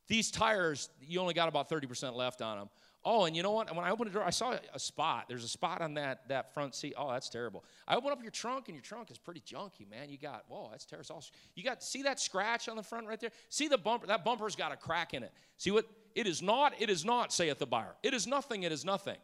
These 0.08 0.32
tires, 0.32 0.90
you 1.02 1.20
only 1.20 1.34
got 1.34 1.50
about 1.50 1.70
30% 1.70 2.16
left 2.16 2.42
on 2.42 2.58
them. 2.58 2.70
Oh, 3.04 3.26
and 3.26 3.36
you 3.36 3.42
know 3.42 3.52
what? 3.52 3.76
When 3.76 3.84
I 3.84 3.90
opened 3.90 4.12
the 4.12 4.14
door, 4.14 4.24
I 4.24 4.30
saw 4.30 4.56
a 4.74 4.80
spot. 4.80 5.26
There's 5.28 5.44
a 5.44 5.48
spot 5.48 5.82
on 5.82 5.96
that, 5.96 6.28
that 6.28 6.54
front 6.54 6.76
seat. 6.76 6.94
Oh, 6.96 7.12
that's 7.12 7.30
terrible. 7.30 7.64
I 7.88 7.96
open 7.96 8.12
up 8.12 8.22
your 8.22 8.30
trunk, 8.30 8.68
and 8.68 8.76
your 8.76 8.84
trunk 8.84 9.10
is 9.10 9.18
pretty 9.18 9.42
junky, 9.42 9.90
man. 9.90 10.10
You 10.10 10.20
got, 10.20 10.44
whoa, 10.48 10.68
that's 10.70 10.86
terrible. 10.86 11.24
You 11.56 11.64
got, 11.64 11.82
see 11.82 12.04
that 12.04 12.20
scratch 12.20 12.70
on 12.70 12.76
the 12.76 12.84
front 12.84 13.08
right 13.08 13.20
there? 13.20 13.32
See 13.50 13.68
the 13.68 13.78
bumper? 13.78 14.06
That 14.06 14.24
bumper's 14.24 14.56
got 14.56 14.72
a 14.72 14.76
crack 14.76 15.16
in 15.16 15.24
it. 15.24 15.32
See 15.58 15.72
what? 15.72 15.86
It 16.14 16.28
is 16.28 16.44
not, 16.44 16.80
it 16.80 16.90
is 16.92 17.04
not, 17.04 17.34
saith 17.34 17.58
the 17.58 17.66
buyer. 17.66 17.96
It 18.04 18.14
is 18.14 18.28
nothing, 18.28 18.64
it 18.64 18.72
is 18.72 18.86
nothing. 18.86 19.18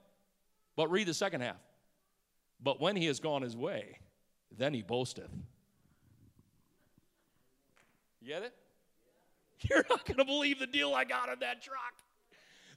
But 0.76 0.90
read 0.90 1.08
the 1.08 1.14
second 1.14 1.42
half. 1.42 1.58
But 2.64 2.82
when 2.82 2.96
he 2.96 3.06
has 3.06 3.20
gone 3.20 3.44
his 3.44 3.56
way, 3.56 4.00
then 4.58 4.74
he 4.74 4.82
boasteth. 4.82 5.30
You 8.22 8.28
get 8.28 8.44
it? 8.44 8.54
You're 9.70 9.86
not 9.90 10.06
going 10.06 10.18
to 10.18 10.26
believe 10.26 10.60
the 10.60 10.68
deal 10.68 10.94
I 10.94 11.04
got 11.04 11.30
on 11.30 11.40
that 11.42 11.62
truck. 11.62 11.94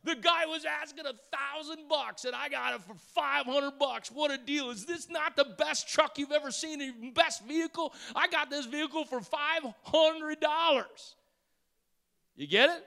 The 0.03 0.15
guy 0.15 0.47
was 0.47 0.65
asking 0.65 1.05
a 1.07 1.13
thousand 1.37 1.89
bucks, 1.89 2.25
and 2.25 2.35
I 2.35 2.49
got 2.49 2.75
it 2.75 2.81
for 2.83 2.95
500 3.15 3.79
bucks. 3.79 4.11
What 4.11 4.31
a 4.31 4.39
deal. 4.39 4.71
Is 4.71 4.87
this 4.87 5.11
not 5.11 5.37
the 5.37 5.45
best 5.59 5.89
truck 5.89 6.19
you've 6.19 6.33
ever 6.33 6.51
seen? 6.51 6.79
The 6.79 7.11
best 7.15 7.45
vehicle? 7.45 7.93
I 8.17 8.29
got 8.29 8.49
this 8.49 8.65
vehicle 8.65 9.05
for 9.05 9.21
$500. 9.21 9.75
You 12.37 12.47
get 12.47 12.71
it? 12.71 12.87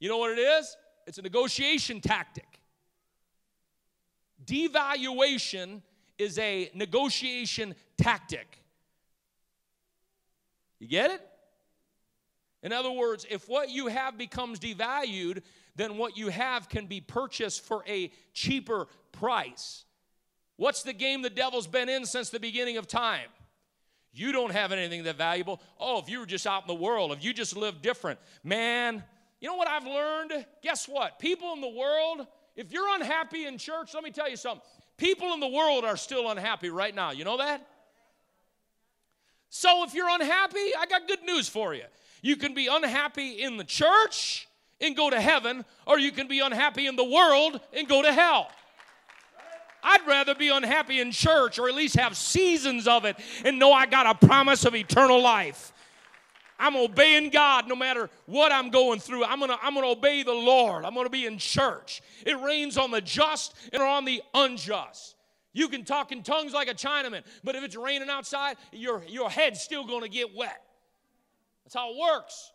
You 0.00 0.08
know 0.08 0.18
what 0.18 0.32
it 0.32 0.40
is? 0.40 0.76
It's 1.06 1.18
a 1.18 1.22
negotiation 1.22 2.00
tactic. 2.00 2.58
Devaluation 4.44 5.82
is 6.18 6.38
a 6.38 6.70
negotiation 6.74 7.74
tactic. 7.96 8.58
You 10.80 10.88
get 10.88 11.12
it? 11.12 11.20
In 12.62 12.72
other 12.72 12.90
words, 12.90 13.26
if 13.30 13.48
what 13.48 13.70
you 13.70 13.86
have 13.88 14.18
becomes 14.18 14.58
devalued, 14.58 15.42
then 15.76 15.96
what 15.96 16.16
you 16.16 16.28
have 16.28 16.68
can 16.68 16.86
be 16.86 17.00
purchased 17.00 17.64
for 17.64 17.84
a 17.88 18.12
cheaper 18.32 18.86
price. 19.12 19.84
What's 20.56 20.82
the 20.82 20.92
game 20.92 21.22
the 21.22 21.30
devil's 21.30 21.66
been 21.66 21.88
in 21.88 22.06
since 22.06 22.30
the 22.30 22.38
beginning 22.40 22.76
of 22.76 22.86
time? 22.86 23.28
You 24.12 24.30
don't 24.30 24.52
have 24.52 24.70
anything 24.70 25.02
that 25.04 25.16
valuable. 25.16 25.60
Oh, 25.80 25.98
if 26.00 26.08
you 26.08 26.20
were 26.20 26.26
just 26.26 26.46
out 26.46 26.62
in 26.62 26.68
the 26.68 26.80
world, 26.80 27.10
if 27.10 27.24
you 27.24 27.34
just 27.34 27.56
lived 27.56 27.82
different, 27.82 28.20
man, 28.44 29.02
you 29.40 29.48
know 29.48 29.56
what 29.56 29.66
I've 29.66 29.86
learned? 29.86 30.46
Guess 30.62 30.86
what? 30.86 31.18
People 31.18 31.52
in 31.52 31.60
the 31.60 31.68
world, 31.68 32.26
if 32.54 32.72
you're 32.72 32.94
unhappy 32.94 33.46
in 33.46 33.58
church, 33.58 33.92
let 33.92 34.04
me 34.04 34.12
tell 34.12 34.30
you 34.30 34.36
something. 34.36 34.62
People 34.96 35.34
in 35.34 35.40
the 35.40 35.48
world 35.48 35.84
are 35.84 35.96
still 35.96 36.30
unhappy 36.30 36.70
right 36.70 36.94
now. 36.94 37.10
You 37.10 37.24
know 37.24 37.38
that? 37.38 37.66
So 39.48 39.84
if 39.84 39.94
you're 39.94 40.08
unhappy, 40.08 40.74
I 40.78 40.86
got 40.88 41.08
good 41.08 41.24
news 41.24 41.48
for 41.48 41.74
you. 41.74 41.84
You 42.22 42.36
can 42.36 42.54
be 42.54 42.68
unhappy 42.68 43.42
in 43.42 43.56
the 43.56 43.64
church 43.64 44.48
and 44.84 44.96
go 44.96 45.10
to 45.10 45.20
heaven, 45.20 45.64
or 45.86 45.98
you 45.98 46.12
can 46.12 46.28
be 46.28 46.40
unhappy 46.40 46.86
in 46.86 46.96
the 46.96 47.04
world 47.04 47.60
and 47.72 47.88
go 47.88 48.02
to 48.02 48.12
hell. 48.12 48.48
I'd 49.82 50.06
rather 50.06 50.34
be 50.34 50.48
unhappy 50.48 51.00
in 51.00 51.12
church 51.12 51.58
or 51.58 51.68
at 51.68 51.74
least 51.74 51.96
have 51.96 52.16
seasons 52.16 52.88
of 52.88 53.04
it 53.04 53.16
and 53.44 53.58
know 53.58 53.72
I 53.72 53.84
got 53.86 54.06
a 54.06 54.26
promise 54.26 54.64
of 54.64 54.74
eternal 54.74 55.20
life. 55.20 55.72
I'm 56.58 56.76
obeying 56.76 57.30
God 57.30 57.68
no 57.68 57.76
matter 57.76 58.08
what 58.26 58.50
I'm 58.50 58.70
going 58.70 59.00
through. 59.00 59.24
I'm 59.24 59.40
gonna, 59.40 59.58
I'm 59.62 59.74
gonna 59.74 59.88
obey 59.88 60.22
the 60.22 60.32
Lord. 60.32 60.84
I'm 60.84 60.94
gonna 60.94 61.10
be 61.10 61.26
in 61.26 61.36
church. 61.36 62.00
It 62.24 62.40
rains 62.40 62.78
on 62.78 62.90
the 62.90 63.00
just 63.00 63.54
and 63.72 63.82
on 63.82 64.04
the 64.06 64.22
unjust. 64.32 65.16
You 65.52 65.68
can 65.68 65.84
talk 65.84 66.12
in 66.12 66.22
tongues 66.22 66.52
like 66.52 66.68
a 66.68 66.74
Chinaman, 66.74 67.22
but 67.42 67.54
if 67.54 67.62
it's 67.62 67.76
raining 67.76 68.08
outside, 68.08 68.56
your, 68.72 69.02
your 69.06 69.28
head's 69.28 69.60
still 69.60 69.86
gonna 69.86 70.08
get 70.08 70.34
wet. 70.34 70.62
That's 71.64 71.74
how 71.74 71.90
it 71.90 71.96
works. 71.98 72.52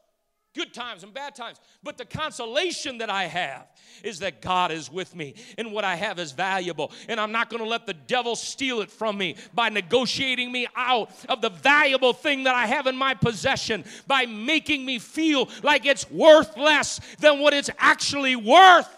Good 0.56 0.74
times 0.74 1.04
and 1.04 1.14
bad 1.14 1.36
times. 1.36 1.60
But 1.84 2.00
the 2.00 2.06
consolation 2.06 2.98
that 2.98 3.10
I 3.10 3.26
have 3.26 3.68
is 4.04 4.20
that 4.20 4.42
God 4.42 4.72
is 4.72 4.92
with 4.92 5.16
me 5.16 5.36
and 5.60 5.72
what 5.72 5.84
I 5.84 5.96
have 5.96 6.18
is 6.18 6.32
valuable. 6.32 6.92
And 7.08 7.20
I'm 7.20 7.32
not 7.32 7.52
going 7.52 7.62
to 7.62 7.70
let 7.70 7.86
the 7.86 7.94
devil 7.94 8.36
steal 8.36 8.82
it 8.82 8.90
from 8.90 9.16
me 9.16 9.36
by 9.54 9.70
negotiating 9.70 10.52
me 10.52 10.68
out 10.76 11.12
of 11.30 11.42
the 11.42 11.52
valuable 11.52 12.14
thing 12.14 12.46
that 12.46 12.56
I 12.56 12.66
have 12.66 12.88
in 12.88 12.98
my 12.98 13.14
possession, 13.14 13.86
by 14.08 14.26
making 14.26 14.86
me 14.86 14.98
feel 14.98 15.50
like 15.62 15.86
it's 15.86 16.10
worth 16.10 16.58
less 16.58 17.00
than 17.20 17.40
what 17.40 17.54
it's 17.54 17.70
actually 17.78 18.36
worth. 18.36 18.90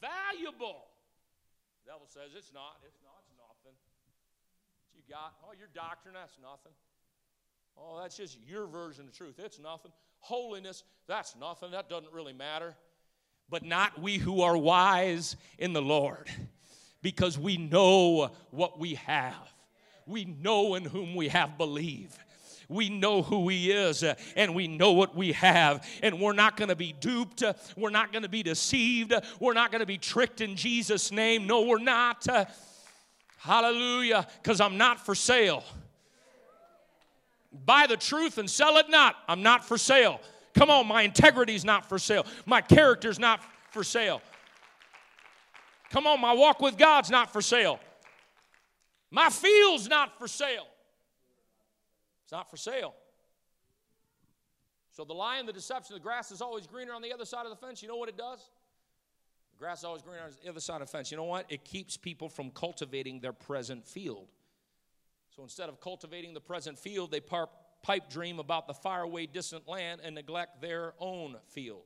Valuable. 0.00 0.84
The 1.84 1.92
devil 1.92 2.06
says 2.08 2.32
it's 2.36 2.52
not, 2.52 2.76
it's 2.84 2.98
not, 3.04 3.22
it's 3.22 3.38
nothing. 3.38 3.76
What 4.82 4.96
you 4.96 5.02
got? 5.08 5.32
Oh, 5.48 5.54
your 5.56 5.68
doctrine, 5.72 6.14
that's 6.14 6.36
nothing. 6.42 6.72
Oh, 7.76 8.00
that's 8.00 8.16
just 8.16 8.38
your 8.46 8.66
version 8.66 9.06
of 9.06 9.12
truth. 9.12 9.34
It's 9.38 9.58
nothing. 9.58 9.92
Holiness, 10.20 10.84
that's 11.06 11.36
nothing. 11.36 11.72
That 11.72 11.88
doesn't 11.88 12.12
really 12.12 12.32
matter. 12.32 12.74
But 13.50 13.64
not 13.64 14.00
we 14.00 14.18
who 14.18 14.42
are 14.42 14.56
wise 14.56 15.36
in 15.58 15.72
the 15.72 15.82
Lord, 15.82 16.30
because 17.02 17.38
we 17.38 17.56
know 17.56 18.30
what 18.50 18.78
we 18.78 18.94
have. 18.94 19.52
We 20.06 20.24
know 20.24 20.74
in 20.74 20.84
whom 20.84 21.14
we 21.14 21.28
have 21.28 21.58
believed 21.58 22.18
we 22.68 22.88
know 22.88 23.22
who 23.22 23.48
He 23.48 23.70
is 23.70 24.02
uh, 24.02 24.14
and 24.36 24.54
we 24.54 24.68
know 24.68 24.92
what 24.92 25.14
we 25.14 25.32
have. 25.32 25.86
And 26.02 26.20
we're 26.20 26.32
not 26.32 26.56
going 26.56 26.68
to 26.68 26.76
be 26.76 26.92
duped. 26.92 27.42
We're 27.76 27.90
not 27.90 28.12
going 28.12 28.22
to 28.22 28.28
be 28.28 28.42
deceived. 28.42 29.12
We're 29.40 29.54
not 29.54 29.70
going 29.70 29.80
to 29.80 29.86
be 29.86 29.98
tricked 29.98 30.40
in 30.40 30.56
Jesus' 30.56 31.12
name. 31.12 31.46
No, 31.46 31.62
we're 31.62 31.78
not. 31.78 32.26
Hallelujah. 33.38 34.26
Because 34.42 34.60
I'm 34.60 34.78
not 34.78 35.04
for 35.04 35.14
sale. 35.14 35.64
Buy 37.64 37.86
the 37.86 37.96
truth 37.96 38.38
and 38.38 38.50
sell 38.50 38.76
it 38.78 38.88
not. 38.88 39.16
I'm 39.28 39.42
not 39.42 39.64
for 39.64 39.78
sale. 39.78 40.20
Come 40.54 40.70
on, 40.70 40.86
my 40.86 41.02
integrity's 41.02 41.64
not 41.64 41.88
for 41.88 41.98
sale. 41.98 42.26
My 42.46 42.60
character's 42.60 43.18
not 43.18 43.40
for 43.70 43.84
sale. 43.84 44.22
Come 45.90 46.06
on, 46.06 46.20
my 46.20 46.32
walk 46.32 46.60
with 46.60 46.76
God's 46.76 47.10
not 47.10 47.32
for 47.32 47.40
sale. 47.40 47.78
My 49.10 49.30
field's 49.30 49.88
not 49.88 50.18
for 50.18 50.26
sale. 50.26 50.66
It's 52.24 52.32
not 52.32 52.50
for 52.50 52.56
sale. 52.56 52.94
So 54.90 55.04
the 55.04 55.12
lie 55.12 55.38
and 55.38 55.48
the 55.48 55.52
deception, 55.52 55.94
the 55.94 56.00
grass 56.00 56.30
is 56.30 56.40
always 56.40 56.66
greener 56.66 56.94
on 56.94 57.02
the 57.02 57.12
other 57.12 57.24
side 57.24 57.46
of 57.46 57.50
the 57.50 57.56
fence. 57.56 57.82
You 57.82 57.88
know 57.88 57.96
what 57.96 58.08
it 58.08 58.16
does? 58.16 58.40
The 59.52 59.58
grass 59.58 59.80
is 59.80 59.84
always 59.84 60.02
greener 60.02 60.22
on 60.22 60.30
the 60.42 60.50
other 60.50 60.60
side 60.60 60.80
of 60.80 60.88
the 60.88 60.92
fence. 60.92 61.10
You 61.10 61.16
know 61.16 61.24
what? 61.24 61.46
It 61.48 61.64
keeps 61.64 61.96
people 61.96 62.28
from 62.28 62.50
cultivating 62.50 63.20
their 63.20 63.32
present 63.32 63.86
field. 63.86 64.26
So 65.34 65.42
instead 65.42 65.68
of 65.68 65.80
cultivating 65.80 66.32
the 66.32 66.40
present 66.40 66.78
field, 66.78 67.10
they 67.10 67.20
pipe 67.20 68.08
dream 68.08 68.38
about 68.38 68.68
the 68.68 68.74
faraway 68.74 69.26
distant 69.26 69.66
land 69.66 70.00
and 70.04 70.14
neglect 70.14 70.60
their 70.60 70.94
own 71.00 71.36
field. 71.48 71.82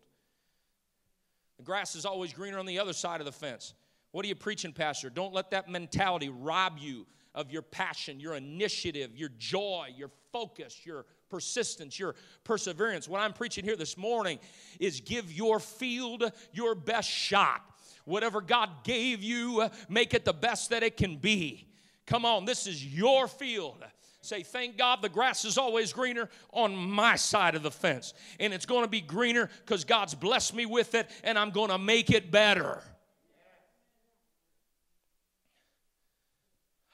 The 1.57 1.63
grass 1.63 1.95
is 1.95 2.05
always 2.05 2.33
greener 2.35 2.59
on 2.59 2.67
the 2.67 2.79
other 2.79 2.93
side 2.93 3.21
of 3.21 3.25
the 3.25 3.33
fence. 3.33 3.73
What 4.13 4.25
are 4.25 4.29
you 4.29 4.35
preaching, 4.35 4.73
Pastor? 4.73 5.09
Don't 5.09 5.33
let 5.33 5.51
that 5.53 5.69
mentality 5.69 6.29
rob 6.29 6.79
you 6.79 7.07
of 7.35 7.51
your 7.51 7.63
passion, 7.63 8.21
your 8.21 8.35
initiative, 8.35 9.17
your 9.17 9.31
joy, 9.39 9.89
your 9.97 10.11
focus, 10.31 10.83
your 10.85 11.07
persistence, 11.31 11.99
your 11.99 12.17
perseverance. 12.45 13.09
What 13.09 13.23
I'm 13.23 13.33
preaching 13.33 13.65
here 13.65 13.77
this 13.77 13.97
morning 13.97 14.39
is 14.79 15.01
give 15.01 15.33
your 15.33 15.59
field 15.59 16.31
your 16.53 16.75
best 16.75 17.09
shot. 17.09 17.63
Whatever 18.05 18.41
God 18.41 18.85
gave 18.85 19.23
you, 19.23 19.69
make 19.89 20.13
it 20.13 20.27
the 20.27 20.33
best 20.35 20.71
that 20.71 20.83
it 20.83 20.99
can 20.99 21.17
be. 21.17 21.65
Come 22.09 22.25
on, 22.25 22.47
this 22.47 22.67
is 22.67 22.85
your 22.85 23.29
field. 23.29 23.85
Say, 24.23 24.43
thank 24.43 24.79
God 24.79 25.03
the 25.03 25.11
grass 25.11 25.45
is 25.45 25.59
always 25.59 25.93
greener 25.93 26.31
on 26.53 26.75
my 26.75 27.17
side 27.17 27.55
of 27.55 27.63
the 27.63 27.71
fence. 27.71 28.15
And 28.41 28.55
it's 28.55 28.65
going 28.65 28.83
to 28.83 28.89
be 28.89 29.03
greener 29.03 29.51
because 29.65 29.85
God's 29.85 30.15
blessed 30.15 30.55
me 30.55 30.65
with 30.65 30.95
it 30.95 31.11
and 31.23 31.39
I'm 31.39 31.51
going 31.51 31.69
to 31.69 31.77
make 31.77 32.11
it 32.11 32.31
better. 32.31 32.83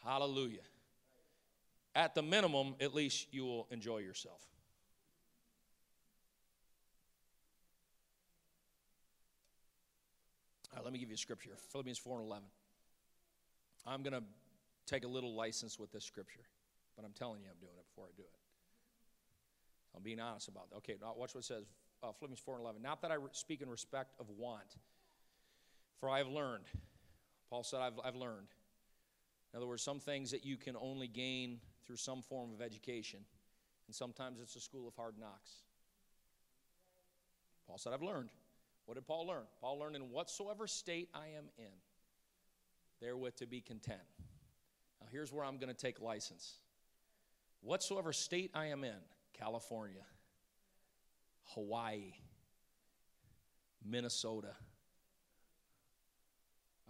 Hallelujah. 0.04 0.58
At 1.94 2.16
the 2.16 2.22
minimum, 2.22 2.74
at 2.80 2.92
least 2.92 3.28
you 3.30 3.44
will 3.44 3.68
enjoy 3.70 3.98
yourself. 3.98 4.42
All 10.72 10.78
right, 10.78 10.84
let 10.84 10.92
me 10.92 10.98
give 10.98 11.08
you 11.08 11.14
a 11.14 11.18
scripture. 11.18 11.50
Philippians 11.70 11.98
4 11.98 12.18
and 12.18 12.26
11. 12.26 12.44
I'm 13.86 14.02
going 14.02 14.12
to 14.12 14.24
take 14.86 15.04
a 15.04 15.08
little 15.08 15.34
license 15.34 15.78
with 15.78 15.92
this 15.92 16.04
scripture, 16.04 16.44
but 16.96 17.04
I'm 17.04 17.12
telling 17.12 17.42
you 17.42 17.48
I'm 17.50 17.60
doing 17.60 17.76
it 17.78 17.84
before 17.88 18.06
I 18.06 18.12
do 18.16 18.22
it. 18.22 18.38
I'm 19.96 20.02
being 20.02 20.20
honest 20.20 20.48
about 20.48 20.70
that. 20.70 20.76
Okay, 20.76 20.96
now 21.00 21.14
watch 21.16 21.34
what 21.34 21.40
it 21.44 21.46
says. 21.46 21.64
Uh, 22.02 22.12
Philippians 22.12 22.40
4 22.40 22.56
and 22.56 22.64
11. 22.64 22.82
Not 22.82 23.00
that 23.02 23.10
I 23.10 23.16
speak 23.32 23.62
in 23.62 23.70
respect 23.70 24.12
of 24.20 24.26
want, 24.28 24.76
for 26.00 26.08
I 26.10 26.18
have 26.18 26.28
learned. 26.28 26.64
Paul 27.48 27.62
said, 27.62 27.80
I've, 27.80 27.98
I've 28.04 28.16
learned 28.16 28.48
in 29.54 29.58
other 29.58 29.68
words, 29.68 29.84
some 29.84 30.00
things 30.00 30.32
that 30.32 30.44
you 30.44 30.56
can 30.56 30.74
only 30.76 31.06
gain 31.06 31.60
through 31.86 31.96
some 31.96 32.22
form 32.22 32.50
of 32.52 32.60
education, 32.60 33.20
and 33.86 33.94
sometimes 33.94 34.40
it's 34.40 34.56
a 34.56 34.60
school 34.60 34.88
of 34.88 34.96
hard 34.96 35.14
knocks. 35.16 35.62
Paul 37.68 37.78
said, 37.78 37.92
I've 37.92 38.02
learned. 38.02 38.30
What 38.86 38.96
did 38.96 39.06
Paul 39.06 39.28
learn? 39.28 39.44
Paul 39.60 39.78
learned 39.78 39.94
in 39.94 40.10
whatsoever 40.10 40.66
state 40.66 41.08
I 41.14 41.28
am 41.38 41.44
in, 41.56 41.72
therewith 43.00 43.36
to 43.36 43.46
be 43.46 43.60
content. 43.60 44.00
Now, 45.00 45.08
here's 45.10 45.32
where 45.32 45.44
I'm 45.44 45.58
going 45.58 45.72
to 45.72 45.78
take 45.78 46.00
license. 46.00 46.54
Whatsoever 47.60 48.12
state 48.12 48.50
I 48.54 48.66
am 48.66 48.84
in, 48.84 48.94
California, 49.32 50.04
Hawaii, 51.54 52.12
Minnesota. 53.84 54.54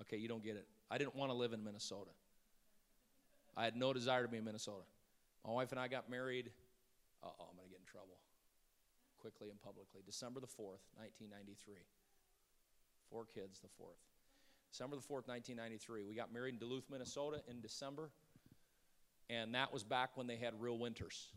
Okay, 0.03 0.17
you 0.17 0.29
don't 0.29 0.43
get 0.43 0.57
it. 0.57 0.67
I 0.91 0.99
didn't 0.99 1.15
want 1.15 1.31
to 1.31 1.37
live 1.37 1.53
in 1.53 1.63
Minnesota. 1.63 2.11
I 3.57 3.65
had 3.65 3.77
no 3.77 3.93
desire 3.93 4.23
to 4.23 4.29
be 4.29 4.39
in 4.39 4.45
Minnesota. 4.45 4.83
My 5.47 5.53
wife 5.53 5.71
and 5.71 5.81
I 5.81 5.89
got 5.89 6.11
married. 6.11 6.51
oh, 7.23 7.29
I'm 7.39 7.57
going 7.57 7.69
to 7.69 7.71
get 7.71 7.79
in 7.79 7.87
trouble 7.87 8.19
quickly 9.25 9.49
and 9.49 9.61
publicly. 9.63 10.03
December 10.05 10.41
the 10.41 10.47
4th, 10.47 10.85
1993. 11.01 11.81
Four 13.09 13.25
kids, 13.25 13.61
the 13.61 13.69
4th. 13.69 13.97
December 14.75 14.97
the 14.97 15.03
4th, 15.03 15.31
1993. 15.31 16.03
We 16.03 16.17
got 16.17 16.35
married 16.35 16.55
in 16.55 16.59
Duluth, 16.59 16.83
Minnesota 16.91 17.39
in 17.47 17.61
December, 17.61 18.11
and 19.31 19.55
that 19.55 19.73
was 19.73 19.85
back 19.85 20.17
when 20.17 20.27
they 20.27 20.35
had 20.35 20.53
real 20.59 20.79
winters. 20.79 21.29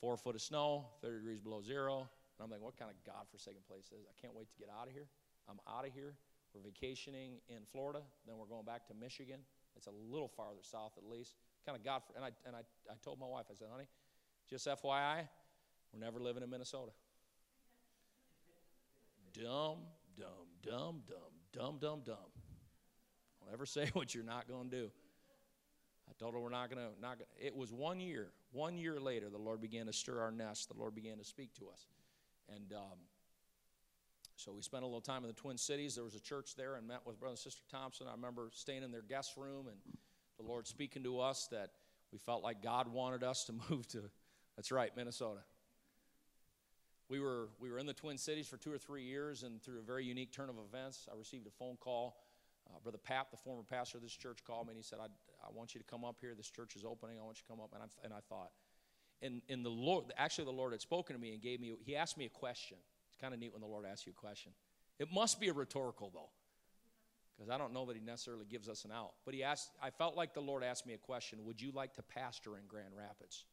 Four 0.00 0.16
foot 0.16 0.34
of 0.34 0.40
snow, 0.40 0.86
30 1.02 1.18
degrees 1.18 1.40
below 1.40 1.60
zero. 1.60 1.98
And 1.98 2.40
I'm 2.40 2.50
like, 2.50 2.62
what 2.62 2.78
kind 2.78 2.90
of 2.90 2.96
godforsaken 3.04 3.60
place 3.68 3.84
is 3.84 3.90
this? 3.90 4.08
I 4.08 4.16
can't 4.18 4.34
wait 4.34 4.48
to 4.48 4.56
get 4.56 4.70
out 4.80 4.86
of 4.86 4.94
here. 4.94 5.08
I'm 5.46 5.60
out 5.68 5.86
of 5.86 5.92
here. 5.92 6.14
We're 6.54 6.62
vacationing 6.62 7.32
in 7.50 7.68
Florida, 7.70 8.00
then 8.26 8.38
we're 8.38 8.46
going 8.46 8.64
back 8.64 8.86
to 8.86 8.94
Michigan. 8.94 9.40
It's 9.76 9.88
a 9.88 9.92
little 10.10 10.28
farther 10.28 10.62
south 10.62 10.92
at 10.96 11.04
least. 11.04 11.34
Kind 11.66 11.76
of 11.76 11.84
got, 11.84 12.04
and 12.16 12.24
I, 12.24 12.30
and 12.46 12.56
I, 12.56 12.60
I 12.88 12.94
told 13.04 13.20
my 13.20 13.26
wife, 13.26 13.44
I 13.50 13.54
said, 13.54 13.68
honey, 13.70 13.88
just 14.48 14.66
FYI, 14.66 15.28
we're 15.92 16.00
never 16.00 16.18
living 16.18 16.42
in 16.42 16.48
Minnesota. 16.48 16.92
dumb, 19.34 19.84
dumb, 20.16 20.48
dumb, 20.64 21.02
dumb, 21.06 21.37
dumb, 21.58 21.78
dumb, 21.80 22.00
dumb. 22.04 22.16
Don't 23.40 23.52
ever 23.52 23.66
say 23.66 23.90
what 23.92 24.14
you're 24.14 24.24
not 24.24 24.48
going 24.48 24.70
to 24.70 24.76
do. 24.76 24.90
I 26.08 26.12
told 26.18 26.34
her 26.34 26.40
we're 26.40 26.48
not 26.48 26.70
going 26.70 26.82
to, 26.82 27.00
not 27.00 27.18
gonna, 27.18 27.28
it 27.38 27.54
was 27.54 27.72
one 27.72 28.00
year, 28.00 28.28
one 28.52 28.78
year 28.78 28.98
later, 28.98 29.28
the 29.28 29.38
Lord 29.38 29.60
began 29.60 29.86
to 29.86 29.92
stir 29.92 30.20
our 30.20 30.30
nest. 30.30 30.68
The 30.68 30.78
Lord 30.78 30.94
began 30.94 31.18
to 31.18 31.24
speak 31.24 31.54
to 31.54 31.68
us. 31.68 31.86
And 32.48 32.72
um, 32.72 32.98
so 34.36 34.52
we 34.52 34.62
spent 34.62 34.84
a 34.84 34.86
little 34.86 35.02
time 35.02 35.22
in 35.22 35.28
the 35.28 35.34
Twin 35.34 35.58
Cities. 35.58 35.96
There 35.96 36.04
was 36.04 36.14
a 36.14 36.20
church 36.20 36.54
there 36.56 36.76
and 36.76 36.86
met 36.86 37.00
with 37.04 37.20
Brother 37.20 37.32
and 37.32 37.38
Sister 37.38 37.62
Thompson. 37.70 38.06
I 38.08 38.12
remember 38.12 38.50
staying 38.54 38.84
in 38.84 38.90
their 38.90 39.02
guest 39.02 39.36
room 39.36 39.66
and 39.66 39.76
the 40.38 40.46
Lord 40.46 40.66
speaking 40.66 41.02
to 41.02 41.20
us 41.20 41.48
that 41.50 41.70
we 42.10 42.18
felt 42.18 42.42
like 42.42 42.62
God 42.62 42.90
wanted 42.90 43.22
us 43.22 43.44
to 43.44 43.52
move 43.68 43.86
to, 43.88 44.04
that's 44.56 44.72
right, 44.72 44.90
Minnesota. 44.96 45.40
We 47.08 47.20
were, 47.20 47.48
we 47.58 47.70
were 47.70 47.78
in 47.78 47.86
the 47.86 47.94
Twin 47.94 48.18
Cities 48.18 48.46
for 48.46 48.58
two 48.58 48.72
or 48.72 48.78
three 48.78 49.02
years, 49.02 49.42
and 49.42 49.62
through 49.62 49.78
a 49.78 49.82
very 49.82 50.04
unique 50.04 50.30
turn 50.30 50.50
of 50.50 50.56
events, 50.58 51.08
I 51.10 51.16
received 51.16 51.46
a 51.46 51.50
phone 51.50 51.76
call. 51.80 52.16
Uh, 52.68 52.78
Brother 52.82 52.98
Pat, 52.98 53.28
the 53.30 53.38
former 53.38 53.62
pastor 53.62 53.96
of 53.96 54.02
this 54.02 54.12
church, 54.12 54.44
called 54.44 54.66
me 54.66 54.72
and 54.72 54.76
he 54.76 54.82
said, 54.82 54.98
I, 55.00 55.06
I 55.06 55.50
want 55.54 55.74
you 55.74 55.80
to 55.80 55.86
come 55.86 56.04
up 56.04 56.16
here. 56.20 56.34
This 56.36 56.50
church 56.50 56.76
is 56.76 56.84
opening. 56.84 57.16
I 57.18 57.24
want 57.24 57.38
you 57.38 57.42
to 57.46 57.48
come 57.48 57.60
up. 57.60 57.70
And 57.72 57.82
I, 57.82 57.86
and 58.04 58.12
I 58.12 58.20
thought, 58.28 58.50
and, 59.22 59.42
and 59.48 59.64
the 59.64 59.70
Lord, 59.70 60.04
actually, 60.16 60.44
the 60.44 60.52
Lord 60.52 60.72
had 60.72 60.80
spoken 60.80 61.16
to 61.16 61.20
me 61.20 61.32
and 61.32 61.42
gave 61.42 61.60
me, 61.60 61.72
he 61.84 61.96
asked 61.96 62.16
me 62.18 62.26
a 62.26 62.30
question 62.30 62.76
It's 63.08 63.20
kind 63.20 63.34
of 63.34 63.40
neat 63.40 63.52
when 63.52 63.60
the 63.60 63.66
Lord 63.66 63.84
asks 63.86 64.06
you 64.06 64.12
a 64.16 64.20
question. 64.20 64.52
It 64.98 65.08
must 65.12 65.40
be 65.40 65.48
a 65.48 65.52
rhetorical, 65.52 66.10
though, 66.12 66.30
because 67.36 67.50
I 67.50 67.56
don't 67.56 67.72
know 67.72 67.86
that 67.86 67.96
He 67.96 68.02
necessarily 68.02 68.46
gives 68.46 68.68
us 68.68 68.84
an 68.84 68.92
out. 68.92 69.12
But 69.24 69.34
He 69.34 69.42
asked, 69.42 69.70
I 69.82 69.90
felt 69.90 70.16
like 70.16 70.34
the 70.34 70.40
Lord 70.40 70.62
asked 70.62 70.86
me 70.86 70.94
a 70.94 70.98
question 70.98 71.44
Would 71.44 71.60
you 71.60 71.72
like 71.72 71.94
to 71.94 72.02
pastor 72.02 72.56
in 72.56 72.64
Grand 72.68 72.94
Rapids? 72.96 73.44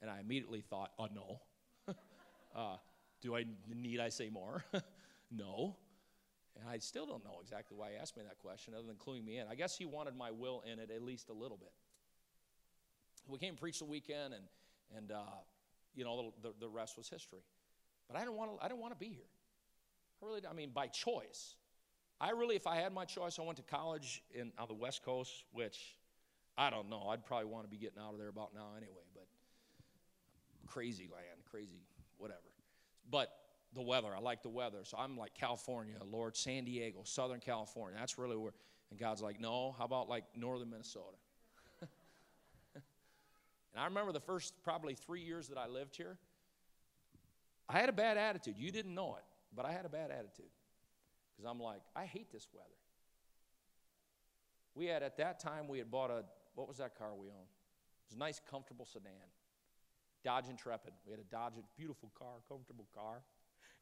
And 0.00 0.10
I 0.10 0.20
immediately 0.20 0.60
thought, 0.60 0.92
Oh, 0.98 1.08
no. 1.14 1.40
uh, 2.54 2.76
do 3.22 3.34
I 3.34 3.44
need 3.72 4.00
I 4.00 4.10
say 4.10 4.28
more? 4.28 4.64
no. 5.30 5.76
And 6.60 6.68
I 6.68 6.78
still 6.78 7.06
don't 7.06 7.24
know 7.24 7.38
exactly 7.40 7.76
why 7.76 7.90
he 7.92 7.96
asked 7.96 8.16
me 8.16 8.22
that 8.24 8.38
question, 8.38 8.74
other 8.74 8.86
than 8.86 8.96
cluing 8.96 9.24
me 9.24 9.38
in. 9.38 9.46
I 9.48 9.54
guess 9.54 9.76
he 9.76 9.86
wanted 9.86 10.14
my 10.14 10.30
will 10.30 10.62
in 10.70 10.78
it 10.78 10.90
at 10.90 11.02
least 11.02 11.30
a 11.30 11.32
little 11.32 11.56
bit. 11.56 11.72
We 13.26 13.38
came 13.38 13.50
and 13.50 13.58
preached 13.58 13.78
the 13.78 13.86
weekend, 13.86 14.34
and, 14.34 14.44
and 14.94 15.12
uh, 15.12 15.22
you 15.94 16.04
know, 16.04 16.34
the, 16.42 16.52
the 16.60 16.68
rest 16.68 16.98
was 16.98 17.08
history. 17.08 17.42
But 18.08 18.18
I 18.18 18.24
don't 18.24 18.36
want 18.36 18.58
to, 18.58 18.64
I 18.64 18.68
don't 18.68 18.80
want 18.80 18.92
to 18.92 18.98
be 18.98 19.08
here. 19.08 19.30
I 20.22 20.26
really, 20.26 20.42
I 20.48 20.52
mean, 20.52 20.70
by 20.74 20.88
choice. 20.88 21.54
I 22.20 22.30
really, 22.30 22.56
if 22.56 22.66
I 22.66 22.76
had 22.76 22.92
my 22.92 23.04
choice, 23.04 23.38
I 23.38 23.42
went 23.42 23.56
to 23.56 23.64
college 23.64 24.22
in, 24.34 24.52
on 24.58 24.68
the 24.68 24.74
West 24.74 25.02
Coast, 25.02 25.44
which 25.52 25.96
I 26.56 26.70
don't 26.70 26.90
know. 26.90 27.08
I'd 27.08 27.24
probably 27.24 27.46
want 27.46 27.64
to 27.64 27.70
be 27.70 27.78
getting 27.78 27.98
out 28.00 28.12
of 28.12 28.18
there 28.18 28.28
about 28.28 28.54
now 28.54 28.72
anyway, 28.76 29.02
but 29.14 29.26
crazy 30.66 31.08
land, 31.10 31.40
crazy, 31.50 31.80
whatever. 32.18 32.51
But 33.10 33.30
the 33.74 33.82
weather, 33.82 34.08
I 34.14 34.20
like 34.20 34.42
the 34.42 34.48
weather. 34.48 34.78
So 34.84 34.96
I'm 34.98 35.16
like 35.16 35.34
California, 35.34 35.94
Lord, 36.10 36.36
San 36.36 36.64
Diego, 36.64 37.00
Southern 37.04 37.40
California. 37.40 37.98
That's 37.98 38.18
really 38.18 38.36
where, 38.36 38.52
and 38.90 38.98
God's 38.98 39.22
like, 39.22 39.40
no, 39.40 39.74
how 39.78 39.84
about 39.84 40.08
like 40.08 40.24
northern 40.36 40.70
Minnesota? 40.70 41.16
And 43.74 43.80
I 43.80 43.86
remember 43.86 44.12
the 44.12 44.20
first 44.20 44.52
probably 44.62 44.94
three 44.94 45.22
years 45.22 45.48
that 45.48 45.58
I 45.58 45.66
lived 45.66 45.96
here, 45.96 46.18
I 47.68 47.78
had 47.78 47.88
a 47.88 47.92
bad 47.92 48.18
attitude. 48.18 48.56
You 48.58 48.70
didn't 48.70 48.94
know 48.94 49.16
it, 49.16 49.24
but 49.56 49.64
I 49.64 49.72
had 49.72 49.86
a 49.86 49.88
bad 49.88 50.10
attitude. 50.10 50.50
Because 51.30 51.50
I'm 51.50 51.60
like, 51.60 51.80
I 51.96 52.04
hate 52.04 52.30
this 52.30 52.46
weather. 52.52 52.68
We 54.74 54.86
had, 54.86 55.02
at 55.02 55.16
that 55.18 55.40
time, 55.40 55.68
we 55.68 55.78
had 55.78 55.90
bought 55.90 56.10
a, 56.10 56.24
what 56.54 56.68
was 56.68 56.78
that 56.78 56.98
car 56.98 57.14
we 57.14 57.28
owned? 57.28 57.48
It 57.48 58.10
was 58.10 58.16
a 58.16 58.18
nice, 58.18 58.40
comfortable 58.50 58.84
sedan. 58.84 59.12
Dodge 60.24 60.48
Intrepid. 60.48 60.92
We 61.06 61.12
had 61.12 61.20
a 61.20 61.24
Dodge, 61.24 61.54
beautiful 61.76 62.10
car, 62.18 62.40
comfortable 62.48 62.86
car. 62.94 63.22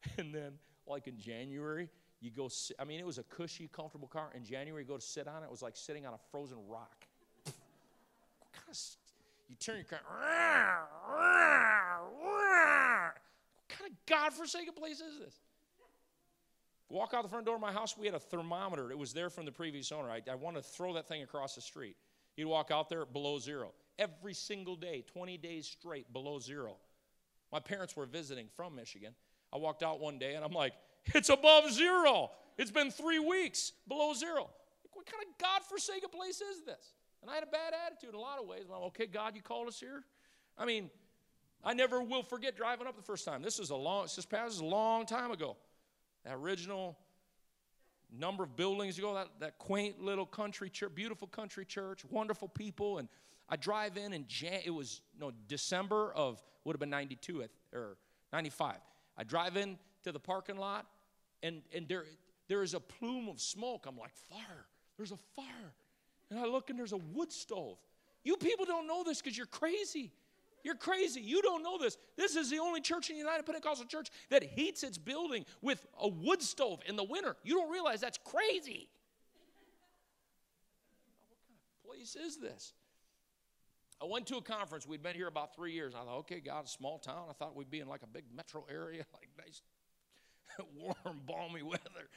And 0.17 0.33
then, 0.33 0.53
like 0.87 1.05
in 1.07 1.19
January, 1.19 1.87
you 2.21 2.31
go, 2.31 2.49
I 2.79 2.85
mean, 2.85 2.99
it 2.99 3.05
was 3.05 3.19
a 3.19 3.23
cushy, 3.23 3.67
comfortable 3.67 4.07
car. 4.07 4.29
In 4.35 4.43
January, 4.43 4.81
you 4.81 4.87
go 4.87 4.95
to 4.95 5.01
sit 5.01 5.27
on 5.27 5.43
it, 5.43 5.45
it 5.45 5.51
was 5.51 5.61
like 5.61 5.77
sitting 5.77 6.07
on 6.07 6.13
a 6.13 6.19
frozen 6.31 6.57
rock. 6.67 7.05
what 7.45 8.51
kind 8.51 8.67
of, 8.69 8.77
you 9.47 9.55
turn 9.57 9.75
your 9.75 9.85
car, 9.85 9.99
what 12.19 13.13
kind 13.69 13.91
of 13.91 14.05
godforsaken 14.07 14.73
place 14.73 15.01
is 15.01 15.19
this? 15.19 15.35
Walk 16.89 17.13
out 17.13 17.23
the 17.23 17.29
front 17.29 17.45
door 17.45 17.55
of 17.55 17.61
my 17.61 17.71
house, 17.71 17.97
we 17.97 18.05
had 18.05 18.15
a 18.15 18.19
thermometer. 18.19 18.91
It 18.91 18.97
was 18.97 19.13
there 19.13 19.29
from 19.29 19.45
the 19.45 19.51
previous 19.51 19.91
owner. 19.91 20.09
I, 20.09 20.21
I 20.29 20.35
wanted 20.35 20.63
to 20.63 20.69
throw 20.69 20.93
that 20.93 21.07
thing 21.07 21.23
across 21.23 21.55
the 21.55 21.61
street. 21.61 21.95
You'd 22.35 22.47
walk 22.47 22.69
out 22.71 22.89
there 22.89 23.05
below 23.05 23.39
zero. 23.39 23.71
Every 23.99 24.33
single 24.33 24.75
day, 24.75 25.03
20 25.13 25.37
days 25.37 25.67
straight, 25.67 26.11
below 26.11 26.39
zero. 26.39 26.77
My 27.51 27.59
parents 27.59 27.95
were 27.95 28.05
visiting 28.05 28.47
from 28.55 28.75
Michigan. 28.75 29.13
I 29.53 29.57
walked 29.57 29.83
out 29.83 29.99
one 29.99 30.17
day 30.17 30.35
and 30.35 30.45
I'm 30.45 30.53
like, 30.53 30.73
it's 31.13 31.29
above 31.29 31.71
zero. 31.71 32.31
It's 32.57 32.71
been 32.71 32.91
three 32.91 33.19
weeks 33.19 33.73
below 33.87 34.13
zero. 34.13 34.49
What 34.93 35.05
kind 35.05 35.23
of 35.23 35.37
God-forsaken 35.37 36.09
place 36.09 36.41
is 36.41 36.63
this? 36.65 36.93
And 37.21 37.29
I 37.29 37.35
had 37.35 37.43
a 37.43 37.47
bad 37.47 37.73
attitude 37.85 38.09
in 38.09 38.15
a 38.15 38.19
lot 38.19 38.39
of 38.39 38.47
ways. 38.47 38.63
I'm 38.65 38.71
like, 38.71 38.81
okay, 38.89 39.05
God, 39.05 39.35
you 39.35 39.41
called 39.41 39.67
us 39.67 39.79
here. 39.79 40.03
I 40.57 40.65
mean, 40.65 40.89
I 41.63 41.73
never 41.73 42.01
will 42.01 42.23
forget 42.23 42.55
driving 42.55 42.87
up 42.87 42.95
the 42.95 43.03
first 43.03 43.25
time. 43.25 43.41
This 43.41 43.59
is 43.59 43.69
a 43.69 43.75
long, 43.75 44.03
this 44.03 44.25
past 44.25 44.55
is 44.55 44.59
a 44.59 44.65
long 44.65 45.05
time 45.05 45.31
ago. 45.31 45.55
That 46.25 46.35
original 46.35 46.97
number 48.11 48.43
of 48.43 48.55
buildings 48.55 48.97
ago, 48.97 49.13
that, 49.13 49.27
that 49.39 49.57
quaint 49.57 50.01
little 50.01 50.25
country 50.25 50.69
church, 50.69 50.93
beautiful 50.93 51.27
country 51.27 51.65
church, 51.65 52.03
wonderful 52.09 52.47
people. 52.47 52.97
And 52.97 53.07
I 53.51 53.57
drive 53.57 53.97
in 53.97 54.13
and 54.13 54.27
Jan- 54.29 54.61
it 54.65 54.71
was 54.71 55.01
no 55.19 55.31
December 55.47 56.13
of 56.13 56.41
would 56.63 56.73
have 56.73 56.79
been 56.79 56.89
92 56.89 57.43
or 57.73 57.97
95. 58.31 58.77
I 59.17 59.23
drive 59.25 59.57
in 59.57 59.77
to 60.03 60.13
the 60.13 60.19
parking 60.19 60.57
lot 60.57 60.85
and, 61.43 61.61
and 61.75 61.87
there, 61.87 62.05
there 62.47 62.63
is 62.63 62.73
a 62.73 62.79
plume 62.79 63.27
of 63.27 63.41
smoke. 63.41 63.85
I'm 63.87 63.97
like, 63.97 64.15
fire, 64.29 64.65
there's 64.97 65.11
a 65.11 65.19
fire. 65.35 65.73
And 66.29 66.39
I 66.39 66.45
look 66.45 66.69
and 66.69 66.79
there's 66.79 66.93
a 66.93 66.97
wood 66.97 67.31
stove. 67.31 67.77
You 68.23 68.37
people 68.37 68.65
don't 68.65 68.87
know 68.87 69.03
this 69.03 69.21
because 69.21 69.37
you're 69.37 69.47
crazy. 69.47 70.13
You're 70.63 70.75
crazy. 70.75 71.19
You 71.19 71.41
don't 71.41 71.63
know 71.63 71.77
this. 71.77 71.97
This 72.15 72.35
is 72.35 72.49
the 72.49 72.59
only 72.59 72.79
church 72.81 73.09
in 73.09 73.15
the 73.15 73.19
United 73.19 73.45
Pentecostal 73.45 73.87
Church 73.87 74.09
that 74.29 74.43
heats 74.43 74.83
its 74.83 74.97
building 74.97 75.45
with 75.61 75.85
a 75.99 76.07
wood 76.07 76.41
stove 76.41 76.79
in 76.87 76.95
the 76.95 77.03
winter. 77.03 77.35
You 77.43 77.55
don't 77.55 77.71
realize 77.71 77.99
that's 77.99 78.19
crazy. 78.23 78.87
what 81.27 81.39
kind 81.47 81.57
of 81.57 81.89
place 81.89 82.15
is 82.15 82.37
this? 82.37 82.73
I 84.01 84.05
went 84.05 84.27
to 84.27 84.37
a 84.37 84.41
conference. 84.41 84.87
We'd 84.87 85.03
been 85.03 85.15
here 85.15 85.27
about 85.27 85.55
three 85.55 85.73
years. 85.73 85.93
I 85.93 86.03
thought, 86.03 86.19
okay, 86.19 86.39
God, 86.39 86.67
small 86.67 86.97
town. 86.97 87.27
I 87.29 87.33
thought 87.33 87.55
we'd 87.55 87.69
be 87.69 87.81
in 87.81 87.87
like 87.87 88.01
a 88.03 88.07
big 88.07 88.23
metro 88.35 88.65
area, 88.69 89.05
like 89.13 89.29
nice, 89.37 89.61
warm, 90.75 91.21
balmy 91.25 91.61
weather. 91.63 92.09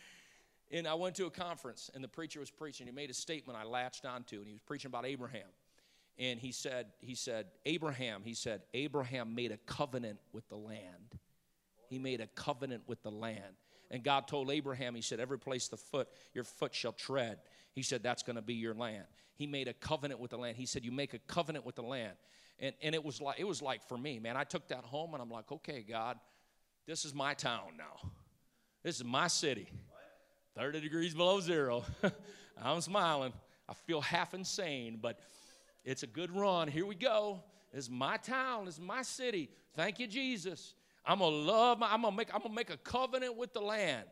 And 0.72 0.88
I 0.88 0.94
went 0.94 1.14
to 1.16 1.26
a 1.26 1.30
conference, 1.30 1.90
and 1.94 2.02
the 2.02 2.08
preacher 2.08 2.40
was 2.40 2.50
preaching. 2.50 2.86
He 2.86 2.92
made 2.92 3.10
a 3.10 3.14
statement 3.14 3.58
I 3.58 3.64
latched 3.64 4.06
onto, 4.06 4.38
and 4.38 4.46
he 4.46 4.52
was 4.52 4.62
preaching 4.62 4.88
about 4.88 5.04
Abraham 5.04 5.48
and 6.18 6.38
he 6.38 6.52
said 6.52 6.86
he 7.00 7.14
said 7.14 7.46
abraham 7.66 8.22
he 8.24 8.34
said 8.34 8.62
abraham 8.72 9.34
made 9.34 9.52
a 9.52 9.56
covenant 9.66 10.18
with 10.32 10.48
the 10.48 10.56
land 10.56 11.18
he 11.88 11.98
made 11.98 12.20
a 12.20 12.26
covenant 12.28 12.82
with 12.86 13.02
the 13.02 13.10
land 13.10 13.56
and 13.90 14.02
god 14.04 14.28
told 14.28 14.50
abraham 14.50 14.94
he 14.94 15.02
said 15.02 15.20
every 15.20 15.38
place 15.38 15.68
the 15.68 15.76
foot 15.76 16.08
your 16.32 16.44
foot 16.44 16.74
shall 16.74 16.92
tread 16.92 17.38
he 17.72 17.82
said 17.82 18.02
that's 18.02 18.22
going 18.22 18.36
to 18.36 18.42
be 18.42 18.54
your 18.54 18.74
land 18.74 19.06
he 19.34 19.46
made 19.46 19.68
a 19.68 19.72
covenant 19.72 20.20
with 20.20 20.30
the 20.30 20.38
land 20.38 20.56
he 20.56 20.66
said 20.66 20.84
you 20.84 20.92
make 20.92 21.14
a 21.14 21.18
covenant 21.20 21.64
with 21.64 21.74
the 21.74 21.82
land 21.82 22.12
and, 22.58 22.74
and 22.82 22.94
it 22.94 23.04
was 23.04 23.20
like 23.20 23.38
it 23.38 23.46
was 23.46 23.60
like 23.60 23.82
for 23.88 23.98
me 23.98 24.18
man 24.18 24.36
i 24.36 24.44
took 24.44 24.68
that 24.68 24.84
home 24.84 25.14
and 25.14 25.22
i'm 25.22 25.30
like 25.30 25.50
okay 25.50 25.84
god 25.88 26.18
this 26.86 27.04
is 27.04 27.14
my 27.14 27.34
town 27.34 27.76
now 27.76 28.10
this 28.82 28.96
is 28.96 29.04
my 29.04 29.26
city 29.26 29.68
30 30.56 30.80
degrees 30.80 31.14
below 31.14 31.40
zero 31.40 31.84
i'm 32.62 32.80
smiling 32.80 33.32
i 33.68 33.74
feel 33.74 34.00
half 34.00 34.34
insane 34.34 34.98
but 35.00 35.18
it's 35.84 36.02
a 36.02 36.06
good 36.06 36.34
run. 36.34 36.66
Here 36.68 36.86
we 36.86 36.94
go. 36.94 37.42
Is 37.72 37.90
my 37.90 38.16
town. 38.16 38.68
Is 38.68 38.80
my 38.80 39.02
city. 39.02 39.50
Thank 39.74 39.98
you, 39.98 40.06
Jesus. 40.06 40.74
I'm 41.04 41.18
gonna 41.18 41.36
love 41.36 41.78
my, 41.78 41.92
I'm 41.92 42.02
gonna 42.02 42.16
make, 42.16 42.34
I'm 42.34 42.40
gonna 42.40 42.54
make 42.54 42.70
a 42.70 42.78
covenant 42.78 43.36
with 43.36 43.52
the 43.52 43.60
land. 43.60 44.06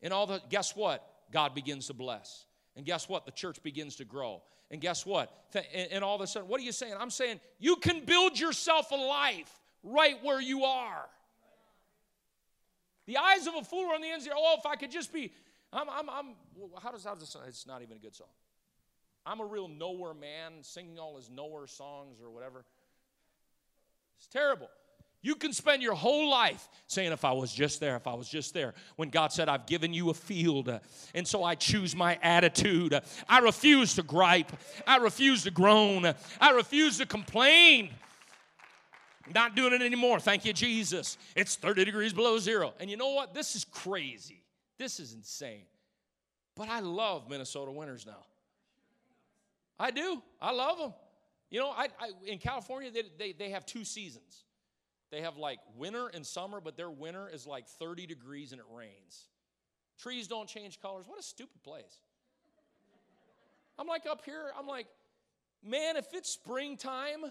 And 0.00 0.12
all 0.12 0.26
the 0.26 0.40
guess 0.48 0.74
what? 0.74 1.06
God 1.30 1.54
begins 1.54 1.88
to 1.88 1.94
bless. 1.94 2.46
And 2.76 2.86
guess 2.86 3.08
what? 3.08 3.26
The 3.26 3.32
church 3.32 3.62
begins 3.62 3.96
to 3.96 4.04
grow. 4.04 4.42
And 4.70 4.80
guess 4.80 5.04
what? 5.04 5.30
And 5.74 6.02
all 6.02 6.14
of 6.14 6.22
a 6.22 6.26
sudden, 6.26 6.48
what 6.48 6.60
are 6.60 6.64
you 6.64 6.72
saying? 6.72 6.94
I'm 6.98 7.10
saying 7.10 7.40
you 7.58 7.76
can 7.76 8.04
build 8.04 8.38
yourself 8.38 8.90
a 8.90 8.96
life 8.96 9.60
right 9.82 10.16
where 10.22 10.40
you 10.40 10.64
are. 10.64 11.04
The 13.06 13.18
eyes 13.18 13.46
of 13.46 13.54
a 13.54 13.62
fool 13.62 13.90
are 13.90 13.94
on 13.94 14.00
the 14.00 14.08
ends 14.08 14.26
of 14.26 14.32
Oh, 14.34 14.56
if 14.58 14.64
I 14.64 14.76
could 14.76 14.90
just 14.90 15.12
be, 15.12 15.32
I'm, 15.72 15.88
I'm, 15.90 16.08
I'm 16.08 16.26
how 16.82 16.92
does, 16.92 17.04
how 17.04 17.14
does, 17.14 17.36
it's 17.46 17.66
not 17.66 17.82
even 17.82 17.96
a 17.96 18.00
good 18.00 18.14
song. 18.14 18.28
I'm 19.26 19.40
a 19.40 19.44
real 19.44 19.68
nowhere 19.68 20.14
man 20.14 20.62
singing 20.62 20.98
all 20.98 21.16
his 21.16 21.30
nowhere 21.30 21.66
songs 21.66 22.18
or 22.22 22.30
whatever. 22.30 22.64
It's 24.18 24.26
terrible. 24.28 24.68
You 25.22 25.36
can 25.36 25.52
spend 25.52 25.82
your 25.82 25.94
whole 25.94 26.28
life 26.28 26.68
saying, 26.88 27.12
if 27.12 27.24
I 27.24 27.30
was 27.30 27.54
just 27.54 27.78
there, 27.78 27.94
if 27.94 28.08
I 28.08 28.14
was 28.14 28.28
just 28.28 28.52
there. 28.52 28.74
When 28.96 29.08
God 29.08 29.32
said, 29.32 29.48
I've 29.48 29.66
given 29.66 29.94
you 29.94 30.10
a 30.10 30.14
field, 30.14 30.80
and 31.14 31.26
so 31.26 31.44
I 31.44 31.54
choose 31.54 31.94
my 31.94 32.18
attitude. 32.22 33.00
I 33.28 33.38
refuse 33.38 33.94
to 33.94 34.02
gripe. 34.02 34.50
I 34.84 34.96
refuse 34.96 35.44
to 35.44 35.52
groan. 35.52 36.12
I 36.40 36.50
refuse 36.50 36.98
to 36.98 37.06
complain. 37.06 37.90
Not 39.32 39.54
doing 39.54 39.72
it 39.72 39.80
anymore. 39.80 40.18
Thank 40.18 40.44
you, 40.44 40.52
Jesus. 40.52 41.16
It's 41.36 41.54
30 41.54 41.84
degrees 41.84 42.12
below 42.12 42.38
zero. 42.38 42.74
And 42.80 42.90
you 42.90 42.96
know 42.96 43.10
what? 43.10 43.32
This 43.32 43.54
is 43.54 43.64
crazy. 43.64 44.42
This 44.76 44.98
is 44.98 45.14
insane. 45.14 45.66
But 46.56 46.68
I 46.68 46.80
love 46.80 47.30
Minnesota 47.30 47.70
winters 47.70 48.04
now. 48.04 48.24
I 49.78 49.92
do. 49.92 50.20
I 50.40 50.52
love 50.52 50.78
them. 50.78 50.92
You 51.48 51.60
know, 51.60 51.70
I, 51.70 51.88
I 52.00 52.10
in 52.26 52.38
California, 52.38 52.90
they, 52.90 53.02
they, 53.18 53.32
they 53.32 53.50
have 53.50 53.64
two 53.64 53.84
seasons. 53.84 54.44
They 55.12 55.20
have 55.20 55.36
like 55.36 55.60
winter 55.76 56.08
and 56.08 56.26
summer, 56.26 56.60
but 56.60 56.76
their 56.76 56.90
winter 56.90 57.28
is 57.32 57.46
like 57.46 57.68
30 57.68 58.06
degrees 58.06 58.50
and 58.52 58.60
it 58.60 58.66
rains. 58.74 59.28
Trees 59.98 60.26
don't 60.26 60.48
change 60.48 60.80
colors. 60.80 61.04
What 61.06 61.20
a 61.20 61.22
stupid 61.22 61.62
place. 61.62 62.00
I'm 63.78 63.86
like 63.86 64.06
up 64.10 64.24
here, 64.24 64.50
I'm 64.58 64.66
like, 64.66 64.86
man, 65.62 65.96
if 65.96 66.06
it's 66.14 66.30
springtime 66.30 67.24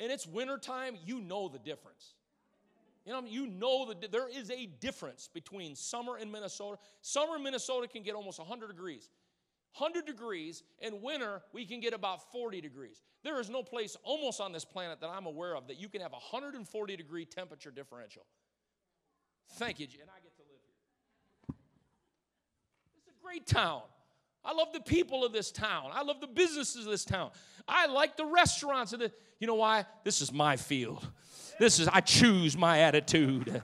and 0.00 0.12
it's 0.12 0.26
wintertime, 0.26 0.96
you 1.06 1.20
know 1.20 1.48
the 1.48 1.58
difference. 1.58 2.14
You 3.06 3.12
know, 3.12 3.22
you 3.26 3.46
know 3.46 3.86
that 3.86 4.10
there 4.10 4.28
is 4.28 4.50
a 4.50 4.66
difference 4.66 5.28
between 5.32 5.76
summer 5.76 6.18
in 6.18 6.32
Minnesota. 6.32 6.78
Summer 7.00 7.36
in 7.36 7.42
Minnesota 7.42 7.86
can 7.86 8.02
get 8.02 8.14
almost 8.14 8.38
100 8.38 8.68
degrees. 8.68 9.08
100 9.76 10.06
degrees. 10.06 10.62
In 10.80 11.02
winter, 11.02 11.42
we 11.52 11.64
can 11.64 11.80
get 11.80 11.94
about 11.94 12.30
40 12.32 12.60
degrees. 12.60 13.00
There 13.22 13.40
is 13.40 13.50
no 13.50 13.62
place 13.62 13.96
almost 14.04 14.40
on 14.40 14.52
this 14.52 14.64
planet 14.64 15.00
that 15.00 15.10
I'm 15.10 15.26
aware 15.26 15.56
of 15.56 15.66
that 15.68 15.80
you 15.80 15.88
can 15.88 16.00
have 16.00 16.12
a 16.12 16.20
140 16.32 16.96
degree 16.96 17.24
temperature 17.24 17.70
differential. 17.70 18.24
Thank 19.52 19.80
you, 19.80 19.86
and 20.00 20.10
I 20.10 20.20
get 20.22 20.34
to 20.36 20.42
live 20.42 20.60
here. 20.62 21.56
It's 22.96 23.08
a 23.08 23.24
great 23.26 23.46
town. 23.46 23.82
I 24.44 24.52
love 24.52 24.72
the 24.72 24.80
people 24.80 25.24
of 25.24 25.32
this 25.32 25.50
town. 25.50 25.90
I 25.92 26.02
love 26.02 26.20
the 26.20 26.26
businesses 26.26 26.84
of 26.84 26.90
this 26.90 27.04
town. 27.04 27.30
I 27.66 27.86
like 27.86 28.16
the 28.16 28.26
restaurants 28.26 28.92
of 28.92 29.00
the. 29.00 29.10
You 29.40 29.46
know 29.46 29.54
why? 29.54 29.86
This 30.04 30.20
is 30.20 30.32
my 30.32 30.56
field. 30.56 31.06
This 31.58 31.78
is 31.78 31.88
I 31.88 32.00
choose 32.00 32.56
my 32.56 32.80
attitude. 32.80 33.62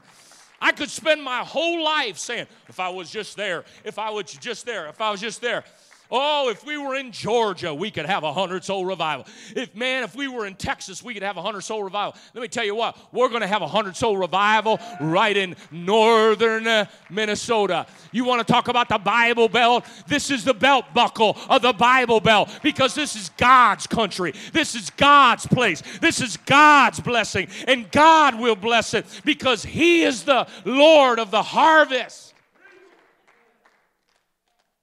I 0.60 0.72
could 0.72 0.90
spend 0.90 1.22
my 1.22 1.38
whole 1.38 1.82
life 1.82 2.18
saying, 2.18 2.46
if 2.68 2.80
I 2.80 2.90
was 2.90 3.10
just 3.10 3.36
there, 3.36 3.64
if 3.84 3.98
I 3.98 4.10
was 4.10 4.26
just 4.26 4.66
there, 4.66 4.88
if 4.88 5.00
I 5.00 5.10
was 5.10 5.20
just 5.20 5.40
there. 5.40 5.64
Oh, 6.10 6.48
if 6.48 6.64
we 6.64 6.76
were 6.76 6.96
in 6.96 7.12
Georgia, 7.12 7.72
we 7.72 7.90
could 7.90 8.06
have 8.06 8.24
a 8.24 8.32
hundred 8.32 8.64
soul 8.64 8.84
revival. 8.84 9.26
If 9.54 9.74
man, 9.74 10.02
if 10.02 10.14
we 10.16 10.28
were 10.28 10.46
in 10.46 10.54
Texas, 10.54 11.02
we 11.02 11.14
could 11.14 11.22
have 11.22 11.36
a 11.36 11.42
hundred 11.42 11.60
soul 11.62 11.84
revival. 11.84 12.16
Let 12.34 12.42
me 12.42 12.48
tell 12.48 12.64
you 12.64 12.74
what, 12.74 12.96
we're 13.12 13.28
going 13.28 13.42
to 13.42 13.46
have 13.46 13.62
a 13.62 13.68
hundred 13.68 13.96
soul 13.96 14.16
revival 14.16 14.80
right 15.00 15.36
in 15.36 15.54
northern 15.70 16.66
uh, 16.66 16.86
Minnesota. 17.10 17.86
You 18.12 18.24
want 18.24 18.46
to 18.46 18.52
talk 18.52 18.68
about 18.68 18.88
the 18.88 18.98
Bible 18.98 19.48
Belt? 19.48 19.84
This 20.08 20.30
is 20.30 20.44
the 20.44 20.54
belt 20.54 20.86
buckle 20.94 21.36
of 21.48 21.62
the 21.62 21.72
Bible 21.72 22.20
Belt 22.20 22.50
because 22.62 22.94
this 22.94 23.14
is 23.14 23.30
God's 23.36 23.86
country. 23.86 24.32
This 24.52 24.74
is 24.74 24.90
God's 24.90 25.46
place. 25.46 25.82
This 26.00 26.20
is 26.20 26.36
God's 26.36 27.00
blessing, 27.00 27.48
and 27.68 27.90
God 27.90 28.38
will 28.38 28.56
bless 28.56 28.94
it 28.94 29.06
because 29.24 29.64
He 29.64 30.02
is 30.02 30.24
the 30.24 30.46
Lord 30.64 31.18
of 31.18 31.30
the 31.30 31.42
harvest. 31.42 32.29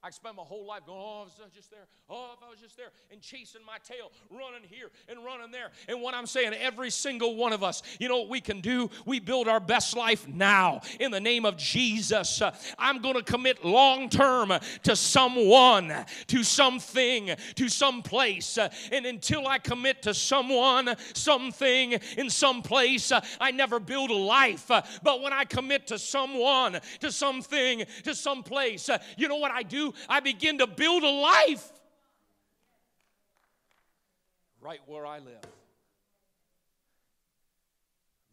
I 0.08 0.10
spent 0.10 0.38
my 0.38 0.44
whole 0.44 0.66
life 0.66 0.86
going, 0.86 1.02
oh, 1.02 1.26
if 1.28 1.38
I 1.38 1.44
was 1.44 1.54
just 1.54 1.70
there, 1.70 1.86
oh, 2.10 2.30
if 2.38 2.42
I 2.42 2.50
was 2.50 2.62
just 2.62 2.78
there, 2.78 2.92
and 3.12 3.20
chasing 3.20 3.60
my 3.68 3.78
tail, 3.84 4.10
running 4.30 4.66
here 4.70 4.90
and 5.10 5.20
running 5.26 5.52
there. 5.52 5.72
And 5.90 6.02
what 6.02 6.14
I'm 6.14 6.26
saying, 6.26 6.54
every 6.54 6.92
single 6.92 7.36
one 7.36 7.52
of 7.52 7.62
us, 7.62 7.84
you 8.00 8.08
know 8.08 8.20
what 8.20 8.30
we 8.30 8.40
can 8.40 8.62
do? 8.62 8.90
We 9.06 9.20
build 9.20 9.50
our 9.50 9.60
best 9.60 9.98
life 9.98 10.26
now 10.26 10.80
in 11.02 11.12
the 11.12 11.20
name 11.20 11.46
of 11.46 11.58
Jesus. 11.58 12.42
Uh, 12.42 12.56
I'm 12.80 13.02
going 13.02 13.16
to 13.16 13.22
commit 13.22 13.66
long 13.66 14.08
term 14.08 14.54
to 14.84 14.96
someone, 14.96 15.94
to 16.28 16.42
something, 16.42 17.32
to 17.56 17.68
some 17.68 18.02
place. 18.02 18.58
Uh, 18.58 18.70
and 18.94 19.06
until 19.06 19.46
I 19.46 19.58
commit 19.58 20.04
to 20.04 20.14
someone, 20.14 20.96
something, 21.16 22.00
in 22.18 22.30
some 22.30 22.62
place, 22.62 23.12
uh, 23.12 23.20
I 23.42 23.52
never 23.52 23.78
build 23.78 24.12
a 24.12 24.14
life. 24.14 24.68
But 24.70 25.22
when 25.22 25.34
I 25.34 25.44
commit 25.44 25.88
to 25.88 26.00
someone, 26.00 26.80
to 27.02 27.12
something, 27.12 27.84
to 28.04 28.16
some 28.16 28.42
place, 28.42 28.90
you 29.18 29.28
know 29.28 29.36
what 29.36 29.52
I 29.52 29.64
do? 29.64 29.94
I 30.08 30.20
begin 30.20 30.60
to 30.60 30.68
build 30.68 31.04
a 31.04 31.10
life 31.10 31.72
right 34.62 34.80
where 34.86 35.06
I 35.06 35.20
live. 35.20 35.44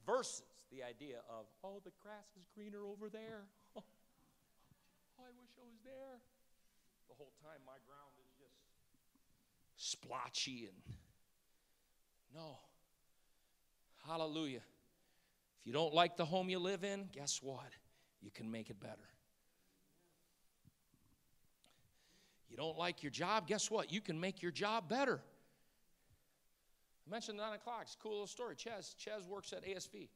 Versus 0.07 0.43
the 0.71 0.83
idea 0.83 1.19
of, 1.31 1.47
oh, 1.63 1.81
the 1.85 1.93
grass 2.03 2.27
is 2.39 2.47
greener 2.55 2.85
over 2.85 3.09
there. 3.09 3.43
Oh, 5.17 5.23
I 5.23 5.31
wish 5.39 5.51
I 5.57 5.63
was 5.63 5.79
there. 5.85 6.19
The 7.09 7.15
whole 7.17 7.31
time 7.41 7.61
my 7.65 7.79
ground 7.87 8.11
is 8.19 8.33
just 8.37 8.59
splotchy 9.77 10.67
and 10.67 10.97
no. 12.35 12.59
Hallelujah. 14.09 14.63
If 15.61 15.67
you 15.67 15.73
don't 15.73 15.95
like 15.95 16.17
the 16.17 16.25
home 16.25 16.49
you 16.51 16.59
live 16.59 16.83
in, 16.83 17.09
guess 17.13 17.41
what? 17.41 17.71
You 18.21 18.33
can 18.33 18.51
make 18.51 18.71
it 18.71 18.81
better. 18.81 19.14
You 22.55 22.59
don't 22.59 22.79
like 22.79 23.03
your 23.03 23.11
job, 23.11 23.49
guess 23.49 23.69
what? 23.69 23.93
You 23.93 24.01
can 24.01 24.21
make 24.21 24.41
your 24.41 24.53
job 24.53 24.89
better. 24.89 25.21
I 27.05 27.11
mentioned 27.11 27.37
nine 27.37 27.53
o'clock. 27.55 27.81
It's 27.83 27.95
a 27.95 27.99
cool 27.99 28.13
little 28.13 28.29
story. 28.29 28.55
Chaz, 28.55 28.95
Chaz 28.95 29.27
works 29.27 29.53
at 29.53 29.65
ASV. 29.65 30.09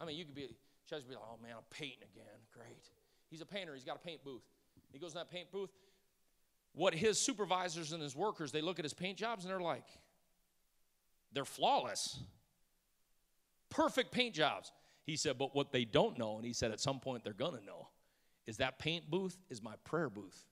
I 0.00 0.06
mean, 0.06 0.16
you 0.16 0.24
could 0.24 0.34
be, 0.34 0.48
Chaz 0.90 1.02
would 1.02 1.08
be 1.10 1.14
like, 1.14 1.24
oh 1.30 1.36
man, 1.42 1.52
I'm 1.58 1.64
painting 1.68 1.98
again. 2.14 2.24
Great. 2.54 2.88
He's 3.30 3.42
a 3.42 3.46
painter. 3.46 3.74
He's 3.74 3.84
got 3.84 3.96
a 3.96 3.98
paint 3.98 4.24
booth. 4.24 4.40
He 4.94 4.98
goes 4.98 5.12
in 5.12 5.18
that 5.18 5.30
paint 5.30 5.52
booth. 5.52 5.68
What 6.72 6.94
his 6.94 7.18
supervisors 7.18 7.92
and 7.92 8.02
his 8.02 8.16
workers, 8.16 8.50
they 8.50 8.62
look 8.62 8.78
at 8.78 8.86
his 8.86 8.94
paint 8.94 9.18
jobs 9.18 9.44
and 9.44 9.52
they're 9.52 9.60
like, 9.60 9.84
they're 11.34 11.44
flawless. 11.44 12.18
Perfect 13.68 14.10
paint 14.10 14.34
jobs. 14.34 14.72
He 15.04 15.16
said, 15.16 15.36
but 15.36 15.54
what 15.54 15.70
they 15.70 15.84
don't 15.84 16.16
know, 16.18 16.36
and 16.36 16.46
he 16.46 16.54
said 16.54 16.72
at 16.72 16.80
some 16.80 16.98
point 16.98 17.24
they're 17.24 17.34
gonna 17.34 17.60
know, 17.60 17.88
is 18.46 18.56
that 18.56 18.78
paint 18.78 19.10
booth 19.10 19.36
is 19.50 19.62
my 19.62 19.74
prayer 19.84 20.08
booth. 20.08 20.46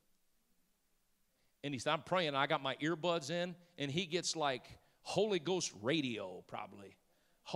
And 1.66 1.74
he 1.74 1.80
said, 1.80 1.92
I'm 1.94 2.02
praying, 2.02 2.36
I 2.36 2.46
got 2.46 2.62
my 2.62 2.76
earbuds 2.76 3.28
in, 3.28 3.56
and 3.76 3.90
he 3.90 4.06
gets 4.06 4.36
like 4.36 4.62
Holy 5.02 5.40
Ghost 5.40 5.72
radio, 5.82 6.44
probably. 6.46 6.94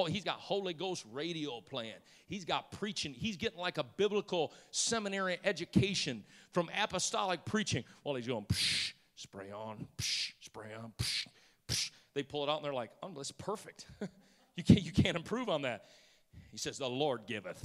He's 0.08 0.24
got 0.24 0.36
Holy 0.36 0.74
Ghost 0.74 1.04
radio 1.12 1.60
playing. 1.60 1.94
He's 2.26 2.44
got 2.44 2.72
preaching. 2.72 3.14
He's 3.14 3.36
getting 3.36 3.60
like 3.60 3.78
a 3.78 3.84
biblical 3.84 4.52
seminary 4.72 5.38
education 5.44 6.24
from 6.52 6.68
apostolic 6.76 7.44
preaching 7.44 7.84
while 8.02 8.16
he's 8.16 8.26
going, 8.26 8.46
psh, 8.46 8.94
spray 9.14 9.52
on, 9.52 9.86
psh, 9.96 10.32
spray 10.40 10.74
on, 10.74 10.92
psh, 10.98 11.26
psh. 11.68 11.90
They 12.14 12.24
pull 12.24 12.42
it 12.42 12.50
out 12.50 12.56
and 12.56 12.64
they're 12.64 12.74
like, 12.74 12.90
oh, 13.04 13.12
that's 13.14 13.30
perfect. 13.30 13.86
you, 14.56 14.64
can't, 14.64 14.82
you 14.82 14.92
can't 14.92 15.16
improve 15.16 15.48
on 15.48 15.62
that. 15.62 15.84
He 16.50 16.58
says, 16.58 16.78
The 16.78 16.88
Lord 16.88 17.22
giveth, 17.28 17.64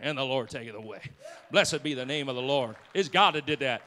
and 0.00 0.16
the 0.16 0.24
Lord 0.24 0.48
taketh 0.48 0.74
away. 0.74 1.02
Blessed 1.50 1.82
be 1.82 1.92
the 1.92 2.06
name 2.06 2.30
of 2.30 2.36
the 2.36 2.42
Lord. 2.42 2.76
It's 2.94 3.10
God 3.10 3.34
that 3.34 3.44
did 3.44 3.58
that. 3.58 3.82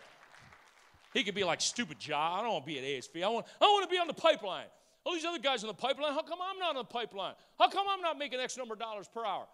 He 1.13 1.23
could 1.23 1.35
be 1.35 1.43
like 1.43 1.61
stupid 1.61 1.99
job. 1.99 2.39
I 2.39 2.41
don't 2.43 2.53
want 2.53 2.65
to 2.65 2.71
be 2.71 2.79
at 2.79 2.83
ASV. 2.83 3.23
I 3.23 3.27
want, 3.27 3.45
I 3.61 3.65
want 3.65 3.89
to 3.89 3.93
be 3.93 3.99
on 3.99 4.07
the 4.07 4.13
pipeline. 4.13 4.65
All 5.05 5.13
these 5.13 5.25
other 5.25 5.39
guys 5.39 5.63
on 5.63 5.67
the 5.67 5.73
pipeline, 5.73 6.13
how 6.13 6.21
come 6.21 6.39
I'm 6.41 6.57
not 6.57 6.69
on 6.69 6.75
the 6.75 6.83
pipeline? 6.85 7.33
How 7.59 7.67
come 7.67 7.85
I'm 7.89 8.01
not 8.01 8.17
making 8.17 8.39
X 8.39 8.57
number 8.57 8.73
of 8.73 8.79
dollars 8.79 9.07
per 9.13 9.25
hour? 9.25 9.45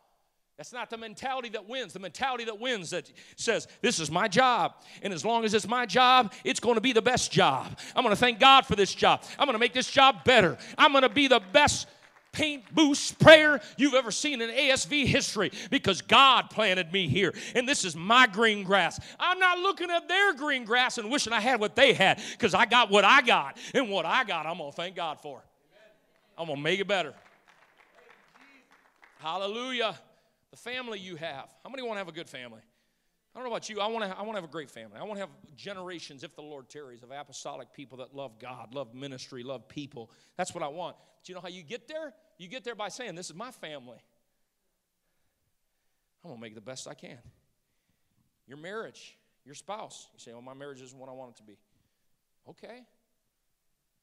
That's 0.57 0.73
not 0.73 0.89
the 0.89 0.97
mentality 0.97 1.47
that 1.49 1.69
wins. 1.69 1.93
The 1.93 1.99
mentality 1.99 2.43
that 2.43 2.59
wins 2.59 2.89
that 2.89 3.09
says, 3.37 3.67
This 3.81 3.99
is 3.99 4.11
my 4.11 4.27
job. 4.27 4.73
And 5.01 5.13
as 5.13 5.23
long 5.23 5.45
as 5.45 5.53
it's 5.53 5.67
my 5.67 5.85
job, 5.85 6.33
it's 6.43 6.59
going 6.59 6.75
to 6.75 6.81
be 6.81 6.91
the 6.91 7.01
best 7.01 7.31
job. 7.31 7.79
I'm 7.95 8.03
going 8.03 8.13
to 8.13 8.19
thank 8.19 8.39
God 8.39 8.65
for 8.65 8.75
this 8.75 8.93
job. 8.93 9.23
I'm 9.39 9.45
going 9.45 9.53
to 9.53 9.59
make 9.59 9.73
this 9.73 9.89
job 9.89 10.25
better. 10.25 10.57
I'm 10.77 10.91
going 10.91 11.03
to 11.03 11.09
be 11.09 11.29
the 11.29 11.41
best 11.53 11.87
paint 12.31 12.63
boost 12.73 13.05
sprayer 13.05 13.59
you've 13.77 13.93
ever 13.93 14.11
seen 14.11 14.41
in 14.41 14.49
ASV 14.49 15.05
history 15.05 15.51
because 15.69 16.01
God 16.01 16.49
planted 16.49 16.91
me 16.91 17.07
here. 17.07 17.33
And 17.55 17.67
this 17.67 17.85
is 17.85 17.95
my 17.95 18.27
green 18.27 18.63
grass. 18.63 18.99
I'm 19.19 19.39
not 19.39 19.59
looking 19.59 19.89
at 19.89 20.07
their 20.07 20.33
green 20.33 20.65
grass 20.65 20.97
and 20.97 21.09
wishing 21.09 21.33
I 21.33 21.39
had 21.39 21.59
what 21.59 21.75
they 21.75 21.93
had 21.93 22.21
because 22.31 22.53
I 22.53 22.65
got 22.65 22.89
what 22.89 23.05
I 23.05 23.21
got. 23.21 23.57
And 23.73 23.89
what 23.89 24.05
I 24.05 24.23
got, 24.23 24.45
I'm 24.45 24.57
going 24.57 24.71
to 24.71 24.75
thank 24.75 24.95
God 24.95 25.19
for. 25.21 25.41
I'm 26.37 26.47
going 26.47 26.57
to 26.57 26.63
make 26.63 26.79
it 26.79 26.87
better. 26.87 27.13
Hallelujah 29.19 29.95
the 30.51 30.57
family 30.57 30.99
you 30.99 31.15
have. 31.15 31.49
How 31.63 31.69
many 31.69 31.83
want 31.83 31.95
to 31.95 31.99
have 31.99 32.07
a 32.07 32.13
good 32.13 32.29
family? 32.29 32.61
I 33.33 33.39
don't 33.39 33.47
know 33.47 33.53
about 33.53 33.69
you. 33.69 33.79
I 33.79 33.87
want 33.87 34.05
to. 34.05 34.17
I 34.17 34.21
want 34.23 34.31
to 34.31 34.41
have 34.41 34.49
a 34.49 34.51
great 34.51 34.71
family. 34.71 34.97
I 34.99 35.03
want 35.03 35.13
to 35.15 35.19
have 35.19 35.29
generations, 35.55 36.23
if 36.23 36.35
the 36.35 36.41
Lord 36.41 36.67
tarries, 36.67 37.03
of 37.03 37.11
apostolic 37.11 37.71
people 37.73 37.99
that 37.99 38.15
love 38.15 38.39
God, 38.39 38.73
love 38.73 38.95
ministry, 38.95 39.43
love 39.43 39.67
people. 39.67 40.09
That's 40.35 40.53
what 40.53 40.63
I 40.63 40.67
want. 40.67 40.95
You 41.25 41.35
know 41.35 41.41
how 41.41 41.47
you 41.47 41.61
get 41.61 41.87
there? 41.87 42.13
You 42.39 42.47
get 42.47 42.63
there 42.63 42.73
by 42.73 42.89
saying, 42.89 43.13
"This 43.13 43.29
is 43.29 43.35
my 43.35 43.51
family." 43.51 43.99
I'm 46.23 46.31
gonna 46.31 46.41
make 46.41 46.55
the 46.55 46.61
best 46.61 46.87
I 46.87 46.95
can. 46.95 47.19
Your 48.47 48.57
marriage, 48.57 49.15
your 49.45 49.53
spouse. 49.53 50.09
You 50.13 50.19
say, 50.19 50.33
"Well, 50.33 50.41
my 50.41 50.55
marriage 50.55 50.81
isn't 50.81 50.97
what 50.97 51.07
I 51.07 51.11
want 51.11 51.35
it 51.35 51.37
to 51.37 51.43
be." 51.43 51.57
Okay, 52.47 52.83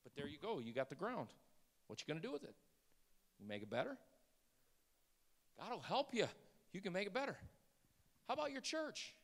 but 0.05 0.15
there 0.15 0.29
you 0.29 0.39
go. 0.39 0.61
You 0.61 0.73
got 0.73 0.89
the 0.89 0.95
ground. 0.95 1.29
What 1.89 2.01
you 2.01 2.07
gonna 2.07 2.21
do 2.21 2.31
with 2.31 2.45
it? 2.45 2.55
You 3.41 3.47
make 3.47 3.63
it 3.63 3.71
better. 3.71 3.99
God 5.59 5.73
will 5.73 5.81
help 5.81 6.15
you. 6.15 6.29
You 6.73 6.81
can 6.81 6.93
make 6.93 7.09
it 7.09 7.13
better. 7.13 7.37
How 8.29 8.35
about 8.35 8.51
your 8.51 8.61
church? 8.61 9.15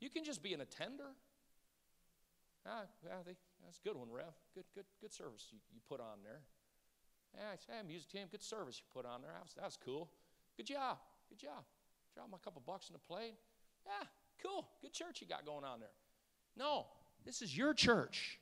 You 0.00 0.08
can 0.08 0.24
just 0.24 0.42
be 0.42 0.54
an 0.54 0.60
attender. 0.60 1.12
Ah, 2.66 2.82
yeah, 3.04 3.22
they, 3.24 3.36
that's 3.64 3.78
a 3.78 3.88
good 3.88 3.96
one, 3.96 4.10
Rev. 4.10 4.24
Good, 4.54 4.64
good, 4.74 4.84
good 5.00 5.12
service 5.12 5.48
you, 5.50 5.58
you 5.72 5.80
put 5.88 6.00
on 6.00 6.22
there. 6.24 6.40
Yeah, 7.34 7.56
hey, 7.68 7.86
music 7.86 8.10
team, 8.10 8.26
good 8.30 8.42
service 8.42 8.80
you 8.80 8.86
put 8.92 9.06
on 9.06 9.22
there. 9.22 9.32
That 9.32 9.42
was, 9.42 9.54
that 9.54 9.64
was 9.64 9.78
cool. 9.84 10.10
Good 10.56 10.66
job. 10.66 10.98
Good 11.28 11.38
job. 11.38 11.64
Drop 12.14 12.28
my 12.30 12.38
couple 12.38 12.62
bucks 12.64 12.88
in 12.88 12.94
the 12.94 12.98
plate. 12.98 13.34
Yeah, 13.86 14.06
cool. 14.42 14.68
Good 14.80 14.92
church 14.92 15.20
you 15.20 15.26
got 15.26 15.44
going 15.44 15.64
on 15.64 15.80
there. 15.80 15.88
No, 16.56 16.86
this 17.24 17.42
is 17.42 17.56
your 17.56 17.74
church. 17.74 18.38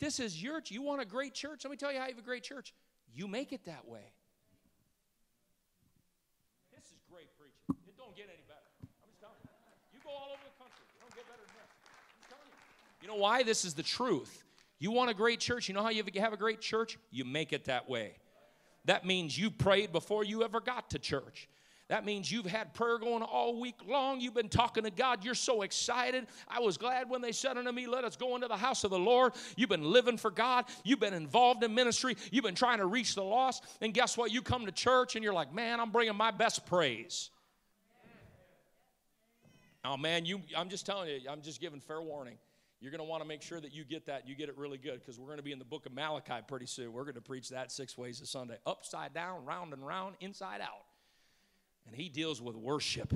This 0.00 0.18
is 0.18 0.42
your. 0.42 0.60
You 0.66 0.82
want 0.82 1.02
a 1.02 1.04
great 1.04 1.34
church? 1.34 1.64
Let 1.64 1.70
me 1.70 1.76
tell 1.76 1.92
you 1.92 1.98
how 1.98 2.06
you 2.06 2.14
have 2.14 2.22
a 2.22 2.26
great 2.26 2.42
church. 2.42 2.74
You 3.12 3.28
make 3.28 3.52
it 3.52 3.66
that 3.66 3.86
way. 3.86 4.12
don't 8.10 8.16
get 8.16 8.32
any 8.32 8.42
better. 8.50 8.66
I'm 8.82 9.06
just 9.06 9.22
telling 9.22 9.38
you. 9.38 9.54
You 9.94 10.02
go 10.02 10.10
all 10.10 10.34
over 10.34 10.42
the 10.42 10.56
country. 10.58 10.82
You 10.90 10.98
don't 10.98 11.14
get 11.14 11.30
better 11.30 11.46
than 11.46 11.54
this. 11.62 11.70
I'm 11.70 12.26
telling 12.26 12.50
you. 13.02 13.08
Know 13.08 13.16
why? 13.16 13.42
This 13.42 13.64
is 13.64 13.74
the 13.74 13.82
truth. 13.82 14.44
You 14.78 14.90
want 14.90 15.10
a 15.10 15.14
great 15.14 15.40
church. 15.40 15.68
You 15.68 15.74
know 15.74 15.82
how 15.82 15.90
you 15.90 16.02
have 16.16 16.32
a 16.32 16.38
great 16.38 16.60
church? 16.60 16.98
You 17.10 17.24
make 17.24 17.52
it 17.52 17.66
that 17.66 17.88
way. 17.88 18.12
That 18.86 19.04
means 19.04 19.38
you 19.38 19.50
prayed 19.50 19.92
before 19.92 20.24
you 20.24 20.42
ever 20.42 20.60
got 20.60 20.90
to 20.90 20.98
church. 20.98 21.48
That 21.88 22.04
means 22.04 22.30
you've 22.30 22.46
had 22.46 22.72
prayer 22.72 22.98
going 22.98 23.22
all 23.22 23.60
week 23.60 23.74
long. 23.86 24.20
You've 24.20 24.32
been 24.32 24.48
talking 24.48 24.84
to 24.84 24.90
God. 24.90 25.24
You're 25.24 25.34
so 25.34 25.62
excited. 25.62 26.28
I 26.46 26.60
was 26.60 26.78
glad 26.78 27.10
when 27.10 27.20
they 27.20 27.32
said 27.32 27.58
unto 27.58 27.72
me, 27.72 27.88
Let 27.88 28.04
us 28.04 28.14
go 28.14 28.36
into 28.36 28.46
the 28.46 28.56
house 28.56 28.84
of 28.84 28.90
the 28.90 28.98
Lord. 28.98 29.32
You've 29.56 29.70
been 29.70 29.82
living 29.82 30.16
for 30.16 30.30
God. 30.30 30.66
You've 30.84 31.00
been 31.00 31.14
involved 31.14 31.64
in 31.64 31.74
ministry. 31.74 32.16
You've 32.30 32.44
been 32.44 32.54
trying 32.54 32.78
to 32.78 32.86
reach 32.86 33.16
the 33.16 33.24
lost. 33.24 33.64
And 33.80 33.92
guess 33.92 34.16
what? 34.16 34.30
You 34.30 34.40
come 34.40 34.66
to 34.66 34.72
church 34.72 35.16
and 35.16 35.24
you're 35.24 35.34
like, 35.34 35.52
Man, 35.52 35.80
I'm 35.80 35.90
bringing 35.90 36.16
my 36.16 36.30
best 36.30 36.64
praise. 36.64 37.30
Oh 39.84 39.96
man, 39.96 40.24
you 40.24 40.42
I'm 40.56 40.68
just 40.68 40.86
telling 40.86 41.08
you, 41.08 41.28
I'm 41.28 41.42
just 41.42 41.60
giving 41.60 41.80
fair 41.80 42.00
warning. 42.00 42.38
You're 42.80 42.90
going 42.90 43.00
to 43.00 43.04
want 43.04 43.22
to 43.22 43.28
make 43.28 43.42
sure 43.42 43.60
that 43.60 43.74
you 43.74 43.84
get 43.84 44.06
that, 44.06 44.26
you 44.26 44.34
get 44.34 44.48
it 44.48 44.56
really 44.56 44.78
good, 44.78 45.00
because 45.00 45.18
we're 45.18 45.26
going 45.26 45.38
to 45.38 45.42
be 45.42 45.52
in 45.52 45.58
the 45.58 45.64
book 45.64 45.84
of 45.84 45.92
Malachi 45.92 46.40
pretty 46.48 46.66
soon. 46.66 46.92
We're 46.92 47.04
going 47.04 47.14
to 47.14 47.20
preach 47.20 47.50
that 47.50 47.70
six 47.70 47.98
ways 47.98 48.20
a 48.20 48.26
Sunday 48.26 48.56
upside 48.66 49.12
down, 49.12 49.44
round 49.44 49.74
and 49.74 49.86
round, 49.86 50.16
inside 50.20 50.60
out. 50.62 50.84
And 51.86 51.94
he 51.94 52.08
deals 52.08 52.40
with 52.40 52.56
worship. 52.56 53.12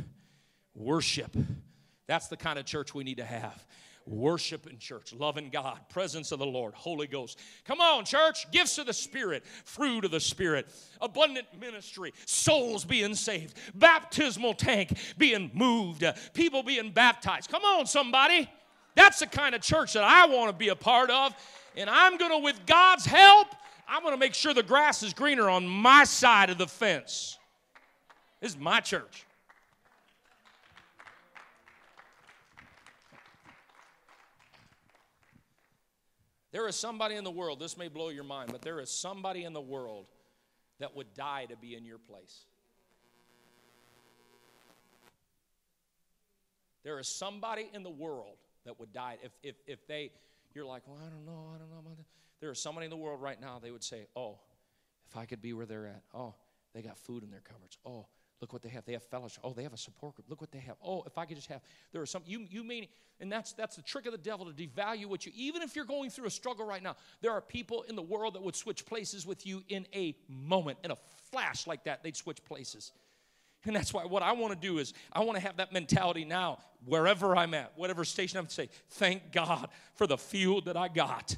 Worship. 0.74 1.34
That's 2.06 2.28
the 2.28 2.36
kind 2.36 2.58
of 2.58 2.66
church 2.66 2.94
we 2.94 3.04
need 3.04 3.16
to 3.16 3.24
have 3.24 3.64
worship 4.06 4.66
in 4.66 4.78
church, 4.78 5.12
loving 5.12 5.50
God, 5.50 5.78
presence 5.88 6.32
of 6.32 6.38
the 6.38 6.46
Lord, 6.46 6.74
Holy 6.74 7.06
Ghost. 7.06 7.38
Come 7.64 7.80
on, 7.80 8.04
church, 8.04 8.50
gifts 8.50 8.78
of 8.78 8.86
the 8.86 8.92
Spirit, 8.92 9.44
fruit 9.64 10.04
of 10.04 10.10
the 10.10 10.20
Spirit, 10.20 10.66
abundant 11.00 11.46
ministry, 11.58 12.12
souls 12.26 12.84
being 12.84 13.14
saved, 13.14 13.56
baptismal 13.74 14.54
tank 14.54 14.96
being 15.16 15.50
moved, 15.54 16.04
people 16.34 16.62
being 16.62 16.90
baptized. 16.90 17.50
Come 17.50 17.62
on, 17.62 17.86
somebody. 17.86 18.48
That's 18.94 19.18
the 19.18 19.26
kind 19.26 19.54
of 19.54 19.60
church 19.60 19.94
that 19.94 20.04
I 20.04 20.26
want 20.26 20.50
to 20.50 20.56
be 20.56 20.68
a 20.68 20.76
part 20.76 21.10
of. 21.10 21.34
And 21.76 21.90
I'm 21.90 22.16
going 22.16 22.30
to, 22.30 22.38
with 22.38 22.64
God's 22.66 23.04
help, 23.04 23.48
I'm 23.88 24.02
going 24.02 24.14
to 24.14 24.18
make 24.18 24.34
sure 24.34 24.54
the 24.54 24.62
grass 24.62 25.02
is 25.02 25.12
greener 25.12 25.48
on 25.48 25.66
my 25.66 26.04
side 26.04 26.50
of 26.50 26.58
the 26.58 26.66
fence. 26.66 27.38
This 28.40 28.52
is 28.52 28.58
my 28.58 28.80
church. 28.80 29.26
There 36.52 36.68
is 36.68 36.76
somebody 36.76 37.16
in 37.16 37.24
the 37.24 37.32
world, 37.32 37.58
this 37.58 37.76
may 37.76 37.88
blow 37.88 38.10
your 38.10 38.22
mind, 38.22 38.52
but 38.52 38.62
there 38.62 38.78
is 38.78 38.88
somebody 38.88 39.42
in 39.42 39.52
the 39.52 39.60
world 39.60 40.06
that 40.78 40.94
would 40.94 41.12
die 41.12 41.46
to 41.46 41.56
be 41.56 41.74
in 41.74 41.84
your 41.84 41.98
place. 41.98 42.44
There 46.84 47.00
is 47.00 47.08
somebody 47.08 47.68
in 47.74 47.82
the 47.82 47.90
world 47.90 48.36
that 48.64 48.78
would 48.78 48.92
die 48.92 49.18
if, 49.22 49.32
if, 49.42 49.56
if 49.66 49.86
they, 49.86 50.10
you're 50.54 50.64
like, 50.64 50.82
well, 50.86 50.98
I 51.04 51.08
don't 51.08 51.24
know, 51.24 51.52
I 51.54 51.58
don't 51.58 51.70
know. 51.70 51.96
There 52.40 52.50
is 52.50 52.60
somebody 52.60 52.84
in 52.84 52.90
the 52.90 52.96
world 52.96 53.20
right 53.22 53.40
now, 53.40 53.58
they 53.62 53.70
would 53.70 53.84
say, 53.84 54.06
oh, 54.16 54.38
if 55.08 55.16
I 55.16 55.26
could 55.26 55.42
be 55.42 55.52
where 55.52 55.66
they're 55.66 55.86
at. 55.86 56.02
Oh, 56.12 56.34
they 56.74 56.82
got 56.82 56.98
food 56.98 57.22
in 57.22 57.30
their 57.30 57.40
cupboards. 57.40 57.78
Oh, 57.86 58.06
look 58.40 58.52
what 58.52 58.62
they 58.62 58.68
have. 58.68 58.84
They 58.84 58.94
have 58.94 59.02
fellowship. 59.04 59.40
Oh, 59.44 59.52
they 59.52 59.62
have 59.62 59.72
a 59.72 59.78
support 59.78 60.16
group. 60.16 60.28
Look 60.28 60.40
what 60.40 60.50
they 60.50 60.58
have. 60.58 60.76
Oh, 60.84 61.02
if 61.06 61.16
I 61.18 61.24
could 61.24 61.36
just 61.36 61.48
have. 61.48 61.60
There 61.92 62.02
are 62.02 62.06
some. 62.06 62.22
You 62.26 62.46
you 62.50 62.64
mean, 62.64 62.88
and 63.20 63.30
that's 63.30 63.52
that's 63.52 63.76
the 63.76 63.82
trick 63.82 64.06
of 64.06 64.12
the 64.12 64.18
devil 64.18 64.46
to 64.46 64.52
devalue 64.52 65.06
what 65.06 65.24
you. 65.24 65.32
Even 65.36 65.62
if 65.62 65.76
you're 65.76 65.84
going 65.84 66.10
through 66.10 66.26
a 66.26 66.30
struggle 66.30 66.66
right 66.66 66.82
now, 66.82 66.96
there 67.20 67.32
are 67.32 67.40
people 67.40 67.82
in 67.82 67.94
the 67.94 68.02
world 68.02 68.34
that 68.34 68.42
would 68.42 68.56
switch 68.56 68.84
places 68.86 69.24
with 69.24 69.46
you 69.46 69.62
in 69.68 69.86
a 69.94 70.16
moment, 70.28 70.78
in 70.82 70.90
a 70.90 70.96
flash 71.30 71.66
like 71.66 71.84
that. 71.84 72.02
They'd 72.02 72.16
switch 72.16 72.44
places. 72.44 72.92
And 73.66 73.74
that's 73.74 73.94
why 73.94 74.04
what 74.04 74.22
I 74.22 74.32
want 74.32 74.52
to 74.52 74.58
do 74.58 74.78
is 74.78 74.92
I 75.12 75.20
want 75.20 75.36
to 75.36 75.42
have 75.42 75.56
that 75.56 75.72
mentality 75.72 76.24
now, 76.24 76.58
wherever 76.84 77.34
I'm 77.36 77.54
at, 77.54 77.72
whatever 77.76 78.04
station 78.04 78.38
I'm 78.38 78.44
at, 78.44 78.52
say, 78.52 78.68
thank 78.90 79.32
God 79.32 79.68
for 79.94 80.06
the 80.06 80.18
field 80.18 80.66
that 80.66 80.76
I 80.76 80.88
got. 80.88 81.36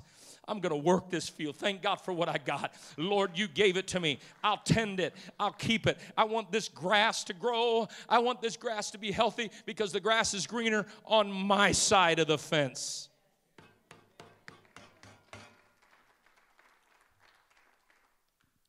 I'm 0.48 0.60
going 0.60 0.70
to 0.70 0.76
work 0.76 1.10
this 1.10 1.28
field. 1.28 1.56
Thank 1.56 1.82
God 1.82 1.96
for 1.96 2.12
what 2.12 2.28
I 2.28 2.38
got. 2.38 2.72
Lord, 2.96 3.32
you 3.34 3.48
gave 3.48 3.76
it 3.76 3.88
to 3.88 4.00
me. 4.00 4.20
I'll 4.44 4.58
tend 4.58 5.00
it. 5.00 5.14
I'll 5.40 5.52
keep 5.52 5.86
it. 5.86 5.98
I 6.16 6.24
want 6.24 6.52
this 6.52 6.68
grass 6.68 7.24
to 7.24 7.32
grow. 7.32 7.88
I 8.08 8.20
want 8.20 8.40
this 8.40 8.56
grass 8.56 8.92
to 8.92 8.98
be 8.98 9.10
healthy 9.10 9.50
because 9.64 9.92
the 9.92 10.00
grass 10.00 10.34
is 10.34 10.46
greener 10.46 10.86
on 11.04 11.32
my 11.32 11.72
side 11.72 12.20
of 12.20 12.28
the 12.28 12.38
fence. 12.38 13.08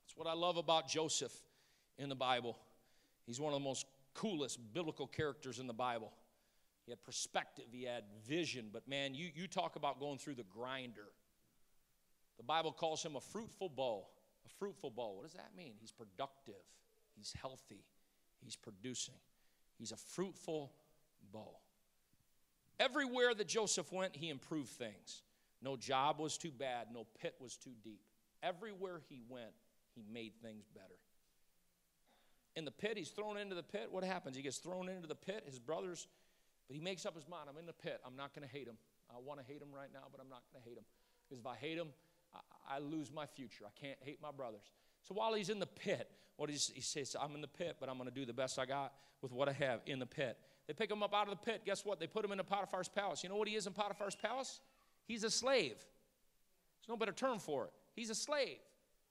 That's 0.04 0.16
what 0.16 0.28
I 0.28 0.34
love 0.34 0.58
about 0.58 0.88
Joseph 0.88 1.34
in 2.00 2.10
the 2.10 2.16
Bible. 2.16 2.58
He's 3.28 3.40
one 3.40 3.54
of 3.54 3.60
the 3.60 3.64
most 3.64 3.86
coolest 4.14 4.60
biblical 4.74 5.06
characters 5.06 5.60
in 5.60 5.68
the 5.68 5.74
Bible. 5.74 6.12
He 6.86 6.92
had 6.92 7.04
perspective, 7.04 7.66
he 7.70 7.84
had 7.84 8.06
vision, 8.26 8.70
but 8.72 8.88
man, 8.88 9.14
you, 9.14 9.30
you 9.36 9.48
talk 9.48 9.76
about 9.76 10.00
going 10.00 10.18
through 10.18 10.36
the 10.36 10.46
grinder. 10.46 11.10
The 12.38 12.44
Bible 12.44 12.72
calls 12.72 13.04
him 13.04 13.18
a 13.18 13.22
fruitful 13.22 13.70
bough. 13.70 14.08
A 14.46 14.50
fruitful 14.58 14.92
bough. 14.92 15.12
What 15.16 15.24
does 15.24 15.34
that 15.34 15.52
mean? 15.56 15.74
He's 15.80 15.92
productive, 15.92 16.64
he's 17.16 17.34
healthy, 17.40 17.84
he's 18.42 18.56
producing. 18.56 19.16
He's 19.78 19.92
a 19.92 19.98
fruitful 19.98 20.72
bough. 21.32 21.60
Everywhere 22.80 23.34
that 23.36 23.48
Joseph 23.48 23.92
went, 23.92 24.16
he 24.16 24.30
improved 24.30 24.70
things. 24.70 25.22
No 25.62 25.76
job 25.76 26.20
was 26.20 26.38
too 26.38 26.52
bad, 26.52 26.88
no 26.94 27.06
pit 27.20 27.36
was 27.40 27.58
too 27.58 27.74
deep. 27.84 28.02
Everywhere 28.42 29.02
he 29.10 29.22
went, 29.28 29.52
he 29.96 30.04
made 30.12 30.34
things 30.42 30.66
better. 30.74 30.96
In 32.58 32.66
the 32.66 32.72
pit, 32.72 32.98
he's 32.98 33.10
thrown 33.10 33.38
into 33.38 33.54
the 33.54 33.62
pit. 33.62 33.90
What 33.92 34.04
happens? 34.04 34.36
He 34.36 34.42
gets 34.42 34.58
thrown 34.58 34.90
into 34.90 35.08
the 35.08 35.14
pit. 35.14 35.44
His 35.46 35.60
brothers, 35.60 36.08
but 36.68 36.76
he 36.76 36.82
makes 36.82 37.06
up 37.06 37.14
his 37.14 37.28
mind 37.30 37.44
I'm 37.48 37.58
in 37.60 37.68
the 37.68 37.72
pit. 37.72 38.02
I'm 38.04 38.16
not 38.16 38.34
going 38.34 38.48
to 38.48 38.52
hate 38.52 38.68
him. 38.68 38.78
I 39.12 39.20
want 39.24 39.40
to 39.40 39.46
hate 39.46 39.62
him 39.62 39.68
right 39.72 39.90
now, 39.94 40.06
but 40.12 40.20
I'm 40.20 40.28
not 40.28 40.42
going 40.52 40.64
to 40.64 40.68
hate 40.68 40.76
him. 40.76 40.84
Because 41.24 41.40
if 41.40 41.46
I 41.46 41.56
hate 41.56 41.78
him, 41.78 41.90
I, 42.34 42.40
I 42.78 42.80
lose 42.80 43.12
my 43.14 43.28
future. 43.28 43.66
I 43.68 43.80
can't 43.80 44.00
hate 44.02 44.18
my 44.24 44.32
brothers. 44.32 44.72
So 45.08 45.14
while 45.14 45.36
he's 45.36 45.50
in 45.52 45.60
the 45.60 45.68
pit, 45.68 46.10
what 46.36 46.50
he, 46.50 46.58
he 46.74 46.82
says, 46.82 47.16
I'm 47.22 47.36
in 47.36 47.42
the 47.42 47.48
pit, 47.48 47.78
but 47.80 47.90
I'm 47.90 47.98
going 47.98 48.10
to 48.10 48.16
do 48.16 48.26
the 48.26 48.34
best 48.34 48.58
I 48.58 48.66
got 48.66 48.92
with 49.22 49.32
what 49.32 49.48
I 49.48 49.54
have 49.54 49.82
in 49.86 50.00
the 50.00 50.08
pit. 50.08 50.40
They 50.66 50.74
pick 50.74 50.90
him 50.90 51.04
up 51.04 51.14
out 51.14 51.28
of 51.28 51.40
the 51.40 51.46
pit. 51.46 51.62
Guess 51.64 51.86
what? 51.86 52.00
They 52.00 52.08
put 52.08 52.26
him 52.26 52.32
in 52.32 52.40
Potiphar's 52.40 52.90
palace. 52.90 53.22
You 53.22 53.30
know 53.30 53.36
what 53.36 53.48
he 53.48 53.56
is 53.56 53.68
in 53.68 53.74
Potiphar's 53.74 54.16
palace? 54.16 54.62
He's 55.06 55.24
a 55.24 55.30
slave. 55.30 55.76
There's 55.78 56.90
no 56.90 56.98
better 56.98 57.12
term 57.12 57.38
for 57.38 57.66
it. 57.66 57.72
He's 57.96 58.10
a 58.10 58.16
slave. 58.16 58.58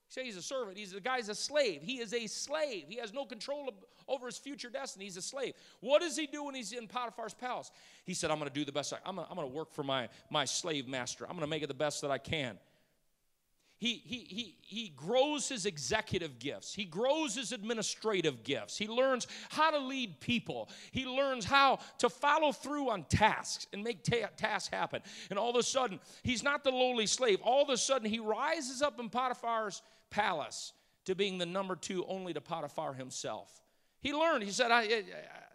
Say 0.08 0.24
he's 0.24 0.36
a 0.36 0.42
servant. 0.42 0.78
He's 0.78 0.92
the 0.92 1.00
guy's 1.00 1.28
a 1.28 1.34
slave. 1.34 1.82
He 1.82 1.98
is 1.98 2.14
a 2.14 2.26
slave. 2.26 2.84
He 2.88 2.96
has 2.96 3.12
no 3.12 3.24
control 3.24 3.68
of, 3.68 3.74
over 4.06 4.26
his 4.26 4.38
future 4.38 4.70
destiny. 4.70 5.04
He's 5.06 5.16
a 5.16 5.22
slave. 5.22 5.54
What 5.80 6.00
does 6.00 6.16
he 6.16 6.26
do 6.26 6.44
when 6.44 6.54
he's 6.54 6.72
in 6.72 6.86
Potiphar's 6.86 7.34
palace? 7.34 7.70
He 8.04 8.14
said, 8.14 8.30
I'm 8.30 8.38
going 8.38 8.48
to 8.48 8.54
do 8.54 8.64
the 8.64 8.72
best 8.72 8.92
I, 8.92 8.98
I'm 9.04 9.16
going 9.16 9.28
to 9.36 9.46
work 9.46 9.72
for 9.72 9.82
my, 9.82 10.08
my 10.30 10.44
slave 10.44 10.86
master. 10.86 11.24
I'm 11.24 11.32
going 11.32 11.40
to 11.40 11.48
make 11.48 11.62
it 11.62 11.68
the 11.68 11.74
best 11.74 12.02
that 12.02 12.10
I 12.10 12.18
can. 12.18 12.58
He, 13.78 14.00
he, 14.06 14.18
he, 14.20 14.56
he 14.62 14.88
grows 14.96 15.50
his 15.50 15.66
executive 15.66 16.38
gifts. 16.38 16.72
He 16.72 16.84
grows 16.84 17.34
his 17.34 17.52
administrative 17.52 18.42
gifts. 18.42 18.78
He 18.78 18.88
learns 18.88 19.26
how 19.50 19.70
to 19.70 19.78
lead 19.78 20.18
people. 20.18 20.70
He 20.92 21.04
learns 21.04 21.44
how 21.44 21.80
to 21.98 22.08
follow 22.08 22.52
through 22.52 22.88
on 22.88 23.04
tasks 23.04 23.66
and 23.74 23.84
make 23.84 24.02
ta- 24.02 24.30
tasks 24.34 24.70
happen. 24.72 25.02
And 25.28 25.38
all 25.38 25.50
of 25.50 25.56
a 25.56 25.62
sudden, 25.62 26.00
he's 26.22 26.42
not 26.42 26.64
the 26.64 26.70
lowly 26.70 27.06
slave. 27.06 27.40
All 27.42 27.62
of 27.62 27.68
a 27.68 27.76
sudden, 27.76 28.08
he 28.08 28.18
rises 28.18 28.80
up 28.80 28.98
in 28.98 29.10
Potiphar's 29.10 29.82
palace 30.10 30.72
to 31.06 31.14
being 31.14 31.38
the 31.38 31.46
number 31.46 31.76
two 31.76 32.04
only 32.06 32.32
to 32.32 32.40
Potiphar 32.40 32.94
himself. 32.94 33.60
He 34.00 34.12
learned. 34.12 34.44
He 34.44 34.50
said, 34.50 34.70
I, 34.70 34.82
I, 34.82 35.04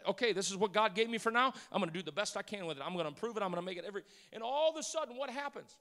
okay, 0.08 0.32
this 0.32 0.50
is 0.50 0.56
what 0.56 0.72
God 0.72 0.94
gave 0.94 1.08
me 1.08 1.18
for 1.18 1.30
now. 1.30 1.52
I'm 1.70 1.80
going 1.80 1.90
to 1.90 1.98
do 1.98 2.02
the 2.02 2.12
best 2.12 2.36
I 2.36 2.42
can 2.42 2.66
with 2.66 2.76
it. 2.76 2.82
I'm 2.84 2.92
going 2.92 3.04
to 3.04 3.08
improve 3.08 3.36
it. 3.36 3.42
I'm 3.42 3.50
going 3.50 3.62
to 3.62 3.66
make 3.66 3.78
it 3.78 3.84
every. 3.86 4.02
And 4.32 4.42
all 4.42 4.70
of 4.70 4.76
a 4.76 4.82
sudden, 4.82 5.16
what 5.16 5.30
happens? 5.30 5.76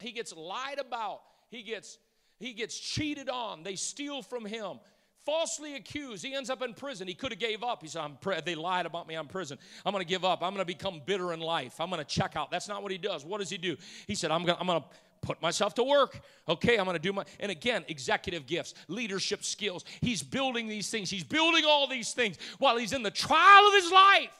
He 0.00 0.12
gets 0.12 0.34
lied 0.34 0.78
about. 0.78 1.20
He 1.50 1.62
gets 1.62 1.98
he 2.38 2.52
gets 2.54 2.76
cheated 2.76 3.28
on. 3.28 3.62
They 3.62 3.76
steal 3.76 4.22
from 4.22 4.44
him. 4.44 4.80
Falsely 5.24 5.76
accused. 5.76 6.24
He 6.24 6.34
ends 6.34 6.50
up 6.50 6.62
in 6.62 6.74
prison. 6.74 7.06
He 7.06 7.14
could 7.14 7.30
have 7.30 7.38
gave 7.38 7.62
up. 7.62 7.80
He 7.80 7.86
said, 7.86 8.02
I'm 8.02 8.16
pre- 8.16 8.40
they 8.40 8.56
lied 8.56 8.86
about 8.86 9.06
me. 9.06 9.14
I'm 9.14 9.28
prison. 9.28 9.58
I'm 9.86 9.92
going 9.92 10.04
to 10.04 10.08
give 10.08 10.24
up. 10.24 10.42
I'm 10.42 10.52
going 10.52 10.66
to 10.66 10.72
become 10.72 11.00
bitter 11.06 11.32
in 11.32 11.38
life. 11.38 11.80
I'm 11.80 11.88
going 11.88 12.00
to 12.00 12.04
check 12.04 12.34
out. 12.34 12.50
That's 12.50 12.66
not 12.66 12.82
what 12.82 12.90
he 12.90 12.98
does. 12.98 13.24
What 13.24 13.38
does 13.38 13.48
he 13.48 13.58
do? 13.58 13.76
He 14.08 14.16
said, 14.16 14.32
I'm 14.32 14.44
going 14.44 14.58
I'm 14.58 14.66
to 14.66 14.84
put 15.22 15.40
myself 15.40 15.74
to 15.74 15.84
work. 15.84 16.20
Okay, 16.48 16.76
I'm 16.76 16.84
going 16.84 16.96
to 16.96 17.02
do 17.02 17.12
my, 17.12 17.24
and 17.40 17.50
again, 17.50 17.84
executive 17.88 18.46
gifts, 18.46 18.74
leadership 18.88 19.44
skills. 19.44 19.84
He's 20.00 20.22
building 20.22 20.68
these 20.68 20.90
things. 20.90 21.08
He's 21.08 21.24
building 21.24 21.64
all 21.64 21.86
these 21.86 22.12
things 22.12 22.36
while 22.58 22.76
he's 22.76 22.92
in 22.92 23.02
the 23.02 23.10
trial 23.10 23.66
of 23.68 23.74
his 23.74 23.90
life. 23.90 24.38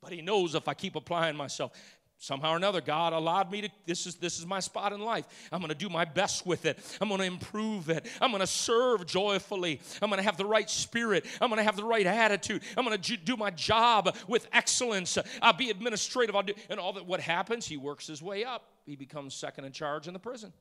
But 0.00 0.12
he 0.12 0.20
knows 0.20 0.54
if 0.54 0.68
I 0.68 0.74
keep 0.74 0.96
applying 0.96 1.34
myself, 1.34 1.72
somehow 2.18 2.52
or 2.52 2.56
another 2.56 2.80
god 2.80 3.12
allowed 3.12 3.50
me 3.50 3.62
to 3.62 3.68
this 3.86 4.06
is 4.06 4.14
this 4.16 4.38
is 4.38 4.46
my 4.46 4.60
spot 4.60 4.92
in 4.92 5.00
life. 5.00 5.24
I'm 5.50 5.60
going 5.60 5.70
to 5.70 5.74
do 5.74 5.88
my 5.88 6.04
best 6.04 6.46
with 6.46 6.66
it. 6.66 6.78
I'm 7.00 7.08
going 7.08 7.20
to 7.20 7.26
improve 7.26 7.88
it. 7.88 8.06
I'm 8.20 8.30
going 8.30 8.40
to 8.40 8.46
serve 8.46 9.06
joyfully. 9.06 9.80
I'm 10.02 10.10
going 10.10 10.18
to 10.18 10.24
have 10.24 10.36
the 10.36 10.44
right 10.44 10.68
spirit. 10.68 11.24
I'm 11.40 11.48
going 11.48 11.58
to 11.58 11.64
have 11.64 11.76
the 11.76 11.84
right 11.84 12.06
attitude. 12.06 12.62
I'm 12.76 12.84
going 12.84 13.00
to 13.00 13.16
do 13.16 13.36
my 13.38 13.50
job 13.50 14.14
with 14.28 14.46
excellence. 14.52 15.16
I'll 15.40 15.54
be 15.54 15.70
administrative. 15.70 16.36
I'll 16.36 16.42
do 16.42 16.52
and 16.68 16.78
all 16.78 16.92
that 16.92 17.06
what 17.06 17.20
happens? 17.20 17.66
He 17.66 17.78
works 17.78 18.06
his 18.06 18.22
way 18.22 18.44
up 18.44 18.73
he 18.84 18.96
becomes 18.96 19.34
second 19.34 19.64
in 19.64 19.72
charge 19.72 20.06
in 20.06 20.12
the 20.12 20.20
prison 20.20 20.52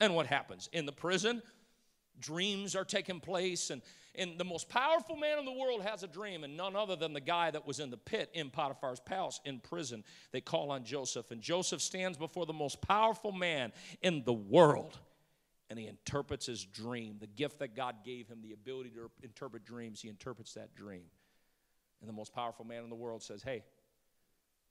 and 0.00 0.14
what 0.14 0.26
happens 0.26 0.68
in 0.72 0.86
the 0.86 0.92
prison 0.92 1.42
dreams 2.20 2.74
are 2.74 2.84
taking 2.84 3.20
place 3.20 3.70
and 3.70 3.82
and 4.18 4.38
the 4.38 4.44
most 4.44 4.68
powerful 4.68 5.16
man 5.16 5.38
in 5.38 5.44
the 5.44 5.52
world 5.52 5.82
has 5.82 6.02
a 6.02 6.06
dream, 6.06 6.44
and 6.44 6.56
none 6.56 6.74
other 6.74 6.96
than 6.96 7.12
the 7.12 7.20
guy 7.20 7.50
that 7.50 7.66
was 7.66 7.80
in 7.80 7.90
the 7.90 7.96
pit 7.96 8.30
in 8.32 8.50
Potiphar's 8.50 9.00
palace 9.00 9.40
in 9.44 9.60
prison. 9.60 10.04
They 10.32 10.40
call 10.40 10.70
on 10.70 10.84
Joseph, 10.84 11.30
and 11.30 11.40
Joseph 11.40 11.82
stands 11.82 12.16
before 12.16 12.46
the 12.46 12.52
most 12.52 12.80
powerful 12.80 13.32
man 13.32 13.72
in 14.02 14.24
the 14.24 14.32
world, 14.32 14.98
and 15.68 15.78
he 15.78 15.86
interprets 15.86 16.46
his 16.46 16.64
dream. 16.64 17.16
The 17.20 17.26
gift 17.26 17.58
that 17.58 17.76
God 17.76 17.96
gave 18.04 18.28
him, 18.28 18.40
the 18.42 18.52
ability 18.52 18.90
to 18.90 19.10
interpret 19.22 19.64
dreams, 19.64 20.00
he 20.00 20.08
interprets 20.08 20.54
that 20.54 20.74
dream. 20.74 21.04
And 22.00 22.08
the 22.08 22.14
most 22.14 22.34
powerful 22.34 22.64
man 22.64 22.84
in 22.84 22.90
the 22.90 22.96
world 22.96 23.22
says, 23.22 23.42
Hey, 23.42 23.64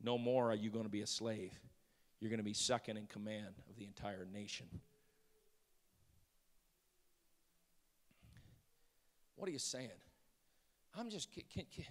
no 0.02 0.18
more 0.18 0.52
are 0.52 0.56
you 0.56 0.70
going 0.70 0.86
to 0.86 0.90
be 0.90 1.02
a 1.02 1.08
slave. 1.08 1.54
You're 2.20 2.30
going 2.30 2.40
to 2.40 2.44
be 2.44 2.54
second 2.54 2.98
in 2.98 3.08
command 3.08 3.56
of 3.70 3.78
the 3.78 3.86
entire 3.86 4.26
nation. 4.32 4.68
What 9.36 9.50
are 9.50 9.52
you 9.52 9.60
saying? 9.60 9.90
I'm 10.98 11.10
just, 11.10 11.32
can, 11.32 11.44
can, 11.54 11.66
can. 11.76 11.86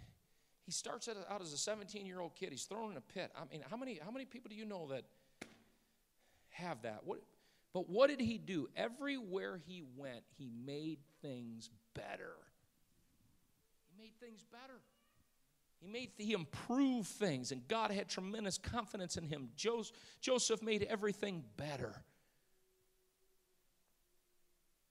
he 0.65 0.73
starts 0.73 1.09
out 1.09 1.43
as 1.43 1.53
a 1.53 1.59
17 1.59 2.07
year 2.07 2.21
old 2.21 2.35
kid. 2.35 2.51
He's 2.51 2.65
thrown 2.65 2.91
in 2.91 2.97
a 2.97 3.03
pit. 3.03 3.31
I 3.37 3.45
mean, 3.51 3.63
how 3.71 3.77
many, 3.77 4.01
how 4.03 4.11
many 4.11 4.25
people 4.25 4.49
do 4.49 4.57
you 4.57 4.65
know 4.65 4.89
that 4.89 5.05
have 6.51 6.83
that? 6.83 7.01
What, 7.05 7.21
but 7.75 7.91
what 7.91 8.09
did 8.09 8.21
he 8.21 8.39
do? 8.39 8.69
Everywhere 8.77 9.61
he 9.67 9.83
went, 9.97 10.23
he 10.39 10.49
made 10.65 10.99
things 11.21 11.71
better. 11.95 12.35
He 13.91 14.03
made 14.03 14.13
things 14.21 14.45
better. 14.51 14.81
He 15.85 15.93
made 15.93 16.11
he 16.17 16.33
improved 16.33 17.09
things, 17.09 17.53
and 17.53 17.67
God 17.69 17.91
had 17.91 18.09
tremendous 18.09 18.57
confidence 18.57 19.17
in 19.17 19.27
him. 19.27 19.51
Joseph 19.57 20.63
made 20.63 20.85
everything 20.89 21.45
better. 21.57 21.93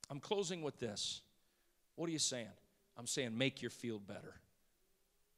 I'm 0.10 0.20
closing 0.20 0.62
with 0.62 0.80
this. 0.80 1.22
What 1.96 2.08
are 2.10 2.12
you 2.12 2.20
saying? 2.20 2.48
I'm 2.96 3.08
saying 3.08 3.36
make 3.36 3.62
your 3.62 3.72
field 3.72 4.06
better. 4.06 4.36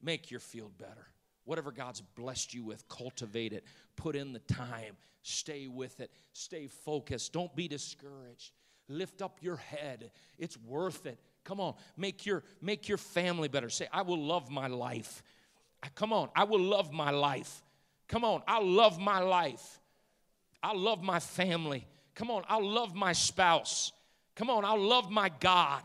Make 0.02 0.30
your 0.30 0.42
field 0.42 0.78
better. 0.78 1.08
Whatever 1.46 1.72
God's 1.72 2.02
blessed 2.02 2.54
you 2.54 2.64
with, 2.64 2.88
cultivate 2.90 3.54
it. 3.54 3.64
Put 3.96 4.16
in 4.16 4.34
the 4.34 4.40
time. 4.40 4.98
Stay 5.22 5.68
with 5.68 6.02
it. 6.02 6.12
Stay 6.34 6.68
focused. 6.68 7.32
Don't 7.32 7.56
be 7.56 7.68
discouraged. 7.68 8.52
Lift 8.90 9.22
up 9.22 9.38
your 9.42 9.56
head. 9.56 10.12
It's 10.38 10.58
worth 10.58 11.06
it. 11.06 11.18
Come 11.46 11.60
on, 11.60 11.76
make 11.96 12.26
your 12.26 12.44
make 12.62 12.90
your 12.90 12.98
family 12.98 13.48
better. 13.48 13.70
Say, 13.70 13.88
I 13.94 14.02
will 14.02 14.22
love 14.22 14.50
my 14.50 14.68
life. 14.68 15.24
Come 15.96 16.12
on, 16.12 16.30
I 16.36 16.44
will 16.44 16.60
love 16.60 16.92
my 16.92 17.12
life. 17.12 17.64
Come 18.08 18.24
on, 18.24 18.42
I'll 18.48 18.66
love 18.66 19.00
my 19.00 19.20
life. 19.20 19.80
I'll 20.62 20.78
love 20.78 21.04
my 21.04 21.20
family. 21.20 21.88
Come 22.16 22.32
on, 22.32 22.44
I'll 22.48 22.68
love 22.68 22.96
my 22.96 23.14
spouse. 23.14 23.92
Come 24.36 24.50
on, 24.50 24.66
I'll 24.66 24.82
love 24.82 25.12
my 25.12 25.30
God. 25.40 25.84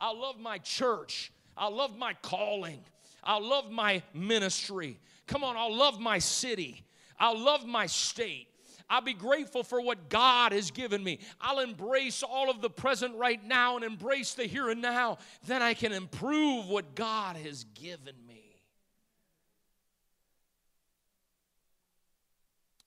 I'll 0.00 0.18
love 0.18 0.38
my 0.38 0.58
church. 0.58 1.32
I'll 1.56 1.74
love 1.74 1.96
my 1.96 2.14
calling. 2.22 2.80
I'll 3.22 3.46
love 3.46 3.70
my 3.70 4.02
ministry. 4.14 4.98
Come 5.26 5.44
on, 5.44 5.56
I'll 5.56 5.74
love 5.74 6.00
my 6.00 6.18
city. 6.18 6.84
I'll 7.18 7.38
love 7.38 7.66
my 7.66 7.86
state. 7.86 8.48
I'll 8.90 9.00
be 9.00 9.14
grateful 9.14 9.62
for 9.62 9.80
what 9.80 10.08
God 10.08 10.52
has 10.52 10.70
given 10.70 11.02
me. 11.02 11.20
I'll 11.40 11.60
embrace 11.60 12.22
all 12.22 12.50
of 12.50 12.60
the 12.60 12.68
present 12.68 13.14
right 13.16 13.42
now 13.42 13.76
and 13.76 13.84
embrace 13.84 14.34
the 14.34 14.44
here 14.44 14.68
and 14.68 14.82
now. 14.82 15.18
Then 15.46 15.62
I 15.62 15.74
can 15.74 15.92
improve 15.92 16.66
what 16.68 16.94
God 16.94 17.36
has 17.36 17.64
given 17.74 18.14
me. 18.26 18.31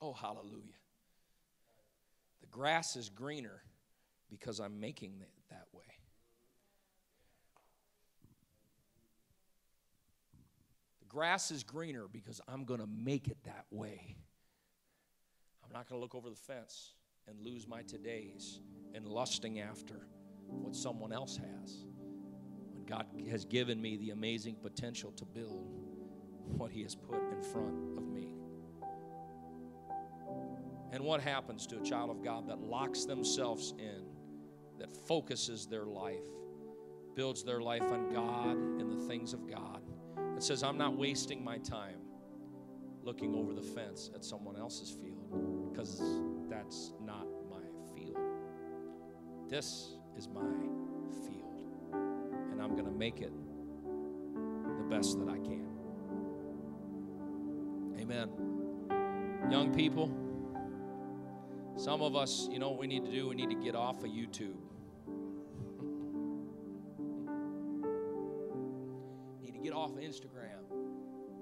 Oh, 0.02 0.14
hallelujah. 0.14 0.80
The 2.41 2.48
grass 2.48 2.96
is 2.96 3.10
greener 3.10 3.62
because 4.30 4.60
I'm 4.60 4.80
making 4.80 5.14
it 5.22 5.32
that 5.50 5.66
way. 5.72 5.84
The 11.00 11.08
grass 11.08 11.52
is 11.52 11.64
greener 11.64 12.06
because 12.12 12.41
I'm 12.48 12.66
going 12.66 12.82
to 12.82 12.88
make 12.88 13.28
it 13.28 13.38
that 13.46 13.66
way. 13.72 14.16
I'm 15.64 15.72
not 15.72 15.89
going 15.89 16.00
to 16.00 16.04
look 16.04 16.16
over 16.16 16.30
the 16.30 16.36
fence 16.36 16.93
and 17.28 17.39
lose 17.39 17.68
my 17.68 17.82
todays 17.82 18.60
and 18.93 19.08
lusting 19.08 19.60
after 19.60 20.08
what 20.48 20.76
someone 20.76 21.12
else 21.12 21.38
has. 21.38 21.86
When 22.74 22.86
God 22.86 23.08
has 23.30 23.46
given 23.46 23.82
me 23.82 23.98
the 23.98 24.12
amazing 24.12 24.56
potential 24.62 25.12
to 25.14 25.26
build 25.26 25.74
what 26.58 26.72
He 26.72 26.84
has 26.84 26.96
put 26.96 27.18
in 27.32 27.41
front 27.41 27.98
of 27.98 28.08
me. 28.08 28.35
And 30.96 31.04
what 31.04 31.20
happens 31.20 31.68
to 31.68 31.78
a 31.78 31.84
child 31.84 32.10
of 32.10 32.24
God 32.24 32.48
that 32.48 32.62
locks 32.62 33.04
themselves 33.04 33.74
in, 33.78 34.06
that 34.80 34.96
focuses 35.06 35.68
their 35.68 35.84
life, 35.84 36.24
builds 37.16 37.43
their 37.43 37.60
life 37.60 37.84
on 37.84 38.14
God 38.14 38.56
and 38.56 38.89
the 38.89 39.06
things 39.06 39.34
of 39.34 39.46
God, 39.46 39.82
that 40.34 40.41
says, 40.41 40.64
I'm 40.64 40.78
not 40.78 40.96
wasting 40.98 41.43
my 41.43 41.58
time 41.58 42.00
looking 43.04 43.36
over 43.36 43.54
the 43.54 43.62
fence 43.62 44.10
at 44.16 44.24
someone 44.24 44.56
else's 44.56 44.89
field 44.89 45.70
because 45.70 46.02
that's 46.50 46.93
not 47.04 47.28
my 47.50 47.60
field. 47.93 48.18
This 49.50 49.98
is 50.18 50.30
my 50.30 50.50
field, 51.26 51.91
and 51.91 52.62
I'm 52.62 52.72
going 52.72 52.86
to 52.86 52.98
make 52.98 53.20
it 53.20 53.34
the 54.78 54.84
best 54.89 55.20
that 55.20 55.28
I 55.28 55.39
can. 55.39 55.68
Amen. 58.00 58.30
Young 59.52 59.74
people, 59.76 60.24
some 61.76 62.01
of 62.01 62.15
us, 62.15 62.47
you 62.51 62.59
know 62.59 62.69
what 62.69 62.80
we 62.80 62.88
need 62.88 63.03
to 63.05 63.11
do? 63.11 63.28
We 63.28 63.36
need 63.36 63.49
to 63.49 63.55
get 63.55 63.76
off 63.76 64.03
of 64.03 64.09
YouTube. 64.09 64.55
need 69.41 69.53
to 69.53 69.59
get 69.59 69.73
off 69.73 69.91
of 69.91 69.97
Instagram. 69.97 70.61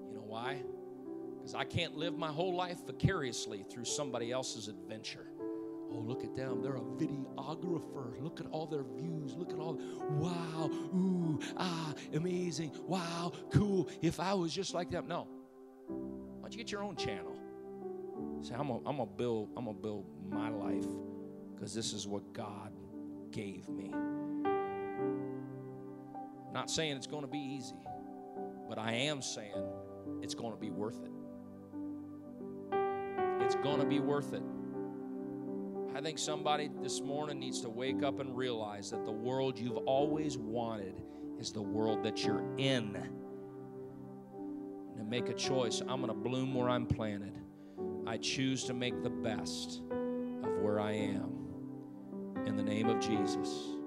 You 0.10 0.16
know 0.16 0.24
why? 0.26 0.64
Because 1.38 1.54
I 1.54 1.66
can't 1.66 1.96
live 1.96 2.18
my 2.18 2.30
whole 2.30 2.56
life 2.56 2.80
vicariously 2.86 3.64
through 3.70 3.86
somebody 3.86 4.32
else's 4.32 4.68
adventure. 4.68 5.28
Oh, 5.92 6.00
look 6.00 6.24
at 6.24 6.36
them. 6.36 6.64
They're 6.64 6.78
a 6.78 6.80
videographer. 6.80 8.20
Look 8.20 8.40
at 8.40 8.48
all 8.48 8.66
their 8.66 8.84
views. 8.84 9.36
Look 9.36 9.52
at 9.52 9.60
all. 9.60 9.80
Wow. 10.10 10.72
Ooh. 10.96 11.40
Ah. 11.58 11.94
Amazing. 12.14 12.72
Wow. 12.88 13.34
Cool. 13.52 13.88
If 14.02 14.20
I 14.20 14.34
was 14.34 14.52
just 14.52 14.74
like 14.74 14.90
them. 14.90 15.08
No. 15.08 15.28
Why 15.88 16.42
don't 16.42 16.52
you 16.54 16.58
get 16.58 16.72
your 16.72 16.82
own 16.82 16.96
channel? 16.96 17.38
Say, 18.42 18.56
I'm 18.56 18.70
I'm 18.70 18.84
gonna 18.84 19.06
build, 19.06 19.50
I'm 19.56 19.66
gonna 19.66 19.78
build 19.78 20.06
my 20.34 20.50
life 20.50 20.88
because 21.54 21.74
this 21.74 21.94
is 21.94 22.08
what 22.08 22.34
God 22.34 22.72
gave 23.32 23.70
me. 23.70 23.92
I'm 23.94 24.44
not 26.54 26.70
saying 26.70 26.98
it's 26.98 27.08
gonna 27.08 27.28
be 27.28 27.40
easy, 27.40 27.76
but 28.68 28.78
I 28.78 28.94
am 28.94 29.22
saying 29.22 29.66
it's 30.22 30.36
gonna 30.36 30.58
be 30.58 30.70
worth 30.70 31.02
it. 31.04 31.12
It's 33.42 33.56
gonna 33.56 33.86
be 33.86 34.00
worth 34.00 34.34
it. 34.34 34.44
I 35.96 36.02
think 36.02 36.18
somebody 36.18 36.72
this 36.82 37.02
morning 37.02 37.40
needs 37.40 37.62
to 37.62 37.70
wake 37.70 38.02
up 38.02 38.20
and 38.20 38.36
realize 38.36 38.90
that 38.90 39.06
the 39.06 39.12
world 39.12 39.60
you've 39.60 39.78
always 39.78 40.38
wanted 40.38 40.96
is 41.40 41.52
the 41.52 41.62
world 41.62 42.04
that 42.04 42.24
you're 42.26 42.44
in. 42.58 42.98
And 44.98 45.08
make 45.08 45.30
a 45.30 45.34
choice. 45.34 45.82
I'm 45.82 46.02
going 46.02 46.08
to 46.08 46.14
bloom 46.14 46.56
where 46.56 46.70
I'm 46.70 46.88
planted. 46.88 47.38
I 48.08 48.18
choose 48.18 48.64
to 48.66 48.74
make 48.74 49.04
the 49.04 49.10
best 49.12 49.82
where 50.64 50.80
I 50.80 50.94
am. 50.94 51.30
In 52.48 52.56
the 52.56 52.64
name 52.64 52.88
of 52.88 53.00
Jesus. 53.02 53.83